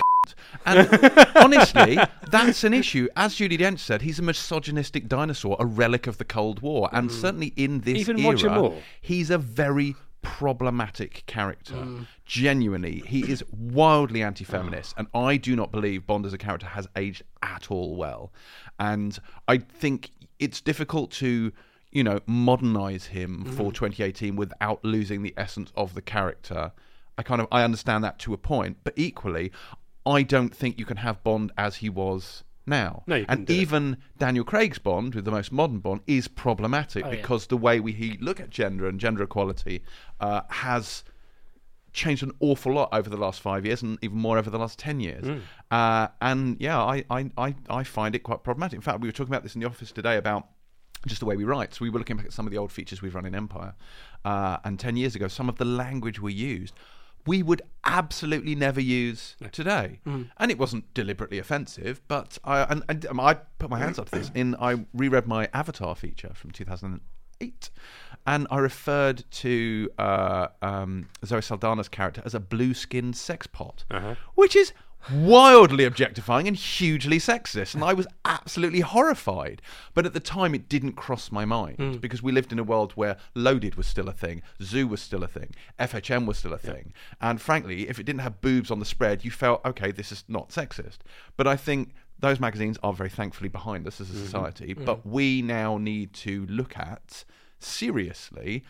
and 0.64 0.88
honestly, 1.36 1.98
that's 2.30 2.64
an 2.64 2.72
issue. 2.72 3.08
As 3.16 3.34
Judi 3.34 3.58
Dench 3.58 3.80
said, 3.80 4.02
he's 4.02 4.18
a 4.18 4.22
misogynistic 4.22 5.08
dinosaur, 5.08 5.56
a 5.58 5.66
relic 5.66 6.06
of 6.06 6.18
the 6.18 6.24
Cold 6.24 6.60
War, 6.62 6.88
and 6.92 7.10
certainly 7.10 7.52
in 7.56 7.80
this 7.80 7.98
Even 7.98 8.18
era, 8.18 8.72
he's 9.00 9.30
a 9.30 9.38
very 9.38 9.94
problematic 10.22 11.24
character. 11.26 11.86
Genuinely, 12.24 13.02
he 13.06 13.30
is 13.30 13.44
wildly 13.52 14.22
anti-feminist, 14.22 14.94
and 14.96 15.06
I 15.14 15.36
do 15.36 15.54
not 15.54 15.70
believe 15.70 16.06
Bond 16.06 16.26
as 16.26 16.32
a 16.32 16.38
character 16.38 16.66
has 16.66 16.88
aged 16.96 17.22
at 17.42 17.70
all 17.70 17.96
well. 17.96 18.32
And 18.78 19.18
I 19.46 19.58
think 19.58 20.10
it's 20.38 20.60
difficult 20.60 21.10
to, 21.12 21.52
you 21.94 22.04
know, 22.04 22.20
modernize 22.26 23.06
him 23.06 23.44
for 23.44 23.72
2018 23.72 24.36
without 24.36 24.84
losing 24.84 25.22
the 25.22 25.32
essence 25.36 25.72
of 25.76 25.94
the 25.94 26.02
character. 26.02 26.72
I 27.16 27.22
kind 27.22 27.40
of 27.40 27.46
I 27.52 27.62
understand 27.62 28.04
that 28.04 28.18
to 28.20 28.34
a 28.34 28.36
point, 28.38 28.78
but 28.84 28.92
equally, 28.96 29.52
I 30.04 30.22
don't 30.22 30.54
think 30.54 30.78
you 30.78 30.84
can 30.84 30.98
have 30.98 31.22
Bond 31.24 31.52
as 31.56 31.76
he 31.76 31.88
was 31.88 32.42
now. 32.66 33.04
No, 33.06 33.16
you 33.16 33.24
and 33.28 33.46
couldn't 33.46 33.50
it. 33.56 33.60
even 33.60 33.96
Daniel 34.18 34.44
Craig's 34.44 34.78
Bond, 34.78 35.14
with 35.14 35.24
the 35.24 35.30
most 35.30 35.52
modern 35.52 35.78
Bond, 35.78 36.00
is 36.06 36.26
problematic 36.28 37.04
Oh, 37.06 37.10
yeah. 37.10 37.16
because 37.16 37.46
the 37.46 37.56
way 37.56 37.78
we 37.78 37.92
he 37.92 38.18
look 38.20 38.40
at 38.40 38.50
gender 38.50 38.88
and 38.88 38.98
gender 38.98 39.22
equality 39.22 39.82
uh, 40.20 40.40
has 40.48 41.04
changed 41.92 42.24
an 42.24 42.32
awful 42.40 42.72
lot 42.72 42.88
over 42.92 43.08
the 43.08 43.16
last 43.16 43.40
five 43.40 43.64
years 43.64 43.80
and 43.80 43.98
even 44.02 44.18
more 44.18 44.36
over 44.36 44.50
the 44.50 44.58
last 44.58 44.78
10 44.80 44.98
years. 44.98 45.24
Hmm. 45.24 45.38
Uh, 45.70 46.08
and 46.20 46.56
yeah, 46.60 46.80
I, 46.82 47.04
I, 47.08 47.30
I, 47.38 47.54
I 47.70 47.84
find 47.84 48.16
it 48.16 48.24
quite 48.24 48.42
problematic. 48.42 48.74
In 48.76 48.80
fact, 48.82 49.00
we 49.00 49.06
were 49.06 49.12
talking 49.12 49.32
about 49.32 49.44
this 49.44 49.54
in 49.54 49.60
the 49.60 49.68
office 49.68 49.92
today 49.92 50.16
about 50.16 50.48
just 51.06 51.20
the 51.20 51.26
way 51.26 51.36
we 51.36 51.44
write. 51.44 51.74
So 51.74 51.82
we 51.82 51.90
were 51.90 51.98
looking 51.98 52.16
back 52.16 52.26
at 52.26 52.32
some 52.32 52.46
of 52.46 52.52
the 52.52 52.58
old 52.58 52.72
features 52.72 53.02
we've 53.02 53.14
run 53.14 53.26
in 53.26 53.34
Empire, 53.34 53.74
uh, 54.24 54.58
and 54.64 54.78
ten 54.78 54.96
years 54.96 55.14
ago, 55.14 55.28
some 55.28 55.48
of 55.48 55.56
the 55.56 55.64
language 55.64 56.20
we 56.20 56.32
used, 56.32 56.74
we 57.26 57.42
would 57.42 57.62
absolutely 57.84 58.54
never 58.54 58.80
use 58.80 59.36
today. 59.52 60.00
And 60.36 60.50
it 60.50 60.58
wasn't 60.58 60.92
deliberately 60.94 61.38
offensive, 61.38 62.00
but 62.08 62.38
I 62.44 62.62
and, 62.64 62.82
and 62.88 63.06
um, 63.06 63.20
I 63.20 63.34
put 63.58 63.70
my 63.70 63.78
hands 63.78 63.98
up 63.98 64.10
to 64.10 64.18
this. 64.18 64.30
In 64.34 64.54
I 64.56 64.84
reread 64.92 65.26
my 65.26 65.48
Avatar 65.54 65.94
feature 65.94 66.32
from 66.34 66.50
2008, 66.50 67.70
and 68.26 68.46
I 68.50 68.58
referred 68.58 69.24
to 69.30 69.90
uh, 69.98 70.48
um, 70.62 71.08
Zoe 71.24 71.40
Saldana's 71.40 71.88
character 71.88 72.22
as 72.24 72.34
a 72.34 72.40
blue-skinned 72.40 73.16
sex 73.16 73.46
pot, 73.46 73.84
which 74.34 74.54
is 74.56 74.72
wildly 75.12 75.84
objectifying 75.84 76.48
and 76.48 76.56
hugely 76.56 77.18
sexist 77.18 77.74
and 77.74 77.84
i 77.84 77.92
was 77.92 78.06
absolutely 78.24 78.80
horrified. 78.80 79.62
But 79.94 80.06
at 80.06 80.12
the 80.12 80.20
time 80.20 80.54
it 80.54 80.68
didn't 80.68 80.92
cross 80.92 81.30
my 81.30 81.44
mind 81.44 81.78
mm. 81.78 82.00
because 82.00 82.22
we 82.22 82.32
lived 82.32 82.52
in 82.52 82.58
a 82.58 82.64
world 82.64 82.92
where 82.92 83.16
loaded 83.34 83.76
was 83.76 83.86
still 83.86 84.08
a 84.08 84.12
thing 84.12 84.42
zoo 84.62 84.86
was 84.86 85.00
still 85.00 85.22
a 85.22 85.28
thing 85.28 85.54
fhm 85.78 86.26
was 86.26 86.38
still 86.38 86.52
a 86.52 86.58
thing. 86.58 86.92
And 87.20 87.40
frankly 87.40 87.88
if 87.88 87.98
it 87.98 88.04
didn't 88.04 88.20
have 88.20 88.40
boobs 88.40 88.70
on 88.70 88.78
the 88.78 88.84
spread 88.84 89.24
you 89.24 89.30
felt 89.30 89.64
okay 89.64 89.90
this 89.90 90.12
is 90.12 90.24
not 90.28 90.50
sexist. 90.50 90.98
But 91.36 91.46
i 91.46 91.56
think 91.56 91.94
those 92.18 92.40
magazines 92.40 92.78
are 92.82 92.92
very 92.92 93.10
thankfully 93.10 93.48
behind 93.48 93.86
us 93.86 94.00
as 94.00 94.10
a 94.10 94.12
mm-hmm. 94.12 94.24
society 94.24 94.74
mm. 94.74 94.84
but 94.84 95.06
we 95.06 95.42
now 95.42 95.78
need 95.78 96.12
to 96.12 96.46
look 96.46 96.76
at 96.78 97.24
seriously 97.58 98.64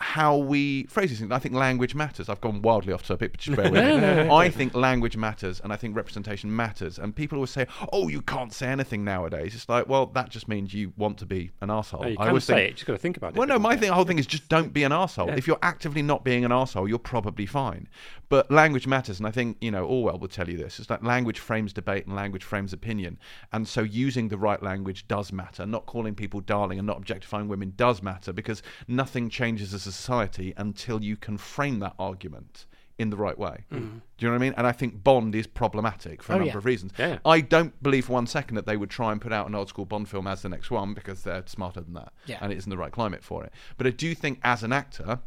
how 0.00 0.34
we 0.34 0.84
phrase 0.84 1.10
these 1.10 1.18
things. 1.20 1.30
I 1.30 1.38
think 1.38 1.54
language 1.54 1.94
matters. 1.94 2.30
I've 2.30 2.40
gone 2.40 2.62
wildly 2.62 2.92
off 2.92 3.06
topic, 3.06 3.32
but 3.32 3.40
just 3.40 3.56
bear 3.56 3.70
with 3.70 4.02
me. 4.02 4.30
I 4.30 4.48
think 4.48 4.74
language 4.74 5.16
matters, 5.16 5.60
and 5.62 5.72
I 5.72 5.76
think 5.76 5.94
representation 5.94 6.54
matters. 6.54 6.98
And 6.98 7.14
people 7.14 7.36
always 7.36 7.50
say, 7.50 7.66
"Oh, 7.92 8.08
you 8.08 8.22
can't 8.22 8.52
say 8.52 8.68
anything 8.68 9.04
nowadays." 9.04 9.54
It's 9.54 9.68
like, 9.68 9.88
well, 9.88 10.06
that 10.06 10.30
just 10.30 10.48
means 10.48 10.72
you 10.72 10.94
want 10.96 11.18
to 11.18 11.26
be 11.26 11.50
an 11.60 11.70
asshole. 11.70 12.02
No, 12.02 12.08
you 12.08 12.14
I 12.14 12.22
can 12.22 12.28
always 12.28 12.44
say 12.44 12.54
think, 12.54 12.64
it. 12.64 12.68
You 12.68 12.74
just 12.74 12.86
got 12.86 12.92
to 12.94 12.98
think 12.98 13.16
about 13.18 13.34
it. 13.34 13.38
well, 13.38 13.46
no, 13.46 13.58
my 13.58 13.76
thing, 13.76 13.92
whole 13.92 14.04
thing 14.04 14.18
is 14.18 14.26
just 14.26 14.48
don't 14.48 14.72
be 14.72 14.84
an 14.84 14.92
asshole. 14.92 15.30
If 15.30 15.46
you're 15.46 15.58
actively 15.62 16.02
not 16.02 16.24
being 16.24 16.44
an 16.46 16.52
asshole, 16.52 16.88
you're 16.88 16.98
probably 16.98 17.46
fine. 17.46 17.86
But 18.30 18.50
language 18.50 18.86
matters, 18.86 19.18
and 19.18 19.26
I 19.26 19.32
think 19.32 19.58
you 19.60 19.70
know 19.70 19.84
Orwell 19.84 20.18
will 20.18 20.28
tell 20.28 20.48
you 20.48 20.56
this. 20.56 20.78
It's 20.78 20.88
like 20.88 21.02
language 21.02 21.38
frames 21.38 21.72
debate 21.74 22.06
and 22.06 22.16
language 22.16 22.44
frames 22.44 22.72
opinion, 22.72 23.18
and 23.52 23.68
so 23.68 23.82
using 23.82 24.28
the 24.28 24.38
right 24.38 24.62
language 24.62 25.06
does 25.08 25.30
matter. 25.30 25.66
Not 25.66 25.84
calling 25.84 26.14
people 26.14 26.40
darling 26.40 26.78
and 26.78 26.86
not 26.86 26.96
objectifying 26.96 27.48
women 27.48 27.74
does 27.76 28.02
matter 28.02 28.32
because 28.32 28.62
nothing 28.88 29.28
changes 29.28 29.74
as 29.74 29.86
a 29.86 29.89
society 29.92 30.54
until 30.56 31.02
you 31.02 31.16
can 31.16 31.36
frame 31.38 31.78
that 31.80 31.94
argument 31.98 32.66
in 32.98 33.08
the 33.08 33.16
right 33.16 33.38
way. 33.38 33.64
Mm. 33.72 33.78
Do 34.18 34.26
you 34.26 34.28
know 34.28 34.32
what 34.32 34.34
I 34.34 34.38
mean? 34.38 34.54
And 34.58 34.66
I 34.66 34.72
think 34.72 35.02
Bond 35.02 35.34
is 35.34 35.46
problematic 35.46 36.22
for 36.22 36.32
a 36.32 36.36
Oh, 36.36 36.38
number 36.40 36.52
yeah. 36.52 36.58
of 36.58 36.64
reasons. 36.66 36.92
Yeah. 36.98 37.18
I 37.24 37.40
don't 37.40 37.82
believe 37.82 38.04
for 38.06 38.12
one 38.12 38.26
second 38.26 38.56
that 38.56 38.66
they 38.66 38.76
would 38.76 38.90
try 38.90 39.10
and 39.10 39.20
put 39.20 39.32
out 39.32 39.48
an 39.48 39.54
old 39.54 39.70
school 39.70 39.86
Bond 39.86 40.06
film 40.08 40.26
as 40.26 40.42
the 40.42 40.50
next 40.50 40.70
one 40.70 40.92
because 40.92 41.22
they're 41.22 41.42
smarter 41.46 41.80
than 41.80 41.94
that. 41.94 42.12
Yeah. 42.26 42.36
And 42.42 42.52
it 42.52 42.58
isn't 42.58 42.68
the 42.68 42.76
right 42.76 42.92
climate 42.92 43.24
for 43.24 43.42
it. 43.42 43.52
But 43.78 43.86
I 43.86 43.90
do 43.90 44.14
think 44.14 44.38
as 44.44 44.62
an 44.62 44.72
actor, 44.74 45.20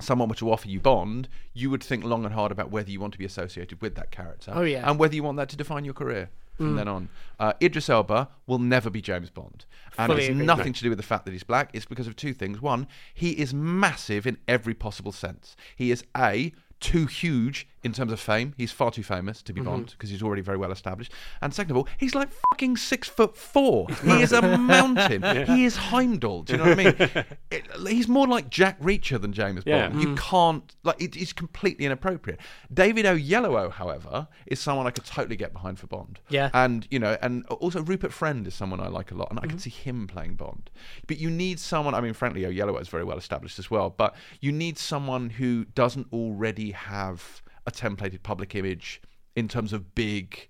someone 0.00 0.30
were 0.30 0.34
to 0.36 0.50
offer 0.50 0.66
you 0.66 0.80
Bond, 0.80 1.28
you 1.52 1.68
would 1.68 1.82
think 1.82 2.04
long 2.04 2.24
and 2.24 2.32
hard 2.32 2.52
about 2.52 2.70
whether 2.70 2.90
you 2.90 3.00
want 3.00 3.12
to 3.12 3.18
be 3.18 3.26
associated 3.26 3.82
with 3.82 3.96
that 3.96 4.10
character. 4.10 4.52
Oh, 4.54 4.62
yeah. 4.62 4.88
And 4.88 4.98
whether 4.98 5.14
you 5.14 5.22
want 5.22 5.36
that 5.36 5.50
to 5.50 5.56
define 5.58 5.84
your 5.84 5.92
career 5.92 6.30
from 6.60 6.76
then 6.76 6.88
on. 6.88 7.08
Uh, 7.38 7.52
Idris 7.62 7.88
Elba 7.88 8.28
will 8.46 8.58
never 8.58 8.90
be 8.90 9.00
James 9.00 9.30
Bond. 9.30 9.64
And 9.98 10.12
Fully 10.12 10.26
it's 10.26 10.36
nothing 10.36 10.72
to 10.72 10.82
do 10.82 10.88
with 10.90 10.98
the 10.98 11.04
fact 11.04 11.24
that 11.24 11.32
he's 11.32 11.42
black. 11.42 11.70
It's 11.72 11.86
because 11.86 12.06
of 12.06 12.16
two 12.16 12.32
things. 12.32 12.60
One, 12.60 12.86
he 13.14 13.30
is 13.30 13.52
massive 13.54 14.26
in 14.26 14.38
every 14.46 14.74
possible 14.74 15.12
sense. 15.12 15.56
He 15.76 15.90
is 15.90 16.04
A, 16.16 16.52
too 16.80 17.06
huge 17.06 17.68
in 17.82 17.92
terms 17.92 18.12
of 18.12 18.20
fame. 18.20 18.54
He's 18.56 18.72
far 18.72 18.90
too 18.90 19.02
famous 19.02 19.42
to 19.42 19.52
be 19.52 19.60
Mm-hmm. 19.60 19.70
Bond 19.70 19.86
because 19.90 20.10
he's 20.10 20.22
already 20.22 20.42
very 20.42 20.56
well 20.58 20.72
established. 20.72 21.12
And 21.42 21.52
second 21.54 21.72
of 21.72 21.76
all, 21.78 21.88
he's 21.98 22.14
like 22.14 22.28
fucking 22.50 22.76
six 22.76 23.08
foot 23.08 23.36
four. 23.36 23.86
he 24.04 24.22
is 24.22 24.32
a 24.32 24.58
mountain. 24.58 25.22
He 25.46 25.64
is 25.64 25.76
Heimdall. 25.76 26.42
Do 26.42 26.52
you 26.52 26.58
know 26.58 26.64
what 26.70 26.78
I 26.80 26.84
mean? 26.84 27.24
It, 27.50 27.64
he's 27.88 28.06
more 28.06 28.28
like 28.28 28.48
Jack 28.48 28.80
Reacher 28.80 29.20
than 29.20 29.32
James 29.32 29.64
Yeah. 29.66 29.88
Bond. 29.88 30.00
You 30.02 30.14
can't 30.14 30.76
like 30.84 31.02
it, 31.02 31.16
it's 31.16 31.32
completely 31.32 31.84
inappropriate. 31.84 32.38
David 32.72 33.06
Oyelowo, 33.06 33.72
however, 33.72 34.28
is 34.46 34.60
someone 34.60 34.86
I 34.86 34.90
could 34.92 35.04
totally 35.04 35.34
get 35.36 35.52
behind 35.52 35.78
for 35.80 35.88
Bond. 35.88 36.20
Yeah. 36.28 36.50
and 36.54 36.86
you 36.92 36.98
know, 37.00 37.16
and 37.22 37.44
also 37.46 37.82
Rupert 37.82 38.12
Friend 38.12 38.46
is 38.46 38.54
someone 38.54 38.78
I 38.80 38.86
like 38.86 39.10
a 39.10 39.14
lot, 39.16 39.30
and 39.30 39.40
I 39.40 39.46
could 39.46 39.60
see 39.60 39.70
him 39.70 40.06
playing 40.06 40.34
Bond. 40.36 40.70
But 41.08 41.18
you 41.18 41.28
need 41.28 41.58
someone. 41.58 41.94
I 41.94 42.00
mean, 42.00 42.12
frankly, 42.14 42.42
Oyelowo 42.42 42.80
is 42.80 42.88
very 42.88 43.04
well 43.04 43.18
established 43.18 43.58
as 43.58 43.68
well. 43.70 43.90
But 43.90 44.14
you 44.40 44.52
need 44.52 44.78
someone 44.78 45.30
who 45.30 45.64
doesn't 45.64 46.06
already 46.12 46.70
have 46.70 47.42
a 47.66 47.70
templated 47.70 48.22
public 48.22 48.54
image 48.54 49.00
in 49.36 49.48
terms 49.48 49.72
of 49.72 49.94
big 49.94 50.48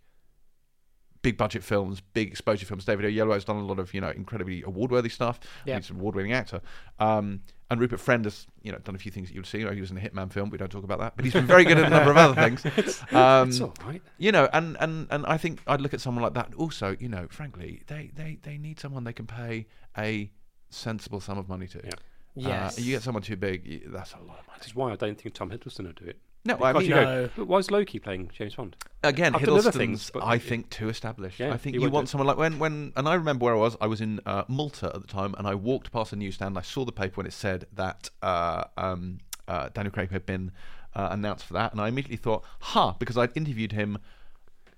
big 1.23 1.37
budget 1.37 1.63
films, 1.63 2.01
big 2.15 2.29
exposure 2.29 2.65
films. 2.65 2.87
David 2.87 3.05
Oyelowo 3.05 3.35
has 3.35 3.45
done 3.45 3.57
a 3.57 3.65
lot 3.65 3.79
of 3.79 3.93
you 3.93 4.01
know 4.01 4.11
incredibly 4.11 4.63
award 4.63 4.91
worthy 4.91 5.09
stuff. 5.11 5.39
Yeah. 5.67 5.77
He's 5.77 5.91
an 5.91 5.97
award 5.97 6.15
winning 6.15 6.33
actor. 6.33 6.61
Um, 6.99 7.41
and 7.71 7.79
Rupert 7.81 8.01
Friend 8.01 8.25
has 8.25 8.47
you 8.63 8.73
know 8.73 8.79
done 8.79 8.95
a 8.95 8.99
few 8.99 9.13
things 9.13 9.29
that 9.29 9.35
you'll 9.35 9.45
see. 9.45 9.59
You 9.59 9.67
know, 9.67 9.73
he 9.73 9.81
was 9.81 9.91
in 9.91 9.99
a 9.99 10.01
Hitman 10.01 10.33
film. 10.33 10.51
We 10.51 10.59
don't 10.59 10.73
talk 10.73 10.83
about 10.83 10.99
that, 10.99 11.15
but 11.17 11.25
he's 11.25 11.35
been 11.35 11.47
very 11.47 11.65
good 11.65 11.79
at 11.79 11.87
a 11.87 11.91
number 11.91 12.11
of 12.11 12.17
other 12.17 12.35
things. 12.57 13.03
Um, 13.13 13.51
It's 13.51 13.61
all 13.61 13.75
right. 13.85 14.03
you 14.19 14.33
know, 14.33 14.49
and, 14.53 14.77
and, 14.81 15.07
and 15.11 15.25
I 15.27 15.37
think 15.37 15.61
I'd 15.69 15.81
look 15.81 15.95
at 15.95 16.01
someone 16.01 16.25
like 16.25 16.35
that. 16.35 16.53
Also, 16.57 16.97
you 16.99 17.09
know, 17.09 17.29
frankly, 17.31 17.83
they, 17.87 18.11
they, 18.15 18.39
they 18.43 18.59
need 18.59 18.81
someone 18.81 19.05
they 19.05 19.13
can 19.13 19.27
pay 19.27 19.67
a 19.97 20.33
sensible 20.71 21.21
sum 21.21 21.39
of 21.39 21.49
money 21.49 21.69
to. 21.69 21.81
Yeah. 21.85 21.91
Yes. 22.35 22.79
Uh, 22.79 22.83
you 22.83 22.93
get 22.93 23.03
someone 23.03 23.23
too 23.23 23.37
big, 23.37 23.93
that's 23.93 24.15
a 24.15 24.17
lot 24.19 24.39
of 24.41 24.47
money. 24.49 24.59
This 24.59 24.69
is 24.69 24.75
why 24.75 24.91
I 24.93 24.97
don't 24.97 25.21
think 25.21 25.35
Tom 25.35 25.51
Hiddleston 25.51 25.85
will 25.85 25.93
do 25.93 26.07
it. 26.07 26.19
No, 26.45 26.57
I 26.63 26.73
mean, 26.73 26.83
you 26.85 26.89
No. 26.91 27.05
go, 27.27 27.31
"But 27.37 27.47
why 27.49 27.59
is 27.59 27.71
Loki 27.71 27.99
playing 27.99 28.31
James 28.33 28.55
Bond? 28.55 28.75
again, 29.03 29.35
I've 29.35 29.43
done 29.43 29.51
other 29.59 29.71
Hiddleston's, 29.71 29.77
things, 29.77 30.11
but- 30.13 30.25
I 30.25 30.39
think, 30.39 30.71
too 30.71 30.89
established. 30.89 31.39
Yeah, 31.39 31.53
I 31.53 31.59
think 31.59 31.77
you 31.77 31.91
want 31.91 32.07
do. 32.07 32.11
someone 32.13 32.27
like 32.29 32.39
when, 32.39 32.59
when, 32.59 32.93
and 32.97 33.07
I 33.09 33.15
remember 33.15 33.45
where 33.45 33.55
I 33.55 33.59
was. 33.59 33.77
I 33.81 33.87
was 33.87 34.01
in 34.01 34.21
uh, 34.25 34.45
Malta 34.49 34.91
at 34.95 35.03
the 35.03 35.07
time, 35.07 35.35
and 35.37 35.47
I 35.47 35.55
walked 35.55 35.93
past 35.93 36.13
a 36.15 36.17
newsstand. 36.17 36.57
I 36.57 36.63
saw 36.63 36.85
the 36.87 36.93
paper 36.93 37.17
when 37.17 37.27
it 37.27 37.33
said 37.35 37.67
that 37.75 38.09
uh, 38.23 38.65
um, 38.79 39.19
uh, 39.49 39.69
Daniel 39.75 39.93
Craig 39.93 40.11
had 40.11 40.25
been 40.25 40.51
uh, 40.95 41.09
announced 41.11 41.45
for 41.45 41.53
that, 41.55 41.73
and 41.73 41.81
I 41.81 41.89
immediately 41.89 42.17
thought, 42.17 42.43
"Huh," 42.61 42.95
because 42.99 43.19
I'd 43.19 43.37
interviewed 43.37 43.73
him 43.73 43.99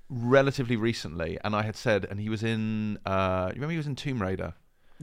relatively 0.08 0.76
recently, 0.76 1.38
and 1.44 1.54
I 1.54 1.62
had 1.62 1.76
said, 1.76 2.04
and 2.10 2.20
he 2.20 2.28
was 2.28 2.42
in. 2.42 2.98
Uh, 3.06 3.46
you 3.48 3.54
remember 3.54 3.70
he 3.72 3.76
was 3.78 3.86
in 3.86 3.96
Tomb 3.96 4.20
Raider? 4.20 4.54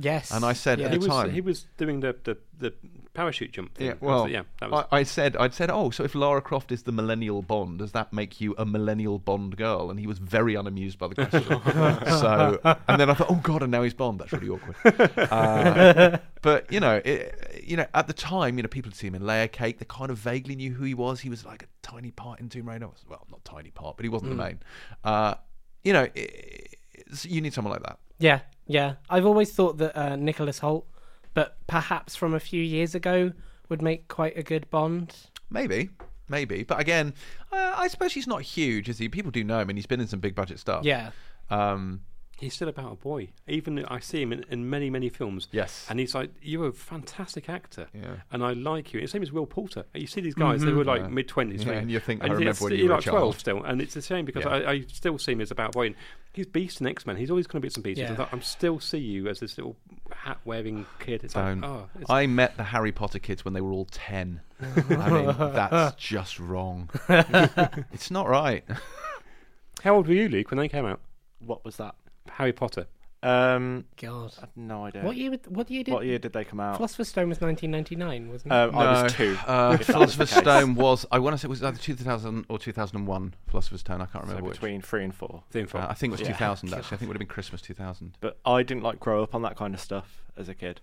yes. 0.02 0.32
and 0.32 0.46
I 0.46 0.54
said 0.54 0.80
yeah. 0.80 0.86
at 0.86 0.92
He 0.94 0.98
the 0.98 1.08
was 1.08 1.10
time- 1.10 1.32
he 1.32 1.42
was 1.42 1.66
doing 1.78 2.00
the, 2.00 2.16
the, 2.24 2.38
the 2.58 2.74
parachute 3.20 3.52
jump. 3.52 3.76
Thing. 3.76 3.88
Yeah, 3.88 3.94
That 3.94 4.02
was 4.02 4.08
well, 4.10 4.24
the- 4.26 4.32
yeah, 4.32 4.42
that 4.62 4.72
was. 4.72 4.86
I, 4.92 4.98
I 5.00 5.04
said, 5.04 5.36
I'd 5.36 5.54
said, 5.54 5.70
oh, 5.70 5.90
so 5.90 6.06
if 6.06 6.16
Lara 6.16 6.42
Croft 6.42 6.72
is 6.72 6.84
the 6.84 6.94
millennial 6.94 7.42
Bond, 7.42 7.80
does 7.80 7.92
that 7.92 8.14
make 8.14 8.40
you 8.40 8.56
a 8.58 8.66
millennial 8.66 9.20
Bond 9.20 9.58
girl? 9.58 9.92
And 9.92 10.00
he 10.00 10.08
was 10.08 10.20
very 10.20 10.56
unamused 10.56 10.98
by 10.98 11.10
the 11.10 11.16
question. 11.16 11.44
so, 12.22 12.60
and 12.88 13.00
then 13.02 13.10
I 13.10 13.14
thought, 13.14 13.30
oh 13.30 13.42
god, 13.44 13.62
and 13.64 13.72
now 13.72 13.84
he's 13.84 13.94
Bond. 13.94 14.20
That's 14.20 14.32
really 14.32 14.50
awkward. 14.50 14.76
Uh, 15.30 16.18
but 16.42 16.72
you 16.72 16.80
know, 16.80 17.02
it, 17.04 17.62
you 17.64 17.76
know, 17.78 17.86
at 17.94 18.08
the 18.08 18.14
time, 18.14 18.58
you 18.58 18.64
know, 18.64 18.70
people 18.70 18.90
had 18.90 18.96
seen 18.96 19.10
him 19.10 19.16
in 19.16 19.26
Layer 19.28 19.48
Cake. 19.48 19.80
They 19.80 19.86
kind 19.86 20.10
of 20.12 20.18
vaguely 20.18 20.56
knew 20.56 20.74
who 20.74 20.84
he 20.86 20.94
was. 20.94 21.20
He 21.20 21.30
was 21.30 21.46
like 21.46 21.64
a 21.64 21.68
tiny 21.82 22.12
part 22.12 22.40
in 22.40 22.48
Tomb 22.50 22.70
Raider. 22.70 22.88
Well, 23.10 23.26
not 23.30 23.44
tiny 23.44 23.70
part, 23.72 23.98
but 23.98 24.04
he 24.06 24.10
wasn't 24.10 24.32
the 24.32 24.36
main. 24.38 24.60
Uh, 25.04 25.36
you 25.84 25.92
know, 25.94 26.08
it, 26.16 26.76
you 27.24 27.42
need 27.42 27.54
someone 27.54 27.74
like 27.74 27.84
that. 27.84 28.00
Yeah, 28.18 28.40
yeah. 28.68 28.96
I've 29.10 29.26
always 29.26 29.52
thought 29.52 29.78
that 29.80 29.98
uh, 29.98 30.16
Nicholas 30.16 30.60
Hoult, 30.60 30.86
but 31.34 31.58
perhaps 31.68 32.16
from 32.16 32.34
a 32.34 32.40
few 32.40 32.62
years 32.62 32.96
ago, 32.96 33.32
would 33.70 33.82
make 33.82 34.08
quite 34.08 34.38
a 34.38 34.44
good 34.44 34.70
Bond. 34.70 35.16
Maybe, 35.50 35.90
maybe. 36.28 36.64
But 36.64 36.80
again, 36.80 37.14
uh, 37.52 37.74
I 37.78 37.88
suppose 37.88 38.14
he's 38.14 38.28
not 38.28 38.42
huge, 38.42 38.90
is 38.90 38.98
he? 38.98 39.10
People 39.10 39.32
do 39.32 39.44
know 39.44 39.60
him, 39.60 39.70
and 39.70 39.78
he's 39.78 39.86
been 39.86 40.00
in 40.02 40.08
some 40.08 40.20
big 40.20 40.36
budget 40.36 40.60
stuff. 40.60 40.84
Yeah, 40.86 41.12
Um, 41.50 42.02
He's 42.40 42.54
still 42.54 42.70
about 42.70 42.94
a 42.94 42.96
boy. 42.96 43.28
Even 43.50 43.84
I 43.86 44.00
see 44.00 44.22
him 44.22 44.32
in, 44.32 44.46
in 44.50 44.70
many, 44.70 44.90
many 44.90 45.10
films. 45.10 45.50
Yes. 45.52 45.86
And 45.90 46.00
he's 46.00 46.16
like, 46.16 46.32
you're 46.42 46.68
a 46.68 46.72
fantastic 46.72 47.50
actor. 47.50 47.88
Yeah. 47.94 48.16
And 48.32 48.44
I 48.46 48.54
like 48.54 48.94
you. 48.94 49.00
And 49.00 49.08
the 49.08 49.12
same 49.12 49.22
as 49.22 49.32
Will 49.34 49.46
Poulter. 49.46 49.84
You 49.94 50.08
see 50.08 50.22
these 50.22 50.36
guys, 50.36 50.62
they 50.62 50.68
mm-hmm. 50.68 50.78
were 50.78 50.86
like 50.86 51.02
Yeah. 51.02 51.08
mid 51.10 51.28
20s. 51.28 51.66
Yeah, 51.66 51.74
and 51.74 51.92
you 51.92 52.00
think, 52.00 52.22
I 52.22 52.28
and 52.28 52.34
remember 52.36 52.50
it's- 52.52 52.62
when 52.62 52.72
you 52.72 52.78
you're 52.78 52.88
were 52.88 52.96
like 52.96 53.04
12 53.04 53.22
child. 53.22 53.40
still. 53.40 53.64
And 53.64 53.82
it's 53.82 53.98
a 53.98 54.02
shame 54.02 54.24
because 54.24 54.46
Yeah. 54.46 54.52
I, 54.52 54.72
I 54.72 54.82
still 54.88 55.18
see 55.18 55.34
him 55.34 55.42
as 55.42 55.52
about 55.52 55.70
a 55.70 55.72
boy. 55.74 55.88
And 55.88 55.96
he's 56.32 56.46
Beast 56.46 56.80
in 56.80 56.88
X 56.88 57.06
Men. 57.06 57.18
He's 57.18 57.30
always 57.30 57.46
going 57.46 57.62
to 57.62 57.66
be 57.66 57.70
some 57.70 57.84
pieces. 57.84 58.04
Yeah. 58.04 58.14
I 58.14 58.16
thought, 58.16 58.30
I'm 58.32 58.42
still 58.42 58.80
see 58.80 59.00
you 59.00 59.28
as 59.28 59.42
this 59.42 59.58
little 59.58 59.76
hat 60.10 60.38
wearing 60.46 60.86
kid. 61.00 61.26
It's 61.26 61.34
Don't. 61.34 61.60
like, 61.60 61.70
oh. 61.70 61.90
It's, 62.00 62.10
I 62.10 62.26
met 62.26 62.56
the 62.56 62.64
Harry 62.64 62.94
Potter 62.94 63.20
kids 63.20 63.44
when 63.44 63.54
they 63.54 63.62
were 63.62 63.74
all 63.74 63.88
10. 63.92 64.40
I 64.62 65.10
mean, 65.10 65.36
that's 65.38 66.02
just 66.02 66.40
wrong. 66.40 66.90
it's 67.10 68.10
not 68.10 68.30
right. 68.30 68.64
how 69.84 69.96
old 69.96 70.08
were 70.08 70.14
you, 70.14 70.30
Luke, 70.30 70.52
when 70.52 70.58
they 70.58 70.70
came 70.70 70.86
out? 70.86 71.02
What 71.40 71.66
was 71.66 71.76
that? 71.78 71.96
Harry 72.32 72.54
Potter. 72.54 72.88
Um, 73.22 73.84
God. 74.02 74.34
I 74.38 74.42
have 74.42 74.56
no 74.56 74.86
idea. 74.86 75.04
What 75.04 75.18
year? 75.18 75.32
would- 75.32 75.46
What 75.54 75.70
year 75.70 75.84
did? 75.84 75.94
What 75.94 76.06
year 76.06 76.20
did 76.20 76.32
they 76.32 76.46
come 76.46 76.62
out? 76.62 76.78
Philosopher's 76.78 77.10
Stone 77.10 77.28
was 77.28 77.42
1999, 77.42 78.32
wasn't 78.32 78.54
it? 78.54 78.56
Um, 78.56 78.76
I 78.78 79.04
was 79.04 79.14
two. 79.14 79.38
Uh, 79.46 79.78
if 79.80 79.88
that 79.88 79.98
was 80.00 80.16
the 80.16 80.26
Philosopher's. 80.26 80.30
Stone 80.30 80.76
was, 80.76 81.06
I 81.12 81.20
want 81.20 81.34
to 81.34 81.38
say 81.38 81.48
it 81.48 81.50
was 81.50 81.62
either 81.62 81.78
2000 81.78 82.46
or 82.48 82.58
2001, 82.58 83.34
Philosopher's 83.48 83.82
Stone. 83.82 84.00
I 84.02 84.06
can't 84.06 84.24
So 84.24 84.30
remember 84.30 84.44
which. 84.50 84.62
between 84.62 84.82
three 84.82 85.04
and 85.04 85.14
four. 85.14 85.44
The 85.52 85.60
info. 85.60 85.80
Uh, 85.80 85.88
I 85.90 85.96
think 85.96 86.12
it 86.12 86.20
was 86.20 86.22
Yeah. 86.22 86.28
2000, 86.34 86.70
actually. 86.74 86.78
I 86.80 86.82
think 86.98 87.02
it 87.02 87.08
would 87.10 87.16
have 87.16 87.20
been 87.20 87.28
Christmas 87.28 87.62
2000. 87.62 88.16
But 88.22 88.40
I 88.46 88.64
didn't 88.64 88.84
like 88.84 89.02
grow 89.02 89.22
up 89.22 89.36
on 89.36 89.42
that 89.42 89.58
kind 89.58 89.74
of 89.74 89.82
stuff 89.82 90.24
as 90.38 90.48
a 90.48 90.56
kid. 90.56 90.80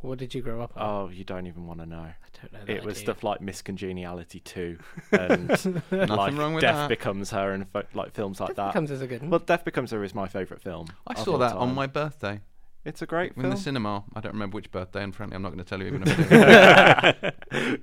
What 0.00 0.18
did 0.18 0.34
you 0.34 0.42
grow 0.42 0.60
up 0.62 0.72
on? 0.76 0.82
Oh, 0.88 1.08
you 1.10 1.24
don't 1.24 1.46
even 1.46 1.66
want 1.66 1.80
to 1.80 1.86
know. 1.86 1.96
I 1.96 2.14
don't 2.42 2.52
know. 2.52 2.58
that 2.66 2.68
It 2.68 2.84
was 2.84 2.96
idea. 2.96 3.04
stuff 3.04 3.24
like 3.24 3.40
Miss 3.40 3.62
Congeniality 3.62 4.40
2 4.40 4.78
and 5.12 5.48
like 5.90 6.32
wrong 6.36 6.54
with 6.54 6.62
Death 6.62 6.74
that. 6.76 6.88
Becomes 6.88 7.30
Her 7.30 7.52
and 7.52 7.68
fo- 7.70 7.82
like 7.94 8.12
films 8.12 8.40
like 8.40 8.50
Death 8.50 8.56
that. 8.56 8.68
Becomes 8.68 8.90
as 8.90 9.00
a 9.02 9.06
good 9.06 9.22
one. 9.22 9.30
Well, 9.30 9.40
Death 9.40 9.64
Becomes 9.64 9.90
Her 9.90 10.04
is 10.04 10.14
my 10.14 10.28
favourite 10.28 10.62
film. 10.62 10.86
I 11.06 11.14
saw 11.14 11.32
all 11.32 11.38
that 11.38 11.56
on 11.56 11.74
my 11.74 11.86
birthday. 11.86 12.40
It's 12.84 13.02
a 13.02 13.06
great 13.06 13.34
film. 13.34 13.46
in 13.46 13.50
film. 13.50 13.56
the 13.56 13.60
cinema. 13.62 14.04
I 14.14 14.20
don't 14.20 14.32
remember 14.32 14.54
which 14.54 14.70
birthday, 14.70 15.02
and 15.02 15.14
frankly, 15.14 15.34
I'm 15.34 15.42
not 15.42 15.48
going 15.48 15.58
to 15.58 15.64
tell 15.64 15.80
you 15.80 15.86
even 15.88 16.02
if 16.06 16.32
I 16.32 17.32
do. 17.50 17.78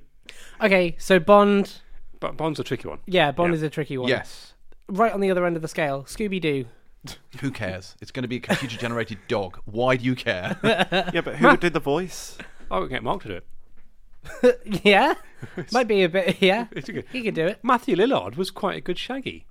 Okay, 0.62 0.96
so 0.98 1.18
Bond. 1.18 1.80
But 2.20 2.36
Bond's 2.38 2.58
a 2.58 2.64
tricky 2.64 2.88
one. 2.88 3.00
Yeah, 3.06 3.30
Bond 3.32 3.52
Yeah. 3.52 3.56
is 3.56 3.62
a 3.62 3.68
tricky 3.70 3.98
one. 3.98 4.08
yes. 4.08 4.54
Right 4.88 5.12
on 5.12 5.20
the 5.20 5.30
other 5.30 5.44
end 5.44 5.56
of 5.56 5.62
the 5.62 5.68
scale, 5.68 6.04
Scooby 6.04 6.40
Doo. 6.40 6.66
Who 7.40 7.50
cares? 7.50 7.96
It's 8.00 8.10
going 8.10 8.22
to 8.22 8.28
be 8.28 8.36
a 8.36 8.40
computer 8.40 8.76
generated 8.76 9.18
dog. 9.28 9.58
Why 9.64 9.96
do 9.96 10.04
you 10.04 10.14
care? 10.14 10.58
yeah, 10.62 11.20
but 11.20 11.36
who 11.36 11.56
did 11.56 11.72
the 11.72 11.80
voice? 11.80 12.38
I 12.70 12.78
would 12.78 12.90
get 12.90 13.02
Mark 13.02 13.22
to 13.22 13.28
do 13.28 13.34
it. 13.34 13.46
yeah, 14.84 15.14
might 15.72 15.86
be 15.88 16.02
a 16.02 16.08
bit. 16.08 16.40
Yeah, 16.40 16.66
It's 16.72 16.88
good. 16.88 17.04
he 17.12 17.22
could 17.22 17.34
do 17.34 17.46
it. 17.46 17.58
Matthew 17.62 17.94
Lillard 17.96 18.36
was 18.36 18.50
quite 18.50 18.76
a 18.78 18.80
good 18.80 18.98
Shaggy. 18.98 19.46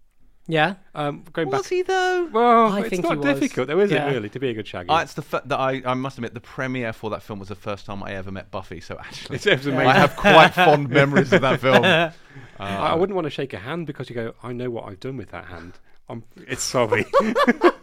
Yeah, 0.47 0.75
Um, 0.93 1.23
going 1.31 1.49
back. 1.49 1.59
Was 1.59 1.67
back, 1.67 1.71
he 1.71 1.81
though? 1.83 2.27
well, 2.33 2.73
I 2.73 2.81
it's 2.81 2.89
think 2.89 3.03
not 3.03 3.13
he 3.13 3.17
was. 3.19 3.39
difficult, 3.39 3.67
though, 3.67 3.79
is 3.79 3.91
Yeah. 3.91 4.07
it? 4.09 4.13
Really, 4.13 4.27
to 4.29 4.39
be 4.39 4.49
a 4.49 4.53
good 4.53 4.67
Shaggy. 4.67 4.89
Uh, 4.89 5.01
it's 5.01 5.13
the 5.13 5.21
f- 5.21 5.43
that 5.45 5.57
I, 5.59 5.81
I 5.85 5.93
must 5.93 6.17
admit 6.17 6.33
the 6.33 6.41
premiere 6.41 6.91
for 6.91 7.09
that 7.11 7.21
film 7.23 7.39
was 7.39 7.47
the 7.47 7.55
first 7.55 7.85
time 7.85 8.03
I 8.03 8.13
ever 8.15 8.29
met 8.31 8.51
Buffy. 8.51 8.81
So 8.81 8.97
actually, 8.99 9.35
It's- 9.37 9.45
it 9.45 9.59
was 9.59 9.67
amazing. 9.67 9.87
I 9.87 9.93
have 9.93 10.15
quite 10.17 10.53
fond 10.53 10.89
memories 10.89 11.31
of 11.31 11.41
that 11.41 11.61
film. 11.61 11.85
Uh, 11.85 12.11
I, 12.59 12.75
I 12.87 12.95
wouldn't 12.95 13.15
want 13.15 13.25
to 13.25 13.29
shake 13.31 13.53
a 13.53 13.59
hand 13.59 13.87
because 13.87 14.09
you 14.09 14.15
go, 14.15 14.33
I 14.43 14.51
know 14.53 14.69
what 14.69 14.85
I've 14.85 14.99
done 14.99 15.15
with 15.17 15.29
that 15.31 15.45
hand. 15.45 15.73
I'm, 16.09 16.23
it's 16.47 16.63
sorry. 16.63 17.05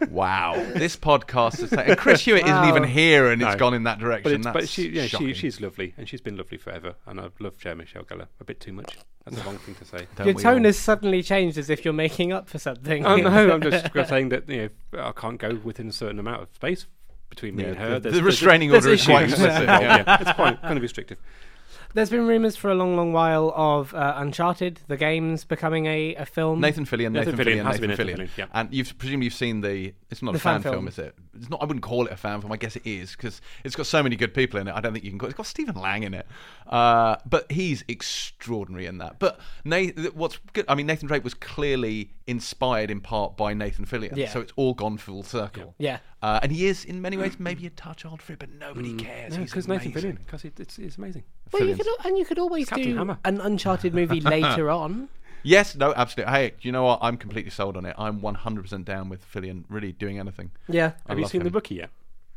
Wow, 0.09 0.55
this 0.75 0.97
podcast 0.97 1.61
is. 1.63 1.71
and 1.71 1.97
Chris 1.97 2.25
Hewitt 2.25 2.43
isn't 2.43 2.53
Wow. 2.55 2.67
even 2.67 2.83
here, 2.83 3.31
and 3.31 3.41
it's 3.41 3.55
gone 3.55 3.73
in 3.73 3.83
that 3.83 3.99
direction. 3.99 4.41
but 4.41 4.53
That's 4.53 4.65
but 4.65 4.69
she, 4.69 4.89
yeah, 4.89 5.05
she, 5.05 5.33
she's 5.33 5.61
lovely, 5.61 5.93
and 5.95 6.09
she's 6.09 6.19
been 6.19 6.35
lovely 6.35 6.57
forever. 6.57 6.95
And 7.05 7.21
I've 7.21 7.39
loved 7.39 7.61
Sarah 7.61 7.75
Michelle 7.75 8.03
Gellar 8.03 8.27
a 8.39 8.43
bit 8.43 8.59
too 8.59 8.73
much. 8.73 8.97
That's 9.23 9.37
the 9.37 9.43
wrong 9.43 9.57
thing 9.59 9.75
to 9.75 9.85
say. 9.85 10.07
Don't 10.17 10.27
your 10.27 10.35
tone 10.39 10.57
all? 10.59 10.63
has 10.65 10.77
suddenly 10.77 11.21
changed 11.23 11.57
as 11.57 11.69
if 11.69 11.85
you're 11.85 11.93
making 11.93 12.33
up 12.33 12.49
for 12.49 12.57
something. 12.59 13.05
Oh 13.05 13.15
no, 13.15 13.53
I'm 13.53 13.61
just 13.61 13.87
saying 14.09 14.29
that 14.29 14.49
you 14.49 14.69
know 14.93 15.01
I 15.03 15.11
can't 15.13 15.39
go 15.39 15.55
within 15.63 15.87
a 15.87 15.93
certain 15.93 16.19
amount 16.19 16.41
of 16.41 16.49
space 16.53 16.87
between 17.29 17.55
me 17.55 17.63
Yeah, 17.63 17.69
and 17.69 17.77
her. 17.77 17.89
the- 17.93 17.99
There's- 18.09 18.17
the 18.17 18.23
restraining 18.23 18.71
there's 18.71 18.85
order 18.85 18.95
is 18.95 19.05
quite 19.05 19.25
issues. 19.27 19.39
Yeah. 19.39 19.61
yeah, 19.79 20.17
it's 20.21 20.33
quite 20.33 20.61
kind 20.61 20.75
of 20.77 20.81
restrictive. 20.81 21.19
There's 21.93 22.09
been 22.09 22.25
rumours 22.27 22.55
for 22.55 22.69
a 22.69 22.75
long, 22.75 22.95
long 22.95 23.11
while 23.13 23.51
of 23.55 23.93
uh, 23.93 24.13
Uncharted, 24.17 24.79
the 24.87 24.97
games, 24.97 25.43
becoming 25.43 25.85
a, 25.87 26.15
a 26.15 26.25
film. 26.25 26.61
Nathan 26.61 26.85
Fillion, 26.85 27.11
Nathan, 27.11 27.35
Nathan 27.35 27.45
Fillion, 27.45 27.57
Fillion, 27.61 27.65
has 27.65 27.75
to 27.75 27.81
be 27.81 27.87
Nathan 27.87 28.07
Nathan 28.07 28.17
Fillion. 28.25 28.29
Fillion, 28.29 28.37
yeah. 28.37 28.45
And 28.53 28.73
you've 28.73 28.97
presumably 28.97 29.25
you've 29.25 29.33
seen 29.33 29.61
the. 29.61 29.93
It's 30.09 30.21
not 30.21 30.31
The 30.31 30.37
a 30.37 30.39
fan, 30.39 30.53
fan 30.55 30.61
film. 30.63 30.73
film. 30.75 30.87
is 30.87 30.99
it? 30.99 31.15
It's 31.37 31.49
not. 31.49 31.61
I 31.61 31.65
wouldn't 31.65 31.83
call 31.83 32.05
it 32.05 32.11
a 32.11 32.17
fan 32.17 32.41
film. 32.41 32.51
I 32.51 32.57
guess 32.57 32.75
it 32.75 32.85
is 32.85 33.11
because 33.11 33.41
it's 33.63 33.75
got 33.75 33.85
so 33.85 34.01
many 34.03 34.15
good 34.15 34.33
people 34.33 34.59
in 34.59 34.67
it. 34.67 34.73
I 34.75 34.81
don't 34.81 34.93
think 34.93 35.05
you 35.05 35.11
can 35.11 35.19
call. 35.19 35.29
It's 35.29 35.37
got 35.37 35.45
Stephen 35.45 35.75
Lang 35.75 36.03
in 36.03 36.13
it, 36.13 36.27
uh, 36.67 37.15
but 37.25 37.51
he's 37.51 37.83
extraordinary 37.87 38.85
in 38.85 38.97
that. 38.99 39.19
But 39.19 39.39
Nathan, 39.65 40.05
what's 40.13 40.37
good? 40.53 40.65
I 40.67 40.75
mean, 40.75 40.87
Nathan 40.87 41.07
Drake 41.07 41.23
was 41.23 41.33
clearly 41.33 42.11
inspired 42.31 42.89
in 42.89 43.01
part 43.01 43.37
by 43.37 43.53
Nathan 43.53 43.85
Fillion, 43.85 44.15
Yeah. 44.17 44.29
so 44.29 44.39
it's 44.41 44.53
all 44.55 44.73
gone 44.73 44.97
full 44.97 45.21
circle. 45.23 45.75
Yeah. 45.77 45.99
Uh, 46.23 46.39
and 46.41 46.51
he 46.51 46.65
is, 46.65 46.83
in 46.85 47.01
many 47.01 47.17
ways, 47.17 47.39
maybe 47.39 47.65
a 47.67 47.69
touch 47.71 48.05
old 48.05 48.21
for 48.21 48.33
it, 48.33 48.39
but 48.39 48.49
nobody 48.51 48.95
cares. 48.95 49.35
He's 49.35 49.51
Because 49.51 49.67
Nathan 49.67 49.91
amazing. 49.91 50.11
Fillion, 50.13 50.17
because 50.25 50.45
it, 50.45 50.59
it's, 50.59 50.79
it's 50.79 50.97
amazing. 50.97 51.23
Well, 51.51 51.61
you 51.63 51.75
Fillion's- 51.75 51.77
could, 51.77 51.87
al- 51.87 52.07
and 52.09 52.17
you 52.17 52.25
could 52.25 52.39
always 52.39 52.69
Captain 52.69 52.89
do 52.91 52.97
Hammer. 52.97 53.19
an 53.25 53.39
Uncharted 53.41 53.93
movie 53.93 54.21
later 54.35 54.69
on. 54.71 55.09
Yes, 55.43 55.75
no, 55.75 55.93
absolutely. 55.95 56.31
Hey, 56.33 56.53
you 56.61 56.71
know 56.71 56.83
what? 56.83 56.99
I'm 57.01 57.17
completely 57.17 57.51
sold 57.51 57.75
on 57.77 57.85
it. 57.85 57.95
I'm 57.97 58.19
100% 58.21 58.85
down 58.85 59.09
with 59.09 59.25
Fillion 59.31 59.63
really 59.69 59.91
doing 59.91 60.19
anything. 60.19 60.51
Yeah. 60.67 60.91
I 61.07 61.11
Have 61.11 61.17
you 61.17 61.23
love 61.23 61.31
seen 61.31 61.41
him. 61.41 61.45
the 61.47 61.51
rookie 61.51 61.75
yet? 61.75 61.89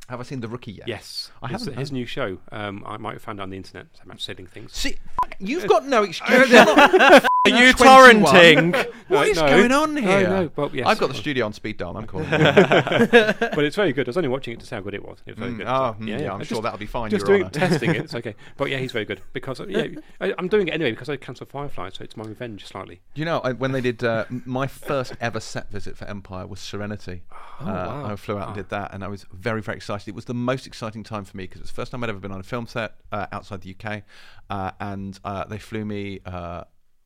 Have 0.08 0.20
I 0.20 0.22
seen 0.24 0.40
The 0.40 0.48
Rookie 0.48 0.72
yet? 0.72 0.86
Yes, 0.86 1.30
I 1.42 1.48
His- 1.48 1.60
haven't, 1.64 1.78
His 1.78 1.90
new 1.90 2.04
show. 2.04 2.36
Um, 2.52 2.82
I 2.86 2.98
might 2.98 3.14
have 3.14 3.22
found 3.22 3.38
it 3.38 3.42
on 3.42 3.48
the 3.48 3.56
internet. 3.56 3.86
So 3.94 4.02
I'm 4.04 4.10
out 4.10 4.20
selling 4.20 4.46
things. 4.46 4.74
See, 4.74 4.96
f- 5.24 5.32
you've 5.38 5.66
got 5.66 5.86
no 5.86 6.02
excuse. 6.04 6.50
You're 6.50 6.64
not- 6.66 7.24
Are 7.46 7.50
you 7.50 7.74
21. 7.74 8.24
torrenting? 8.24 8.90
What 9.06 9.26
No, 9.26 9.30
is 9.30 9.36
no. 9.36 9.46
going 9.48 9.70
on 9.70 9.94
No, 9.96 10.00
here? 10.00 10.28
no, 10.30 10.50
well, 10.56 10.70
yes. 10.72 10.86
I've 10.86 10.98
got 10.98 11.08
the 11.10 11.14
studio 11.14 11.44
on 11.44 11.52
speed 11.52 11.76
dial. 11.76 11.94
I'm 11.94 12.06
calling. 12.06 12.24
you. 12.24 12.38
but 12.38 13.58
it's 13.64 13.76
very 13.76 13.92
good. 13.92 14.08
I 14.08 14.08
was 14.08 14.16
only 14.16 14.30
watching 14.30 14.54
it 14.54 14.60
to 14.60 14.66
see 14.66 14.74
how 14.74 14.80
good 14.80 14.94
it 14.94 15.04
was. 15.06 15.18
It 15.26 15.32
was 15.32 15.38
very 15.40 15.52
Mm, 15.52 15.56
good. 15.58 15.66
oh, 15.66 15.94
So, 15.98 16.04
mm, 16.06 16.08
yeah, 16.22 16.32
I'm 16.32 16.38
Just- 16.38 16.50
sure 16.52 16.62
that'll 16.62 16.78
be 16.78 16.86
fine. 16.86 17.10
Just 17.10 17.26
Your 17.28 17.36
doing 17.36 17.42
Honour. 17.42 17.50
testing 17.68 17.90
it. 17.90 17.96
It's 17.96 18.14
okay. 18.14 18.34
But 18.56 18.70
yeah, 18.70 18.78
he's 18.78 18.92
very 18.92 19.04
good 19.04 19.20
because 19.34 19.60
uh, 19.60 19.66
yeah, 19.68 19.88
I, 20.22 20.32
I'm 20.38 20.48
doing 20.48 20.68
it 20.68 20.70
anyway 20.74 20.92
because 20.92 21.10
I 21.10 21.16
cancelled 21.16 21.50
Firefly, 21.50 21.90
so 21.92 22.02
it's 22.02 22.16
my 22.16 22.24
revenge 22.24 22.64
slightly. 22.64 23.02
You 23.14 23.26
know, 23.26 23.40
I, 23.40 23.52
when 23.52 23.72
they 23.72 23.82
did 23.82 24.02
uh, 24.02 24.24
m- 24.30 24.42
my 24.46 24.66
first 24.66 25.12
ever 25.20 25.38
set 25.38 25.70
visit 25.70 25.98
for 25.98 26.06
Empire 26.06 26.46
was 26.46 26.60
Serenity. 26.60 27.24
Oh, 27.60 27.66
uh, 27.66 27.66
wow. 27.66 28.06
I 28.12 28.16
flew 28.16 28.38
out 28.38 28.46
and 28.48 28.56
did 28.56 28.70
that, 28.70 28.94
and 28.94 29.04
I 29.04 29.08
was 29.08 29.26
very, 29.34 29.60
very 29.60 29.76
excited. 29.76 30.08
It 30.08 30.14
was 30.14 30.24
the 30.24 30.32
most 30.32 30.66
exciting 30.66 31.02
time 31.04 31.26
for 31.26 31.36
me 31.36 31.44
because 31.44 31.60
it 31.60 31.64
was 31.64 31.70
the 31.72 31.76
first 31.76 31.92
time 31.92 32.02
I'd 32.04 32.08
ever 32.08 32.20
been 32.20 32.32
on 32.32 32.40
a 32.40 32.42
film 32.42 32.66
set 32.66 32.94
uh, 33.12 33.26
outside 33.32 33.60
the 33.60 33.76
UK, 33.78 34.02
uh, 34.48 34.70
and 34.80 35.20
uh, 35.26 35.44
they 35.44 35.58
flew 35.58 35.84
me 35.84 36.20
uh, 36.24 36.64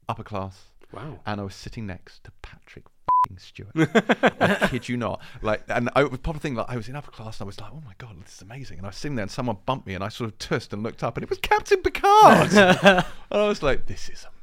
upper 0.09 0.25
class, 0.25 0.67
Wow. 0.93 1.21
and 1.27 1.41
I 1.41 1.45
was 1.45 1.55
sitting 1.55 1.87
next 1.87 2.25
to 2.25 2.33
Patrick 2.43 2.85
Stewart. 3.37 3.73
I 4.41 4.69
kid 4.71 4.89
you 4.89 4.97
not. 4.97 5.21
Like, 5.43 5.63
and 5.69 5.91
I, 5.95 6.05
was 6.05 6.19
proper 6.21 6.39
thing. 6.39 6.55
Like, 6.55 6.71
I 6.71 6.77
was 6.77 6.89
in 6.89 6.97
upper 6.97 7.11
class, 7.11 7.39
and 7.41 7.45
I 7.45 7.47
was 7.47 7.61
like, 7.61 7.71
"Oh 7.73 7.83
my 7.85 7.93
god, 7.99 8.17
this 8.25 8.37
is 8.37 8.43
amazing!" 8.43 8.79
And 8.79 8.87
I 8.87 8.91
was 8.91 8.97
sitting 8.97 9.17
there, 9.17 9.25
and 9.25 9.31
someone 9.31 9.59
bumped 9.67 9.87
me, 9.87 9.95
and 9.95 10.03
I 10.03 10.09
sort 10.09 10.31
of 10.31 10.39
turned 10.39 10.69
and 10.73 10.83
looked 10.83 11.03
up, 11.03 11.17
and 11.17 11.25
it 11.25 11.29
was 11.31 11.39
Captain 11.39 11.83
Picard. 11.83 12.53
and 12.55 13.05
I 13.31 13.47
was 13.49 13.63
like, 13.63 13.87
"This 13.87 14.09
is 14.09 14.25
amazing." 14.25 14.38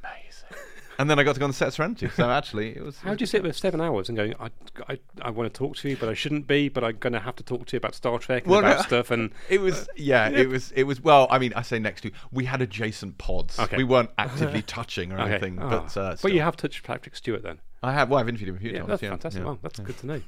And 0.97 1.10
then 1.10 1.19
I 1.19 1.23
got 1.23 1.34
to 1.34 1.39
go 1.39 1.45
on 1.45 1.49
the 1.49 1.55
set 1.55 1.67
of 1.69 1.73
Serenity. 1.73 2.10
So 2.15 2.29
actually, 2.29 2.75
it 2.75 2.84
was. 2.84 2.97
How 2.99 3.13
do 3.15 3.21
you 3.21 3.25
sit 3.25 3.43
with 3.43 3.55
seven 3.58 3.81
hours 3.81 4.08
and 4.10 4.17
going? 4.17 4.34
I, 4.39 4.49
I, 4.88 4.99
I 5.21 5.29
want 5.29 5.53
to 5.53 5.58
talk 5.58 5.75
to 5.77 5.89
you, 5.89 5.97
but 5.97 6.08
I 6.10 6.13
shouldn't 6.13 6.47
be. 6.47 6.69
But 6.69 6.84
I'm 6.84 6.97
going 6.97 7.13
to 7.13 7.19
have 7.19 7.36
to 7.38 7.43
talk 7.43 7.65
to 7.67 7.75
you 7.75 7.77
about 7.77 7.95
Star 7.95 8.17
Trek 8.19 8.43
and 8.43 8.51
Well, 8.51 8.60
about 8.62 8.77
no, 8.77 8.81
stuff. 8.84 9.12
And 9.12 9.31
It 9.49 9.60
was 9.62 9.89
yeah, 9.95 10.29
it 10.29 10.47
was 10.49 10.71
it 10.71 10.84
was 10.84 11.01
well. 11.01 11.27
I 11.29 11.38
mean, 11.39 11.53
I 11.55 11.62
say 11.63 11.79
next 11.79 12.01
to 12.01 12.12
we 12.31 12.45
had 12.45 12.62
adjacent 12.62 13.17
pods. 13.17 13.60
Okay. 13.60 13.77
We 13.77 13.84
weren't 13.84 14.10
actively 14.17 14.62
touching 14.62 15.12
or 15.12 15.19
okay. 15.19 15.31
anything, 15.31 15.60
Ah. 15.62 15.69
but 15.69 15.97
uh, 15.97 16.15
but 16.21 16.31
you 16.34 16.41
have 16.41 16.55
touched 16.55 16.84
Patrick 16.84 17.15
Stewart 17.15 17.43
then. 17.43 17.60
I 17.84 17.91
have. 17.91 18.10
Well, 18.10 18.19
I've 18.19 18.29
interviewed 18.29 18.49
him 18.49 18.55
a 18.55 18.60
few 18.60 18.71
Yeah, 18.71 18.77
times. 18.79 18.89
that's 18.89 19.03
yeah, 19.03 19.10
fantastic. 19.10 19.41
yeah. 19.43 19.47
Wow, 19.49 19.60
that's 19.62 19.79
good 19.79 19.97
to 19.99 20.08
know. 20.08 20.21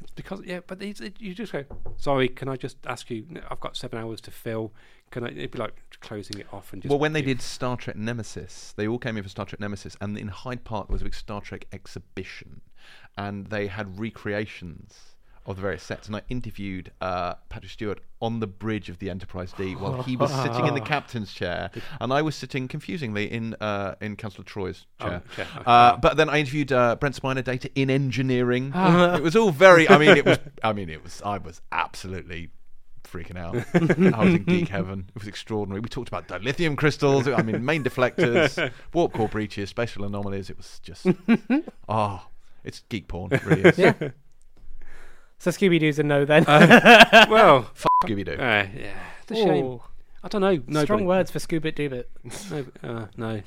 It's 0.00 0.10
because 0.12 0.42
yeah, 0.44 0.60
but 0.66 0.82
it, 0.82 1.00
you 1.20 1.34
just 1.34 1.52
go. 1.52 1.64
Sorry, 1.96 2.28
can 2.28 2.48
I 2.48 2.56
just 2.56 2.76
ask 2.86 3.10
you? 3.10 3.26
I've 3.50 3.60
got 3.60 3.76
seven 3.76 3.98
hours 3.98 4.20
to 4.22 4.30
fill. 4.30 4.72
Can 5.14 5.24
I? 5.24 5.28
It'd 5.28 5.52
be 5.52 5.58
like 5.58 5.74
closing 6.00 6.40
it 6.40 6.46
off 6.52 6.72
and 6.72 6.82
just. 6.82 6.90
Well, 6.90 6.98
when 6.98 7.12
they 7.12 7.22
did 7.22 7.40
Star 7.40 7.76
Trek 7.76 7.94
Nemesis, 7.96 8.74
they 8.76 8.86
all 8.88 8.98
came 8.98 9.16
in 9.16 9.22
for 9.22 9.28
Star 9.28 9.46
Trek 9.46 9.60
Nemesis, 9.60 9.96
and 10.00 10.18
in 10.18 10.26
Hyde 10.28 10.64
Park 10.64 10.88
there 10.88 10.92
was 10.94 11.02
a 11.02 11.04
big 11.04 11.14
Star 11.14 11.40
Trek 11.40 11.66
exhibition, 11.72 12.60
and 13.16 13.46
they 13.46 13.68
had 13.68 13.98
recreations 13.98 14.94
of 15.46 15.56
the 15.56 15.62
various 15.62 15.82
sets. 15.82 16.06
And 16.08 16.16
I 16.16 16.22
interviewed 16.30 16.90
uh, 17.00 17.34
Patrick 17.48 17.70
Stewart 17.70 18.00
on 18.20 18.40
the 18.40 18.46
bridge 18.48 18.88
of 18.88 18.98
the 18.98 19.08
Enterprise 19.08 19.52
D 19.56 19.76
while 19.76 20.02
he 20.02 20.16
was 20.16 20.32
sitting 20.42 20.66
in 20.66 20.74
the 20.74 20.80
captain's 20.94 21.32
chair, 21.32 21.70
and 22.00 22.12
I 22.12 22.20
was 22.22 22.34
sitting 22.34 22.66
confusingly 22.66 23.30
in 23.30 23.54
uh, 23.60 23.94
in 24.00 24.16
Councillor 24.16 24.44
Troi's 24.44 24.86
Oh, 25.00 25.08
chair. 25.08 25.22
chair, 25.36 25.46
okay. 25.54 25.62
Uh, 25.64 25.96
but 25.98 26.16
then 26.16 26.28
I 26.28 26.40
interviewed 26.40 26.72
uh, 26.72 26.96
Brent 26.96 27.14
Spiner 27.14 27.44
Data 27.44 27.70
in 27.76 27.88
engineering. 27.88 28.72
it 28.74 29.22
was 29.22 29.36
all 29.36 29.52
very. 29.52 29.88
I 29.88 29.96
mean, 29.96 30.16
it 30.16 30.24
was. 30.26 30.38
I 30.64 30.72
mean, 30.72 30.88
it 30.88 31.04
was. 31.04 31.22
I 31.24 31.38
was 31.38 31.60
absolutely 31.70 32.50
freaking 33.04 33.36
out. 33.38 33.56
I 34.14 34.24
was 34.24 34.34
in 34.34 34.44
geek 34.46 34.68
heaven. 34.68 35.06
It 35.14 35.18
was 35.18 35.28
extraordinary. 35.28 35.80
We 35.80 35.88
talked 35.88 36.08
about 36.08 36.28
dilithium 36.28 36.76
crystals. 36.76 37.28
I 37.28 37.42
mean, 37.42 37.64
main 37.64 37.84
deflectors, 37.84 38.72
warp 38.92 39.12
core 39.12 39.28
breaches, 39.28 39.70
spatial 39.70 40.04
anomalies. 40.04 40.50
It 40.50 40.56
was 40.56 40.80
just. 40.82 41.06
oh, 41.88 42.26
it's 42.64 42.80
geek 42.88 43.08
porn. 43.08 43.32
It 43.32 43.44
really 43.44 43.62
is. 43.62 43.78
Yeah. 43.78 43.92
So 45.38 45.50
Scooby 45.50 45.78
Doo's 45.78 45.98
a 45.98 46.02
no 46.02 46.24
then. 46.24 46.44
well, 46.44 47.70
Scooby 48.04 48.24
Doo. 48.24 48.32
uh, 48.32 48.66
yeah, 48.74 48.94
it's 49.22 49.32
a 49.32 49.34
shame. 49.34 49.64
Ooh, 49.64 49.82
I 50.22 50.28
don't 50.28 50.40
know. 50.40 50.62
No, 50.66 50.84
strong 50.84 51.04
words 51.04 51.30
for 51.30 51.38
Scuba 51.38 51.72
Doobit. 51.72 52.04
No, 52.50 52.88
uh, 52.88 53.06
no. 53.16 53.42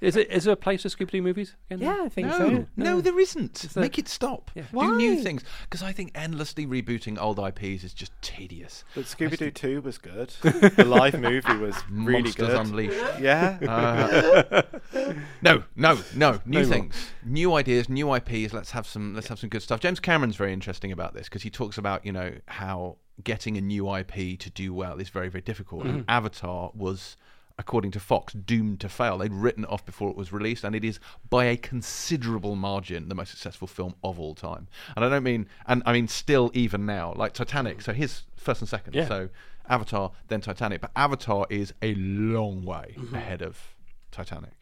Is 0.00 0.16
it? 0.16 0.30
Is 0.30 0.44
there 0.44 0.52
a 0.52 0.56
place 0.56 0.82
for 0.82 0.88
Scooby 0.88 1.10
Doo 1.10 1.22
movies? 1.22 1.54
Again? 1.70 1.86
Yeah, 1.86 2.02
I 2.04 2.08
think 2.08 2.28
No, 2.28 2.38
so. 2.38 2.66
no, 2.76 3.00
there 3.00 3.18
isn't. 3.18 3.64
Is 3.64 3.72
there? 3.74 3.82
Make 3.82 3.98
it 3.98 4.08
stop. 4.08 4.50
Yeah. 4.54 4.64
Do 4.72 4.96
new 4.96 5.16
things 5.22 5.42
because 5.62 5.82
I 5.82 5.92
think 5.92 6.10
endlessly 6.14 6.66
rebooting 6.66 7.20
old 7.20 7.38
IPs 7.38 7.84
is 7.84 7.92
just 7.94 8.12
tedious. 8.22 8.84
But 8.94 9.04
Scooby 9.04 9.36
Doo 9.38 9.50
2 9.50 9.80
was 9.82 9.98
good. 9.98 10.30
the 10.42 10.84
live 10.86 11.18
movie 11.20 11.56
was 11.56 11.76
really 11.90 12.22
Monsters 12.22 12.48
good. 12.48 12.56
Unleashed. 12.56 13.20
yeah. 13.20 13.58
Uh, 13.66 14.62
no, 15.42 15.64
no, 15.76 15.98
no. 16.14 16.40
New 16.44 16.60
No 16.60 16.60
more. 16.60 16.64
things, 16.64 17.10
new 17.24 17.54
ideas, 17.54 17.88
new 17.88 18.14
IPs. 18.14 18.52
Let's 18.52 18.70
have 18.72 18.86
some. 18.86 19.14
Let's 19.14 19.28
have 19.28 19.38
some 19.38 19.50
good 19.50 19.62
stuff. 19.62 19.80
James 19.80 20.00
Cameron's 20.00 20.36
very 20.36 20.52
interesting 20.52 20.92
about 20.92 21.14
this 21.14 21.28
because 21.28 21.42
he 21.42 21.50
talks 21.50 21.78
about 21.78 22.04
you 22.04 22.12
know 22.12 22.32
how 22.46 22.96
getting 23.22 23.56
a 23.56 23.60
new 23.60 23.94
IP 23.94 24.38
to 24.40 24.50
do 24.50 24.74
well 24.74 24.98
is 25.00 25.08
very 25.08 25.28
very 25.28 25.42
difficult. 25.42 25.86
And 25.86 26.04
Avatar 26.08 26.70
was. 26.74 27.16
According 27.56 27.92
to 27.92 28.00
Fox, 28.00 28.32
doomed 28.32 28.80
to 28.80 28.88
fail. 28.88 29.18
They'd 29.18 29.32
written 29.32 29.62
it 29.62 29.70
off 29.70 29.86
before 29.86 30.10
it 30.10 30.16
was 30.16 30.32
released, 30.32 30.64
and 30.64 30.74
it 30.74 30.82
is 30.82 30.98
by 31.30 31.44
a 31.44 31.56
considerable 31.56 32.56
margin 32.56 33.08
the 33.08 33.14
most 33.14 33.30
successful 33.30 33.68
film 33.68 33.94
of 34.02 34.18
all 34.18 34.34
time. 34.34 34.66
And 34.96 35.04
I 35.04 35.08
don't 35.08 35.22
mean, 35.22 35.46
and 35.66 35.80
I 35.86 35.92
mean 35.92 36.08
still 36.08 36.50
even 36.52 36.84
now, 36.84 37.12
like 37.14 37.32
Titanic. 37.32 37.80
So 37.80 37.92
here's 37.92 38.24
first 38.36 38.60
and 38.60 38.68
second. 38.68 38.94
Yeah. 38.94 39.06
So 39.06 39.28
Avatar, 39.68 40.10
then 40.26 40.40
Titanic. 40.40 40.80
But 40.80 40.90
Avatar 40.96 41.46
is 41.48 41.72
a 41.80 41.94
long 41.94 42.64
way 42.64 42.96
ahead 43.12 43.40
of 43.40 43.74
Titanic. 44.10 44.52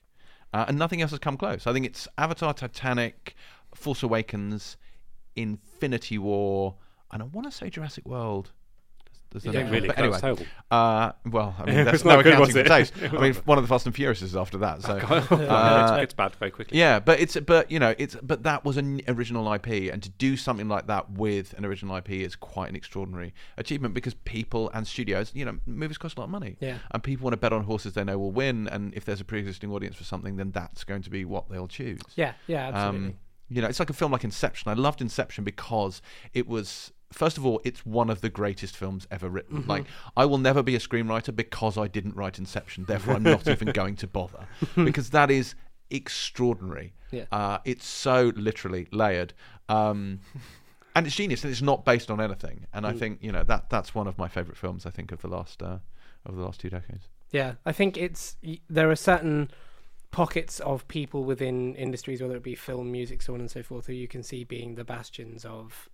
Uh, 0.52 0.66
and 0.68 0.78
nothing 0.78 1.00
else 1.00 1.12
has 1.12 1.18
come 1.18 1.36
close. 1.38 1.66
I 1.66 1.72
think 1.72 1.86
it's 1.86 2.06
Avatar, 2.18 2.52
Titanic, 2.52 3.34
Force 3.74 4.02
Awakens, 4.02 4.76
Infinity 5.34 6.18
War, 6.18 6.74
and 7.10 7.22
I 7.22 7.26
want 7.26 7.50
to 7.50 7.56
say 7.56 7.70
Jurassic 7.70 8.06
World. 8.06 8.52
There's 9.32 9.44
Yeah, 9.44 9.52
the 9.52 9.58
next 9.58 9.64
one. 9.66 9.72
really, 9.74 9.86
But 9.88 9.96
that 9.96 10.08
was 10.08 10.22
anyway, 10.22 10.36
terrible. 10.36 10.46
uh, 10.70 11.12
well, 11.26 11.54
I 11.58 11.64
mean, 11.64 11.78
It 11.78 11.84
that's 11.86 12.04
no 12.04 12.22
good, 12.22 12.32
accounting 12.34 12.54
for 12.54 12.62
taste. 12.64 12.92
I 13.02 13.08
mean, 13.20 13.34
one 13.44 13.58
of 13.58 13.64
the 13.64 13.68
Fast 13.68 13.86
and 13.86 13.94
Furious 13.94 14.22
is 14.22 14.36
after 14.36 14.58
that. 14.58 14.82
So 14.82 14.96
Uh, 15.30 15.92
it's, 15.98 16.02
it's 16.04 16.14
bad 16.14 16.34
very 16.36 16.50
quickly. 16.50 16.78
yeah, 16.78 17.00
but 17.00 17.18
it's 17.20 17.36
but 17.40 17.70
you 17.70 17.78
know 17.78 17.94
it's 17.98 18.16
but 18.22 18.42
that 18.44 18.64
was 18.64 18.76
an 18.76 19.00
original 19.08 19.52
IP, 19.52 19.92
and 19.92 20.02
to 20.02 20.08
do 20.10 20.36
something 20.36 20.68
like 20.68 20.86
that 20.86 21.10
with 21.10 21.52
an 21.54 21.64
original 21.64 21.96
IP 21.96 22.10
is 22.10 22.36
quite 22.36 22.68
an 22.68 22.76
extraordinary 22.76 23.34
achievement 23.56 23.94
because 23.94 24.14
people 24.24 24.70
and 24.74 24.86
studios, 24.86 25.30
you 25.34 25.44
know, 25.44 25.58
movies 25.66 25.98
cost 25.98 26.16
a 26.16 26.20
lot 26.20 26.24
of 26.24 26.30
money, 26.30 26.56
Yeah. 26.60 26.78
and 26.90 27.02
people 27.02 27.24
want 27.24 27.32
to 27.32 27.36
bet 27.38 27.52
on 27.52 27.64
horses 27.64 27.94
they 27.94 28.04
know 28.04 28.18
will 28.18 28.32
win, 28.32 28.68
and 28.68 28.94
if 28.94 29.04
there's 29.04 29.20
a 29.20 29.24
pre-existing 29.24 29.70
audience 29.72 29.96
for 29.96 30.04
something, 30.04 30.36
then 30.36 30.50
that's 30.52 30.84
going 30.84 31.02
to 31.02 31.10
be 31.10 31.24
what 31.24 31.48
they'll 31.50 31.68
choose. 31.68 32.00
Yeah, 32.16 32.32
yeah, 32.46 32.68
absolutely. 32.68 33.08
Um, 33.08 33.14
you 33.48 33.60
know, 33.60 33.68
it's 33.68 33.78
like 33.80 33.90
a 33.90 33.92
film 33.94 34.12
like 34.12 34.24
Inception. 34.24 34.70
I 34.70 34.74
loved 34.74 35.00
Inception 35.02 35.44
because 35.44 36.00
it 36.32 36.46
was. 36.48 36.92
First 37.12 37.38
of 37.38 37.46
all, 37.46 37.60
it's 37.64 37.84
one 37.86 38.10
of 38.10 38.20
the 38.20 38.28
greatest 38.30 38.76
films 38.76 39.06
ever 39.10 39.28
written. 39.28 39.58
Mm-hmm. 39.60 39.70
Like, 39.70 39.84
I 40.16 40.24
will 40.24 40.38
never 40.38 40.62
be 40.62 40.74
a 40.74 40.78
screenwriter 40.78 41.34
because 41.34 41.76
I 41.78 41.86
didn't 41.88 42.16
write 42.16 42.38
Inception. 42.38 42.84
Therefore, 42.86 43.14
I'm 43.14 43.22
not 43.22 43.46
even 43.46 43.68
going 43.72 43.96
to 43.96 44.06
bother 44.06 44.46
because 44.76 45.10
that 45.10 45.30
is 45.30 45.54
extraordinary. 45.90 46.92
Yeah. 47.10 47.24
Uh, 47.30 47.58
it's 47.64 47.86
so 47.86 48.32
literally 48.36 48.88
layered, 48.92 49.34
um, 49.68 50.20
and 50.94 51.06
it's 51.06 51.14
genius. 51.16 51.44
And 51.44 51.50
it's 51.52 51.62
not 51.62 51.84
based 51.84 52.10
on 52.10 52.20
anything. 52.20 52.66
And 52.72 52.84
Mm. 52.84 52.88
I 52.88 52.92
think 52.94 53.18
you 53.22 53.32
know 53.32 53.44
that 53.44 53.70
that's 53.70 53.94
one 53.94 54.06
of 54.06 54.16
my 54.18 54.28
favorite 54.28 54.56
films. 54.56 54.86
I 54.86 54.90
think 54.90 55.12
of 55.12 55.20
the 55.20 55.28
last 55.28 55.62
uh, 55.62 55.78
of 56.24 56.36
the 56.36 56.42
last 56.42 56.60
two 56.60 56.70
decades. 56.70 57.08
Yeah, 57.30 57.54
I 57.66 57.72
think 57.72 57.96
it's 57.96 58.36
there 58.68 58.90
are 58.90 58.96
certain 58.96 59.50
pockets 60.10 60.60
of 60.60 60.86
people 60.88 61.24
within 61.24 61.74
industries, 61.74 62.20
whether 62.20 62.36
it 62.36 62.42
be 62.42 62.54
film, 62.54 62.92
music, 62.92 63.22
so 63.22 63.32
on 63.34 63.40
and 63.40 63.50
so 63.50 63.62
forth, 63.62 63.86
who 63.86 63.94
you 63.94 64.06
can 64.08 64.22
see 64.22 64.44
being 64.44 64.74
the 64.74 64.84
bastions 64.84 65.44
of 65.44 65.88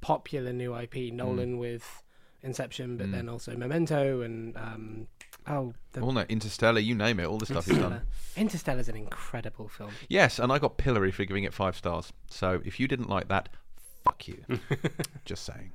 popular 0.00 0.52
new 0.52 0.74
IP. 0.76 1.12
Nolan 1.12 1.58
with 1.58 2.02
Inception, 2.42 2.96
but 2.96 3.08
Mm. 3.08 3.12
then 3.12 3.28
also 3.28 3.56
Memento 3.56 4.20
and 4.20 4.56
um, 4.56 5.06
oh, 5.48 5.74
the 5.92 6.00
All 6.00 6.12
no, 6.12 6.24
Interstellar, 6.28 6.78
you 6.80 6.94
name 6.94 7.18
it, 7.20 7.24
all 7.26 7.38
the 7.38 7.46
stuff 7.46 7.66
he's 7.66 7.78
done. 7.78 8.02
Interstellar. 8.36 8.78
is 8.80 8.88
an 8.88 8.96
incredible 8.96 9.68
film. 9.68 9.90
Yes, 10.08 10.38
and 10.38 10.52
I 10.52 10.58
got 10.58 10.76
pillory 10.78 11.10
for 11.10 11.24
giving 11.24 11.44
it 11.44 11.52
five 11.52 11.76
stars. 11.76 12.12
So 12.30 12.60
if 12.64 12.78
you 12.78 12.86
didn't 12.86 13.08
like 13.08 13.28
that, 13.28 13.48
fuck 14.04 14.28
you. 14.28 14.44
Just 15.24 15.44
saying. 15.44 15.72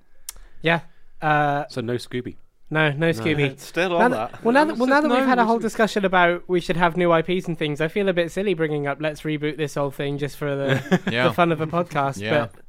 Yeah. 0.61 0.82
Uh, 1.21 1.65
So 1.69 1.82
no 1.82 1.95
Scooby. 1.95 2.38
no, 2.69 2.91
no 2.91 3.09
Scooby. 3.09 3.59
Still 3.71 3.89
Now 3.89 3.95
on 3.97 4.11
that- 4.11 4.32
that. 4.32 4.43
well, 4.43 4.53
now 4.53 4.63
that, 4.65 4.78
well, 4.78 4.88
now 4.88 5.01
that 5.01 5.07
No, 5.09 5.15
we've 5.15 5.26
had 5.26 5.39
a 5.39 5.45
whole 5.45 5.59
discussion 5.59 6.05
about 6.05 6.47
we 6.47 6.61
should 6.61 6.78
have 6.78 6.95
new 6.95 7.13
IPs 7.13 7.47
and 7.47 7.57
things, 7.57 7.82
I 7.82 7.89
feel 7.89 8.07
a 8.07 8.13
bit 8.13 8.32
silly 8.32 8.53
bringing 8.53 8.88
up 8.88 8.99
let's 9.01 9.21
reboot 9.24 9.57
this 9.57 9.76
whole 9.76 9.91
thing 9.91 10.17
just 10.17 10.38
for 10.38 10.55
the, 10.55 11.01
Yeah. 11.11 11.28
the 11.28 11.34
fun 11.34 11.51
of 11.51 11.59
a 11.59 11.67
podcast. 11.67 12.21
Yeah. 12.21 12.47
But 12.53 12.62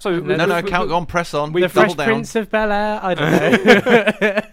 So 0.00 0.18
No, 0.20 0.36
No, 0.36 0.46
no, 0.46 0.60
we- 0.60 0.68
count 0.70 0.88
we- 0.88 0.94
on, 0.94 1.06
press 1.06 1.32
on. 1.34 1.52
the 1.52 1.68
Fresh 1.68 1.94
down. 1.94 2.06
Prince 2.06 2.34
of 2.36 2.50
Bel 2.50 2.70
Air, 2.72 3.00
I 3.02 3.14
don't 3.14 4.44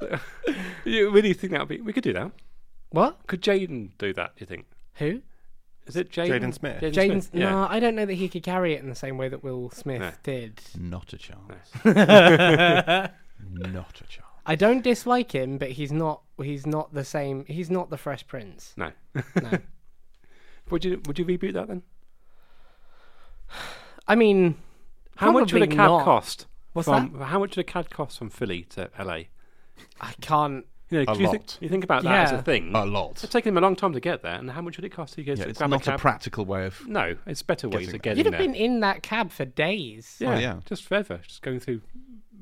know. 0.00 0.10
You 0.84 1.10
really 1.10 1.32
think 1.32 1.52
that 1.52 1.60
would 1.60 1.68
be? 1.68 1.80
We 1.80 1.92
could 1.94 2.04
do 2.04 2.12
that. 2.12 2.30
what? 2.90 3.26
Could 3.26 3.40
Jaden 3.40 3.90
do 3.96 4.12
that? 4.12 4.36
Do 4.36 4.42
you 4.42 4.46
think? 4.46 4.66
Who? 4.96 5.22
Is 5.86 5.96
it 5.96 6.10
Jaden? 6.10 6.28
Jaden 6.28 6.54
Smith. 6.54 6.80
Jaden's. 6.82 7.28
Smith? 7.28 7.30
Yeah. 7.40 7.50
No, 7.50 7.66
I 7.70 7.80
don't 7.80 7.94
know 7.94 8.04
that 8.04 8.14
he 8.14 8.28
could 8.28 8.42
carry 8.42 8.74
it 8.74 8.82
in 8.82 8.88
the 8.90 8.94
same 8.94 9.16
way 9.16 9.28
that 9.30 9.42
Will 9.42 9.70
Smith 9.70 10.00
No. 10.00 10.12
did. 10.22 10.60
Not 10.78 11.12
a 11.14 11.16
chance. 11.18 11.70
I 11.84 13.10
Not 13.50 14.00
a 14.00 14.04
chance. 14.06 14.20
I 14.46 14.56
don't 14.56 14.82
dislike 14.82 15.32
him, 15.32 15.56
but 15.56 15.70
he's 15.72 15.90
not. 15.92 16.20
He's 16.42 16.66
not 16.66 16.92
the 16.92 17.04
same. 17.04 17.46
He's 17.46 17.70
not 17.70 17.88
the 17.88 17.96
Fresh 17.96 18.26
Prince. 18.26 18.74
No. 18.76 18.90
No. 19.40 19.58
Would 20.70 20.84
you 20.84 21.00
Would 21.06 21.18
you 21.18 21.24
reboot 21.24 21.54
that 21.54 21.68
then? 21.68 21.82
I 24.06 24.14
mean, 24.14 24.56
How 25.16 25.32
much 25.32 25.52
would 25.52 25.62
a 25.62 25.66
cab 25.66 25.76
not. 25.90 26.04
cost? 26.04 26.46
what's 26.72 26.88
from, 26.88 27.20
How 27.20 27.38
much 27.38 27.56
would 27.56 27.62
a 27.66 27.70
cab 27.70 27.90
cost 27.90 28.18
from 28.18 28.30
Philly 28.30 28.62
to 28.70 28.90
LA? 28.98 29.24
I 30.00 30.12
can't. 30.20 30.66
You 30.90 30.98
know, 30.98 31.02
A 31.02 31.06
'cause 31.06 31.18
you, 31.20 31.30
think, 31.30 31.44
you 31.62 31.68
think 31.70 31.82
about 31.82 32.02
that 32.02 32.26
as 32.26 32.32
Yeah. 32.32 32.38
a 32.38 32.42
thing. 32.42 32.74
A 32.74 32.84
lot. 32.84 33.24
It's 33.24 33.32
taken 33.32 33.48
him 33.54 33.58
a 33.58 33.60
long 33.62 33.74
time 33.74 33.94
to 33.94 34.00
get 34.00 34.22
there, 34.22 34.34
and 34.34 34.50
how 34.50 34.60
much 34.60 34.76
would 34.76 34.84
it 34.84 34.90
cost 34.90 35.14
to 35.14 35.24
go 35.24 35.32
Yeah, 35.32 35.44
to 35.44 35.48
it's 35.50 35.58
grab 35.58 35.70
not 35.70 35.80
a 35.80 35.90
a 35.90 35.92
cab? 35.92 36.00
practical 36.00 36.44
way 36.44 36.66
of. 36.66 36.86
no, 36.86 37.16
it's 37.26 37.42
better 37.42 37.68
ways 37.68 37.86
Getting 37.86 37.86
of 37.86 37.92
there. 37.92 37.98
getting 38.00 38.18
You'd 38.18 38.26
have 38.26 38.38
there. 38.38 38.46
been 38.48 38.54
in 38.54 38.80
that 38.80 39.02
cab 39.02 39.32
for 39.32 39.44
days. 39.46 40.18
yeah, 40.20 40.34
Oh, 40.34 40.38
yeah. 40.38 40.60
just 40.66 40.84
forever, 40.84 41.20
just 41.26 41.40
going 41.42 41.58
through 41.58 41.80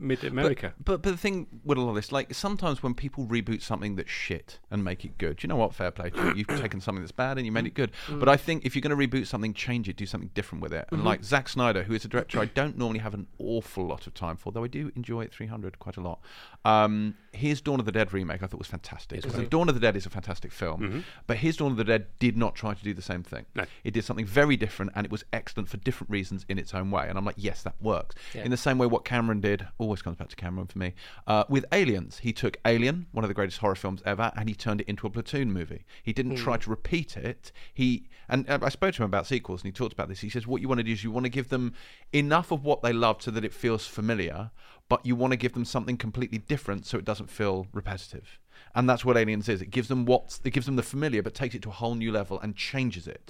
mid 0.02 0.24
America. 0.24 0.74
But 0.82 1.02
but 1.02 1.10
the 1.12 1.16
thing 1.16 1.46
with 1.64 1.78
all 1.78 1.88
of 1.88 1.94
this, 1.94 2.12
like 2.12 2.34
sometimes 2.34 2.82
when 2.82 2.94
people 2.94 3.26
reboot 3.26 3.62
something 3.62 3.96
that's 3.96 4.10
shit 4.10 4.58
and 4.70 4.84
make 4.84 5.04
it 5.04 5.18
good, 5.18 5.42
you 5.42 5.48
know 5.48 5.56
what? 5.56 5.74
Fair 5.74 5.90
play 5.90 6.10
to 6.10 6.28
you. 6.28 6.34
You've 6.36 6.46
taken 6.60 6.80
something 6.80 7.02
that's 7.02 7.12
bad 7.12 7.38
and 7.38 7.46
you 7.46 7.52
made 7.52 7.66
it 7.66 7.74
good. 7.74 7.92
Mm. 8.08 8.20
But 8.20 8.28
I 8.28 8.36
think 8.36 8.64
if 8.64 8.74
you're 8.74 8.82
going 8.82 8.96
to 8.96 9.08
reboot 9.08 9.26
something, 9.26 9.54
change 9.54 9.88
it, 9.88 9.96
do 9.96 10.06
something 10.06 10.30
different 10.34 10.62
with 10.62 10.72
it. 10.72 10.86
And 10.90 10.98
mm-hmm. 10.98 11.08
like 11.08 11.24
Zack 11.24 11.48
Snyder, 11.48 11.82
who 11.84 11.94
is 11.94 12.04
a 12.04 12.08
director 12.08 12.40
I 12.40 12.46
don't 12.46 12.76
normally 12.76 13.00
have 13.00 13.14
an 13.14 13.26
awful 13.38 13.86
lot 13.86 14.06
of 14.06 14.14
time 14.14 14.36
for, 14.36 14.52
though 14.52 14.64
I 14.64 14.68
do 14.68 14.90
enjoy 14.96 15.26
300 15.26 15.78
quite 15.78 15.96
a 15.96 16.00
lot. 16.00 16.20
Um, 16.64 17.16
his 17.32 17.60
Dawn 17.60 17.80
of 17.80 17.86
the 17.86 17.92
Dead 17.92 18.12
remake 18.12 18.42
I 18.42 18.46
thought 18.46 18.58
was 18.58 18.68
fantastic. 18.68 19.24
Yes, 19.24 19.32
So 19.32 19.38
it 19.38 19.42
was. 19.42 19.48
Dawn 19.48 19.68
of 19.68 19.74
the 19.74 19.80
Dead 19.80 19.96
is 19.96 20.06
a 20.06 20.10
fantastic 20.10 20.52
film, 20.52 20.80
mm-hmm. 20.80 21.00
but 21.26 21.38
his 21.38 21.56
Dawn 21.56 21.72
of 21.72 21.76
the 21.76 21.84
Dead 21.84 22.06
did 22.18 22.36
not 22.36 22.54
try 22.54 22.74
to 22.74 22.84
do 22.84 22.94
the 22.94 23.02
same 23.02 23.22
thing. 23.22 23.46
No. 23.54 23.64
It 23.84 23.92
did 23.92 24.04
something 24.04 24.26
very 24.26 24.56
different, 24.56 24.92
and 24.94 25.04
it 25.04 25.12
was 25.12 25.24
excellent 25.32 25.68
for 25.68 25.76
different 25.78 26.10
reasons 26.10 26.44
in 26.48 26.58
its 26.58 26.74
own 26.74 26.90
way. 26.90 27.08
And 27.08 27.18
I'm 27.18 27.24
like, 27.24 27.36
yes, 27.38 27.62
that 27.62 27.74
works. 27.80 28.14
Yeah. 28.34 28.44
In 28.44 28.50
the 28.50 28.56
same 28.56 28.78
way, 28.78 28.86
what 28.86 29.04
Cameron 29.04 29.40
did 29.40 29.66
always 29.78 29.91
comes 30.00 30.16
back 30.16 30.28
to 30.28 30.36
Cameron 30.36 30.68
for 30.68 30.78
me. 30.78 30.94
Uh, 31.26 31.44
with 31.48 31.66
Aliens, 31.72 32.18
he 32.18 32.32
took 32.32 32.56
Alien, 32.64 33.06
one 33.12 33.24
of 33.24 33.28
the 33.28 33.34
greatest 33.34 33.58
horror 33.58 33.74
films 33.74 34.00
ever, 34.06 34.32
and 34.36 34.48
he 34.48 34.54
turned 34.54 34.80
it 34.80 34.88
into 34.88 35.06
a 35.06 35.10
platoon 35.10 35.52
movie. 35.52 35.84
He 36.02 36.12
didn't 36.14 36.36
try 36.36 36.56
to 36.56 36.70
repeat 36.70 37.16
it. 37.16 37.52
He 37.74 38.08
and 38.28 38.48
I 38.48 38.70
spoke 38.70 38.94
to 38.94 39.02
him 39.02 39.06
about 39.06 39.26
sequels, 39.26 39.62
and 39.62 39.68
he 39.68 39.72
talked 39.72 39.92
about 39.92 40.08
this. 40.08 40.20
He 40.20 40.30
says, 40.30 40.46
what 40.46 40.62
you 40.62 40.68
want 40.68 40.78
to 40.78 40.84
do 40.84 40.92
is 40.92 41.04
you 41.04 41.10
want 41.10 41.24
to 41.24 41.30
give 41.30 41.48
them 41.48 41.74
enough 42.12 42.50
of 42.50 42.64
what 42.64 42.82
they 42.82 42.92
love 42.92 43.20
so 43.20 43.30
that 43.32 43.44
it 43.44 43.52
feels 43.52 43.86
familiar, 43.86 44.52
but 44.88 45.04
you 45.04 45.16
want 45.16 45.32
to 45.32 45.36
give 45.36 45.52
them 45.52 45.64
something 45.64 45.96
completely 45.98 46.38
different 46.38 46.86
so 46.86 46.96
it 46.96 47.04
doesn't 47.04 47.28
feel 47.28 47.66
repetitive. 47.72 48.38
And 48.74 48.88
that's 48.88 49.04
what 49.04 49.16
Aliens 49.18 49.48
is. 49.48 49.60
It 49.60 49.70
gives 49.70 49.88
them 49.88 50.06
what's 50.06 50.40
it 50.44 50.50
gives 50.50 50.66
them 50.66 50.76
the 50.76 50.82
familiar, 50.82 51.22
but 51.22 51.34
takes 51.34 51.54
it 51.54 51.62
to 51.62 51.68
a 51.68 51.72
whole 51.72 51.94
new 51.94 52.12
level 52.12 52.40
and 52.40 52.56
changes 52.56 53.06
it. 53.06 53.22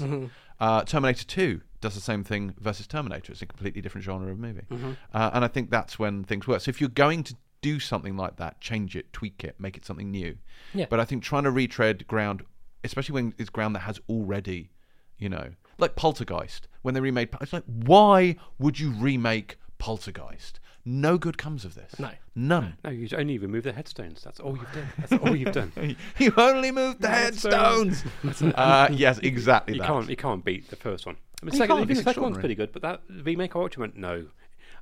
Uh, 0.61 0.85
Terminator 0.85 1.25
Two 1.25 1.63
does 1.83 1.95
the 1.95 2.01
same 2.01 2.25
thing 2.25 2.55
versus 2.59 2.87
Terminator. 2.87 3.33
It's 3.33 3.43
a 3.43 3.47
completely 3.47 3.83
different 3.83 4.05
genre 4.05 4.33
of 4.33 4.39
movie, 4.39 4.65
uh, 5.13 5.31
and 5.35 5.45
I 5.45 5.49
think 5.49 5.69
that's 5.71 5.99
when 5.99 6.25
things 6.25 6.47
work. 6.47 6.63
So 6.63 6.71
if 6.71 6.81
you're 6.81 6.89
going 6.89 7.23
to 7.25 7.35
do 7.61 7.79
something 7.79 8.17
like 8.17 8.37
that, 8.37 8.61
change 8.61 8.97
it, 8.97 9.13
tweak 9.13 9.45
it, 9.45 9.57
make 9.59 9.77
it 9.77 9.85
something 9.85 10.11
new. 10.11 10.37
Yeah. 10.75 10.87
But 10.89 10.99
I 11.01 11.05
think 11.05 11.23
trying 11.23 11.45
to 11.45 11.51
retread 11.51 12.07
ground, 12.07 12.43
especially 12.83 13.13
when 13.13 13.35
it's 13.39 13.51
ground 13.51 13.75
that 13.77 13.81
has 13.81 14.01
already, 14.09 14.71
you 15.19 15.29
know, 15.29 15.51
like 15.79 15.95
Poltergeist, 15.95 16.67
when 16.83 16.95
they 16.95 17.01
remade, 17.01 17.29
it's 17.41 17.53
like, 17.53 17.65
why 17.67 18.37
would 18.59 18.81
you 18.81 18.91
remake 18.91 19.59
Poltergeist? 19.79 20.59
No 20.85 21.17
good 21.17 21.39
comes 21.39 21.65
of 21.65 21.77
this. 21.77 21.97
No. 22.01 22.11
None. 22.35 22.77
No, 22.83 22.91
you 22.91 23.09
only 23.17 23.39
remove 23.39 23.63
the 23.63 23.73
headstones. 23.73 24.23
That's 24.23 24.41
all 24.41 24.57
you've 24.57 24.73
done. 24.73 24.89
That's 24.99 25.13
all 25.25 25.37
you've 25.37 25.53
done. 25.53 25.73
you 26.19 26.33
only 26.37 26.73
moved 26.73 27.01
the 27.01 27.09
headstones. 27.09 28.03
uh, 28.43 28.89
yes, 28.91 29.19
exactly 29.19 29.75
You 29.75 29.81
that. 29.81 29.87
can't, 29.87 30.11
you 30.11 30.17
can't 30.17 30.45
beat 30.45 30.69
the 30.71 30.77
first 30.77 31.07
one. 31.07 31.17
I 31.43 31.45
mean, 31.47 31.53
You 31.55 31.59
second, 31.59 31.79
even 31.83 31.97
the 31.97 32.03
second 32.03 32.23
one's 32.23 32.39
pretty 32.39 32.55
good, 32.55 32.73
but 32.73 32.83
that 32.83 33.03
remake 33.25 33.57
I 33.57 33.59
watched 33.59 33.77
went 33.77 33.97
no. 33.97 34.27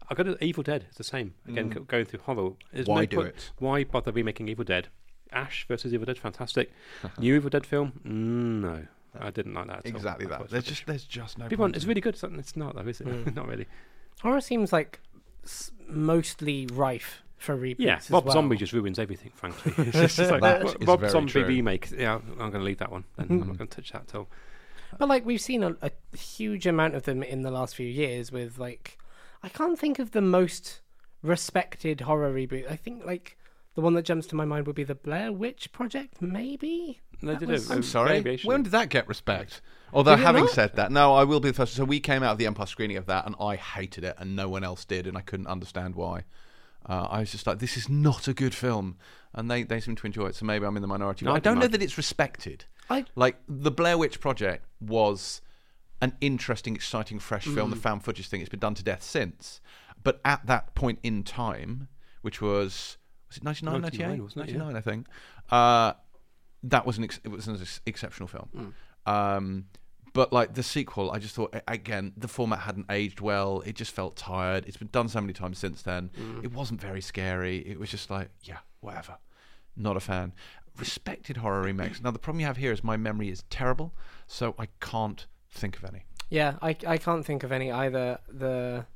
I 0.09 0.15
got 0.15 0.25
to, 0.25 0.45
Evil 0.45 0.63
Dead. 0.63 0.85
It's 0.89 0.99
the 0.99 1.05
same 1.05 1.35
again. 1.49 1.69
go- 1.71 1.81
Going 1.83 2.05
through 2.05 2.21
horror. 2.21 2.51
There's 2.73 2.87
Mm. 2.87 2.89
Why 2.89 3.01
no 3.01 3.07
do 3.07 3.17
point- 3.17 3.29
it? 3.29 3.51
Why 3.59 3.85
bother 3.85 4.13
remaking 4.13 4.49
Evil 4.49 4.65
Dead? 4.65 4.89
Ash 5.33 5.65
versus 5.69 5.95
Evil 5.95 6.05
Dead, 6.07 6.19
fantastic. 6.19 6.73
New 7.19 7.35
Evil 7.37 7.49
Dead 7.51 7.65
film, 7.65 7.93
mm, 8.05 8.61
no, 8.63 8.87
I 9.19 9.31
didn't 9.31 9.55
like 9.55 9.69
that. 9.69 9.79
At 9.79 9.87
all. 9.87 9.97
Exactly 9.97 10.27
I 10.27 10.29
that. 10.31 10.41
it's 10.43 10.51
There's 10.51 10.65
rubbish. 10.65 10.69
just 10.79 10.87
there's 10.87 11.05
just 11.05 11.39
no. 11.39 11.47
People, 11.49 11.65
point 11.67 11.77
it's 11.77 11.85
really 11.87 12.01
good. 12.01 12.15
It's 12.15 12.23
it's 12.25 12.57
not 12.57 12.75
though, 12.75 12.83
is 12.89 13.01
it? 13.01 13.07
Mm. 13.07 13.35
not 13.37 13.47
really. 13.49 13.67
Horror 14.23 14.41
seems 14.41 14.73
like 14.73 15.01
mostly 15.89 16.67
rife 16.73 17.23
for 17.37 17.57
reboots. 17.57 17.77
Yeah, 17.79 17.97
as 17.97 18.11
well. 18.11 18.29
Zombie 18.31 18.57
just 18.57 18.73
ruins 18.73 18.99
everything. 18.99 19.33
Frankly, 19.35 19.73
it's 19.87 20.17
just 20.17 20.19
like 20.31 20.41
That 20.43 20.63
Rob- 20.65 20.77
is 20.83 20.87
Rob 20.89 21.01
very 21.01 21.13
Zombie 21.13 21.31
true. 21.33 21.45
remake. 21.47 21.91
Yeah, 21.97 22.17
I'm 22.17 22.37
going 22.37 22.53
to 22.53 22.59
leave 22.61 22.79
that 22.79 22.91
one. 22.91 23.05
Then 23.17 23.27
I'm 23.31 23.39
not 23.39 23.57
going 23.59 23.69
to 23.69 23.77
touch 23.77 23.93
that 23.93 24.03
at 24.09 24.15
all. 24.15 24.29
But 24.99 25.09
like 25.09 25.25
we've 25.25 25.41
seen 25.41 25.63
a, 25.63 25.77
a 25.83 25.91
huge 26.17 26.67
amount 26.67 26.95
of 26.95 27.05
them 27.05 27.23
in 27.23 27.43
the 27.43 27.51
last 27.51 27.75
few 27.77 27.87
years 27.87 28.31
with 28.33 28.59
like 28.59 28.99
I 29.43 29.49
can't 29.49 29.79
think 29.79 29.99
of 29.99 30.11
the 30.13 30.21
most 30.21 30.81
respected 31.23 32.03
horror 32.03 32.33
reboot. 32.33 32.71
I 32.71 32.77
think 32.77 33.05
like 33.05 33.37
the 33.75 33.81
one 33.81 33.95
that 33.95 34.03
jumps 34.05 34.27
to 34.29 34.35
my 34.37 34.45
mind 34.45 34.67
would 34.67 34.77
be 34.77 34.85
the 34.85 34.95
Blair 34.95 35.33
Witch 35.33 35.71
Project, 35.73 36.21
maybe. 36.21 37.01
They 37.23 37.29
That 37.33 37.41
did 37.41 37.49
was- 37.51 37.71
a, 37.71 37.75
I'm 37.75 37.83
sorry. 37.83 38.21
variation. 38.21 38.49
When 38.49 38.63
did 38.63 38.73
that 38.73 38.89
get 38.89 39.07
respect? 39.09 39.61
Although, 39.93 40.17
having 40.17 40.45
not? 40.45 40.53
said 40.53 40.77
that, 40.77 40.93
no, 40.93 41.15
I 41.15 41.25
will 41.25 41.41
be 41.41 41.49
the 41.51 41.55
first. 41.55 41.75
So 41.75 41.85
we 41.85 41.99
came 42.01 42.23
out 42.23 42.33
of 42.33 42.39
the 42.39 42.47
Empire 42.47 42.67
screening 42.67 42.97
of 42.97 43.07
that, 43.07 43.27
and 43.27 43.35
I 43.41 43.57
hated 43.57 44.05
it, 44.05 44.15
and 44.19 44.37
no 44.37 44.49
one 44.49 44.63
else 44.65 44.85
did, 44.85 45.07
and 45.07 45.17
I 45.19 45.21
couldn't 45.21 45.49
understand 45.49 45.97
why. 45.97 46.25
Uh, 46.89 47.09
I 47.11 47.21
was 47.21 47.33
just 47.33 47.47
like, 47.47 47.59
this 47.59 47.77
is 47.77 47.89
not 47.89 48.29
a 48.29 48.33
good 48.33 48.55
film, 48.55 48.97
and 49.35 49.51
they, 49.51 49.65
they 49.65 49.81
seem 49.81 49.97
to 49.97 50.07
enjoy 50.07 50.27
it. 50.27 50.37
So 50.37 50.47
maybe 50.47 50.65
I'm 50.65 50.77
in 50.77 50.83
the 50.83 50.89
minority. 50.89 51.25
No, 51.25 51.33
I 51.33 51.37
I 51.37 51.41
don't 51.41 51.59
know 51.59 51.67
that 51.67 51.83
it's 51.83 51.97
respected. 51.97 52.65
I 52.91 53.05
Like 53.15 53.37
the 53.49 53.71
Blair 53.71 53.97
Witch 53.97 54.21
Project 54.21 54.67
was 54.81 55.41
an 56.03 56.17
interesting, 56.21 56.75
exciting, 56.75 57.19
fresh 57.19 57.45
film. 57.45 57.71
The 57.71 57.77
Mm. 57.77 57.81
found 57.83 58.05
footage 58.05 58.29
thing. 58.29 58.41
It's 58.41 58.51
been 58.51 58.61
done 58.61 58.75
to 58.75 58.83
death 58.83 59.03
since, 59.03 59.61
but 60.03 60.21
at 60.25 60.47
that 60.47 60.75
point 60.75 60.99
in 61.03 61.23
time, 61.23 61.89
which 62.23 62.41
was 62.41 62.97
was 63.29 63.37
it 63.37 63.45
99, 63.45 63.81
99, 63.83 64.09
98? 64.09 64.23
wasn't 64.23 64.49
it? 64.49 64.53
Yeah. 64.53 64.59
99, 64.59 64.77
I 64.77 64.81
think. 64.81 65.07
Uh, 65.51 65.93
that 66.65 66.85
was 66.85 66.99
an 66.99 67.05
ex- 67.05 67.21
it 67.23 67.29
was 67.29 67.47
an 67.47 67.57
ex- 67.61 67.81
exceptional 67.87 68.27
film. 68.29 68.75
Mm. 69.07 69.11
Um, 69.13 69.67
but 70.13 70.33
like 70.33 70.55
the 70.55 70.63
sequel, 70.65 71.11
I 71.13 71.19
just 71.21 71.35
thought 71.37 71.55
again 71.69 72.13
the 72.17 72.27
format 72.29 72.61
hadn't 72.61 72.87
aged 72.91 73.21
well. 73.21 73.61
It 73.65 73.77
just 73.77 73.93
felt 73.93 74.17
tired. 74.17 74.65
It's 74.67 74.77
been 74.77 74.89
done 74.91 75.09
so 75.09 75.21
many 75.21 75.33
times 75.33 75.59
since 75.59 75.83
then. 75.83 76.11
Mm. 76.19 76.43
It 76.45 76.53
wasn't 76.53 76.81
very 76.81 77.01
scary. 77.01 77.59
It 77.59 77.79
was 77.79 77.91
just 77.91 78.11
like 78.11 78.31
yeah, 78.43 78.59
whatever. 78.81 79.19
Not 79.77 79.97
a 79.97 80.01
fan. 80.01 80.33
Respected 80.81 81.37
horror 81.39 81.63
remakes. 81.63 82.03
Now 82.03 82.11
the 82.11 82.19
problem 82.19 82.41
you 82.41 82.47
have 82.47 82.57
here 82.57 82.73
is 82.73 82.83
my 82.83 82.97
memory 82.97 83.29
is 83.29 83.45
terrible, 83.51 83.93
so 84.27 84.55
I 84.59 84.69
can't 84.81 85.27
think 85.51 85.77
of 85.77 85.85
any. 85.85 86.05
Yeah, 86.31 86.55
I, 86.63 86.77
I 86.87 86.97
can't 86.97 87.25
think 87.25 87.43
of 87.43 87.53
any 87.53 87.71
either. 87.71 88.19
The 88.29 88.87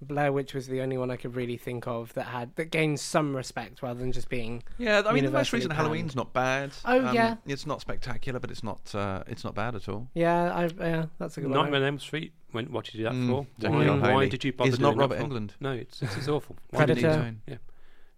Blair 0.00 0.32
Witch 0.32 0.52
was 0.54 0.66
the 0.66 0.80
only 0.80 0.96
one 0.98 1.10
I 1.10 1.16
could 1.16 1.36
really 1.36 1.56
think 1.56 1.86
of 1.86 2.12
that 2.14 2.24
had 2.26 2.56
that 2.56 2.66
gained 2.72 2.98
some 2.98 3.36
respect 3.36 3.82
rather 3.82 4.00
than 4.00 4.10
just 4.12 4.28
being. 4.28 4.62
Yeah, 4.78 5.02
I 5.06 5.12
mean 5.12 5.24
the 5.24 5.30
most 5.30 5.52
recent 5.52 5.72
panned. 5.72 5.86
Halloween's 5.86 6.16
not 6.16 6.32
bad. 6.32 6.72
Oh, 6.84 7.06
Um, 7.06 7.14
yeah. 7.14 7.36
it's 7.46 7.66
not 7.66 7.80
spectacular, 7.80 8.40
but 8.40 8.50
it's 8.50 8.64
not 8.64 8.92
uh, 8.94 9.22
it's 9.28 9.44
not 9.44 9.54
bad 9.54 9.74
at 9.76 9.88
all. 9.88 10.08
Yeah, 10.14 10.52
I 10.52 10.64
yeah, 10.80 11.06
that's 11.18 11.36
a 11.36 11.40
good 11.40 11.50
one. 11.50 11.58
Nightmare 11.60 11.80
on 11.82 11.86
Elm 11.86 11.98
Street. 12.00 12.32
When, 12.52 12.66
what 12.72 12.84
did 12.84 12.94
you 12.94 12.98
do 13.00 13.04
that 13.04 13.12
Mm, 13.14 13.28
for? 13.28 13.46
Why, 13.70 14.12
why 14.14 14.28
did 14.28 14.44
you 14.44 14.52
bother 14.52 14.70
is 14.70 14.78
doing 14.78 14.96
not 14.96 15.00
Robert 15.00 15.18
Englund. 15.20 15.50
No, 15.60 15.72
it's 15.72 16.02
it's, 16.02 16.16
it's 16.16 16.28
awful. 16.28 16.56
Why 16.70 16.78
Predator. 16.84 17.00
did 17.00 17.06
you- 17.46 17.58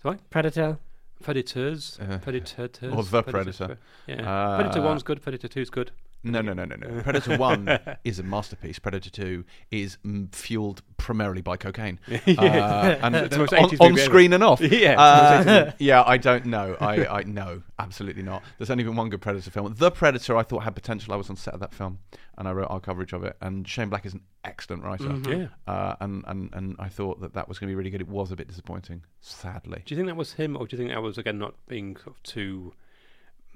Zone. 0.02 0.18
Predator. 0.30 0.78
Predators. 1.22 1.98
Uh, 2.00 2.18
Predators. 2.18 2.92
or 2.92 3.02
The 3.02 3.22
Predator. 3.22 3.78
Yeah. 4.06 4.22
Uh, 4.28 4.56
Predator 4.56 4.82
one's 4.82 5.02
good. 5.02 5.22
Predator 5.22 5.48
two's 5.48 5.70
good. 5.70 5.90
No, 6.24 6.40
no, 6.40 6.52
no, 6.54 6.64
no, 6.64 6.76
no. 6.76 7.00
Predator 7.02 7.36
One 7.36 7.78
is 8.02 8.18
a 8.18 8.22
masterpiece. 8.22 8.78
Predator 8.78 9.10
Two 9.10 9.44
is 9.70 9.98
mm, 10.04 10.34
fueled 10.34 10.82
primarily 10.96 11.42
by 11.42 11.56
cocaine, 11.56 12.00
uh, 12.08 12.98
and 13.02 13.14
It's 13.14 13.34
the 13.34 13.38
most 13.38 13.52
on, 13.52 13.68
80s 13.68 13.80
on 13.80 13.90
movie 13.90 14.00
ever. 14.02 14.10
screen 14.10 14.32
and 14.32 14.42
off. 14.42 14.60
Yeah, 14.74 15.00
Uh, 15.00 15.72
yeah. 15.78 16.02
I 16.06 16.16
don't 16.16 16.46
know. 16.46 16.76
I, 16.80 17.06
I 17.06 17.22
no, 17.24 17.62
absolutely 17.78 18.22
not. 18.22 18.42
There's 18.58 18.70
only 18.70 18.84
been 18.84 18.96
one 18.96 19.10
good 19.10 19.20
Predator 19.20 19.50
film. 19.50 19.74
The 19.76 19.90
Predator, 19.90 20.36
I 20.36 20.42
thought 20.42 20.64
had 20.64 20.74
potential. 20.74 21.12
I 21.12 21.16
was 21.16 21.28
on 21.30 21.36
set 21.36 21.52
of 21.54 21.60
that 21.60 21.74
film, 21.74 21.98
and 22.38 22.48
I 22.48 22.52
wrote 22.52 22.68
our 22.70 22.80
coverage 22.80 23.12
of 23.12 23.22
it. 23.24 23.36
And 23.42 23.68
Shane 23.68 23.90
Black 23.90 24.06
is 24.06 24.14
an 24.14 24.22
excellent 24.44 24.82
writer, 24.82 25.04
Mhm. 25.04 25.48
Yeah. 25.66 25.72
uh, 25.72 25.96
and 26.00 26.24
and 26.26 26.50
and 26.54 26.76
I 26.78 26.88
thought 26.88 27.20
that 27.20 27.34
that 27.34 27.48
was 27.48 27.58
going 27.58 27.68
to 27.68 27.72
be 27.72 27.76
really 27.76 27.90
good. 27.90 28.00
It 28.00 28.08
was 28.08 28.32
a 28.32 28.36
bit 28.36 28.48
disappointing, 28.48 29.02
sadly. 29.20 29.82
Do 29.84 29.94
you 29.94 29.98
think 29.98 30.08
that 30.08 30.16
was 30.16 30.32
him, 30.34 30.56
or 30.56 30.66
do 30.66 30.74
you 30.76 30.78
think 30.82 30.90
that 30.94 31.02
was 31.02 31.18
again 31.18 31.38
not 31.38 31.54
being 31.68 31.96
sort 31.96 32.16
of 32.16 32.22
too 32.22 32.72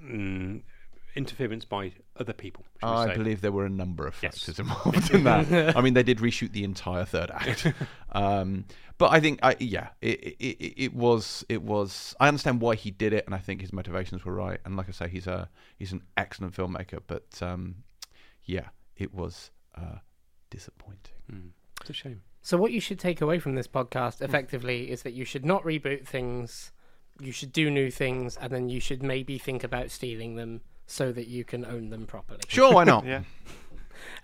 mm, 0.02 0.62
interference 1.18 1.64
by 1.66 1.92
other 2.16 2.32
people? 2.32 2.64
shall 2.80 3.04
we 3.04 3.10
I 3.10 3.14
believe 3.16 3.40
there 3.42 3.52
were 3.52 3.66
a 3.66 3.70
number 3.70 4.06
of 4.06 4.16
Yes. 4.22 4.38
factors 4.38 4.58
involved 4.58 5.10
in 5.10 5.24
that. 5.24 5.76
I 5.76 5.80
mean, 5.82 5.94
they 5.94 6.02
did 6.02 6.18
reshoot 6.18 6.52
the 6.52 6.64
entire 6.64 7.04
third 7.04 7.30
act, 7.30 7.66
um, 8.12 8.64
but 8.96 9.12
I 9.12 9.20
think, 9.20 9.40
I, 9.42 9.56
yeah, 9.60 9.88
it, 10.00 10.20
it, 10.20 10.36
it, 10.40 10.74
it 10.84 10.94
was, 10.94 11.44
it 11.48 11.62
was. 11.62 12.14
I 12.18 12.28
understand 12.28 12.60
why 12.60 12.74
he 12.74 12.90
did 12.90 13.12
it, 13.12 13.26
and 13.26 13.34
I 13.34 13.38
think 13.38 13.60
his 13.60 13.72
motivations 13.72 14.24
were 14.24 14.34
right. 14.34 14.60
And 14.64 14.76
like 14.76 14.88
I 14.88 14.92
say, 14.92 15.08
he's 15.08 15.26
a 15.26 15.48
he's 15.76 15.92
an 15.92 16.02
excellent 16.16 16.54
filmmaker, 16.54 17.00
but 17.06 17.26
um, 17.42 17.84
yeah, 18.44 18.68
it 18.96 19.12
was 19.14 19.50
uh, 19.76 19.98
disappointing. 20.50 21.14
Mm. 21.32 21.50
It's 21.80 21.90
a 21.90 21.92
shame. 21.92 22.22
So 22.42 22.56
what 22.56 22.72
you 22.72 22.80
should 22.80 22.98
take 22.98 23.20
away 23.20 23.38
from 23.38 23.54
this 23.54 23.68
podcast 23.68 24.22
effectively 24.22 24.90
is 24.90 25.02
that 25.02 25.12
you 25.12 25.24
should 25.24 25.44
not 25.44 25.62
reboot 25.64 26.06
things. 26.06 26.72
You 27.20 27.32
should 27.32 27.52
do 27.52 27.70
new 27.70 27.90
things, 27.90 28.36
and 28.36 28.50
then 28.52 28.68
you 28.68 28.80
should 28.80 29.02
maybe 29.02 29.38
think 29.38 29.62
about 29.64 29.90
stealing 29.90 30.36
them 30.36 30.62
so 30.88 31.12
that 31.12 31.28
you 31.28 31.44
can 31.44 31.64
own 31.64 31.90
them 31.90 32.06
properly. 32.06 32.40
Sure, 32.48 32.74
why 32.74 32.84
not? 32.84 33.04
Yeah. 33.06 33.22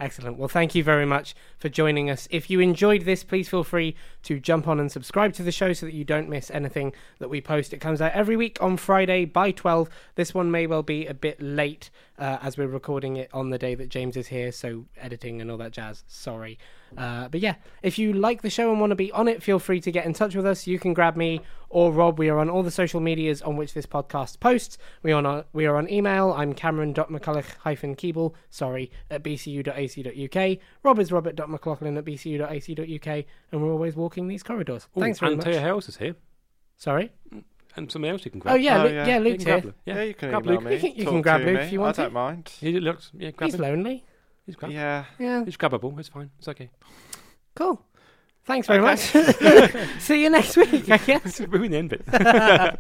Excellent. 0.00 0.38
Well, 0.38 0.48
thank 0.48 0.74
you 0.74 0.82
very 0.82 1.06
much 1.06 1.34
for 1.58 1.68
joining 1.68 2.08
us. 2.10 2.26
If 2.30 2.48
you 2.48 2.58
enjoyed 2.60 3.02
this, 3.04 3.22
please 3.22 3.48
feel 3.48 3.64
free 3.64 3.94
to 4.24 4.40
jump 4.40 4.68
on 4.68 4.80
and 4.80 4.90
subscribe 4.90 5.32
to 5.34 5.42
the 5.42 5.52
show 5.52 5.72
so 5.72 5.86
that 5.86 5.94
you 5.94 6.04
don't 6.04 6.28
miss 6.28 6.50
anything 6.50 6.92
that 7.18 7.30
we 7.30 7.40
post. 7.40 7.72
It 7.72 7.78
comes 7.78 8.00
out 8.00 8.12
every 8.12 8.36
week 8.36 8.58
on 8.60 8.76
Friday 8.76 9.24
by 9.24 9.50
12. 9.50 9.88
This 10.16 10.34
one 10.34 10.50
may 10.50 10.66
well 10.66 10.82
be 10.82 11.06
a 11.06 11.14
bit 11.14 11.40
late 11.40 11.90
uh, 12.18 12.38
as 12.42 12.56
we're 12.56 12.68
recording 12.68 13.16
it 13.16 13.28
on 13.32 13.50
the 13.50 13.58
day 13.58 13.74
that 13.74 13.88
James 13.88 14.16
is 14.16 14.28
here, 14.28 14.52
so 14.52 14.84
editing 14.96 15.40
and 15.40 15.50
all 15.50 15.56
that 15.58 15.72
jazz. 15.72 16.04
Sorry. 16.06 16.58
Uh, 16.96 17.28
but 17.28 17.40
yeah, 17.40 17.56
if 17.82 17.98
you 17.98 18.12
like 18.12 18.42
the 18.42 18.50
show 18.50 18.70
and 18.70 18.78
want 18.80 18.90
to 18.90 18.96
be 18.96 19.10
on 19.10 19.26
it, 19.26 19.42
feel 19.42 19.58
free 19.58 19.80
to 19.80 19.90
get 19.90 20.06
in 20.06 20.12
touch 20.12 20.36
with 20.36 20.46
us. 20.46 20.66
You 20.66 20.78
can 20.78 20.94
grab 20.94 21.16
me 21.16 21.40
or 21.68 21.92
Rob. 21.92 22.20
We 22.20 22.28
are 22.28 22.38
on 22.38 22.48
all 22.48 22.62
the 22.62 22.70
social 22.70 23.00
medias 23.00 23.42
on 23.42 23.56
which 23.56 23.74
this 23.74 23.86
podcast 23.86 24.38
posts. 24.38 24.78
We 25.02 25.10
are 25.10 25.26
on, 25.26 25.44
we 25.52 25.66
are 25.66 25.76
on 25.76 25.90
email. 25.90 26.32
I'm 26.32 26.52
cameron.mcculloch-keeble, 26.52 28.32
sorry, 28.48 28.92
at 29.10 29.24
bcu.ac.uk. 29.24 30.58
Rob 30.84 30.98
is 31.00 31.10
robert.mclaughlin 31.10 31.96
at 31.96 32.04
bcu.ac.uk. 32.04 33.24
And 33.50 33.62
we're 33.62 33.72
always 33.72 33.96
walking 33.96 34.13
these 34.28 34.42
corridors. 34.42 34.88
Ooh, 34.96 35.00
Thanks 35.00 35.18
very 35.18 35.32
and 35.34 35.44
much. 35.44 35.54
Taya 35.54 35.60
Harris 35.60 35.88
is 35.88 35.96
here, 35.96 36.14
Sorry? 36.76 37.10
Mm. 37.32 37.44
and 37.76 37.90
somebody 37.92 38.10
else 38.12 38.24
you 38.24 38.30
can 38.30 38.40
grab. 38.40 38.54
Oh, 38.54 38.56
yeah, 38.56 38.80
Oh, 38.82 38.84
Lu- 38.86 38.94
yeah. 38.94 39.06
yeah. 39.06 39.18
Luke's 39.18 39.44
here. 39.44 39.60
Luke. 39.64 39.74
Yeah, 39.84 40.02
you 40.02 40.14
can 40.14 40.30
grab 40.30 40.44
email 40.46 40.54
Luke. 40.60 40.64
me. 40.64 40.74
You 40.74 40.80
can- 40.80 40.94
you 40.96 41.04
talk 41.04 41.12
can 41.12 41.22
grab 41.22 41.40
to 41.40 41.46
Luke 41.46 41.56
me. 41.56 41.62
if 41.66 41.72
you 41.72 41.80
want 41.80 41.98
I 41.98 42.02
to. 42.02 42.02
don't 42.02 42.12
mind. 42.14 42.48
He 42.60 42.80
looks, 42.80 43.10
yeah, 43.14 43.30
grab 43.32 43.48
He's 43.48 43.54
him. 43.56 43.60
lonely. 43.62 44.04
He's 44.46 44.56
grab. 44.56 44.70
Yeah. 44.72 45.04
Yeah, 45.18 45.44
He's 45.44 45.56
grabbable. 45.56 45.98
It's 45.98 46.08
fine. 46.08 46.30
It's 46.38 46.48
okay. 46.48 46.70
cool. 47.54 47.82
Thanks 48.46 48.66
very 48.66 48.80
Okay. 48.80 48.86
much. 48.90 49.98
See 50.00 50.22
you 50.22 50.28
next 50.30 50.56
week, 50.56 50.88
I 50.90 50.96
guess. 51.06 51.40
Ruin 51.40 51.70
the 51.70 51.78
end 51.78 51.88
bit. 51.90 52.02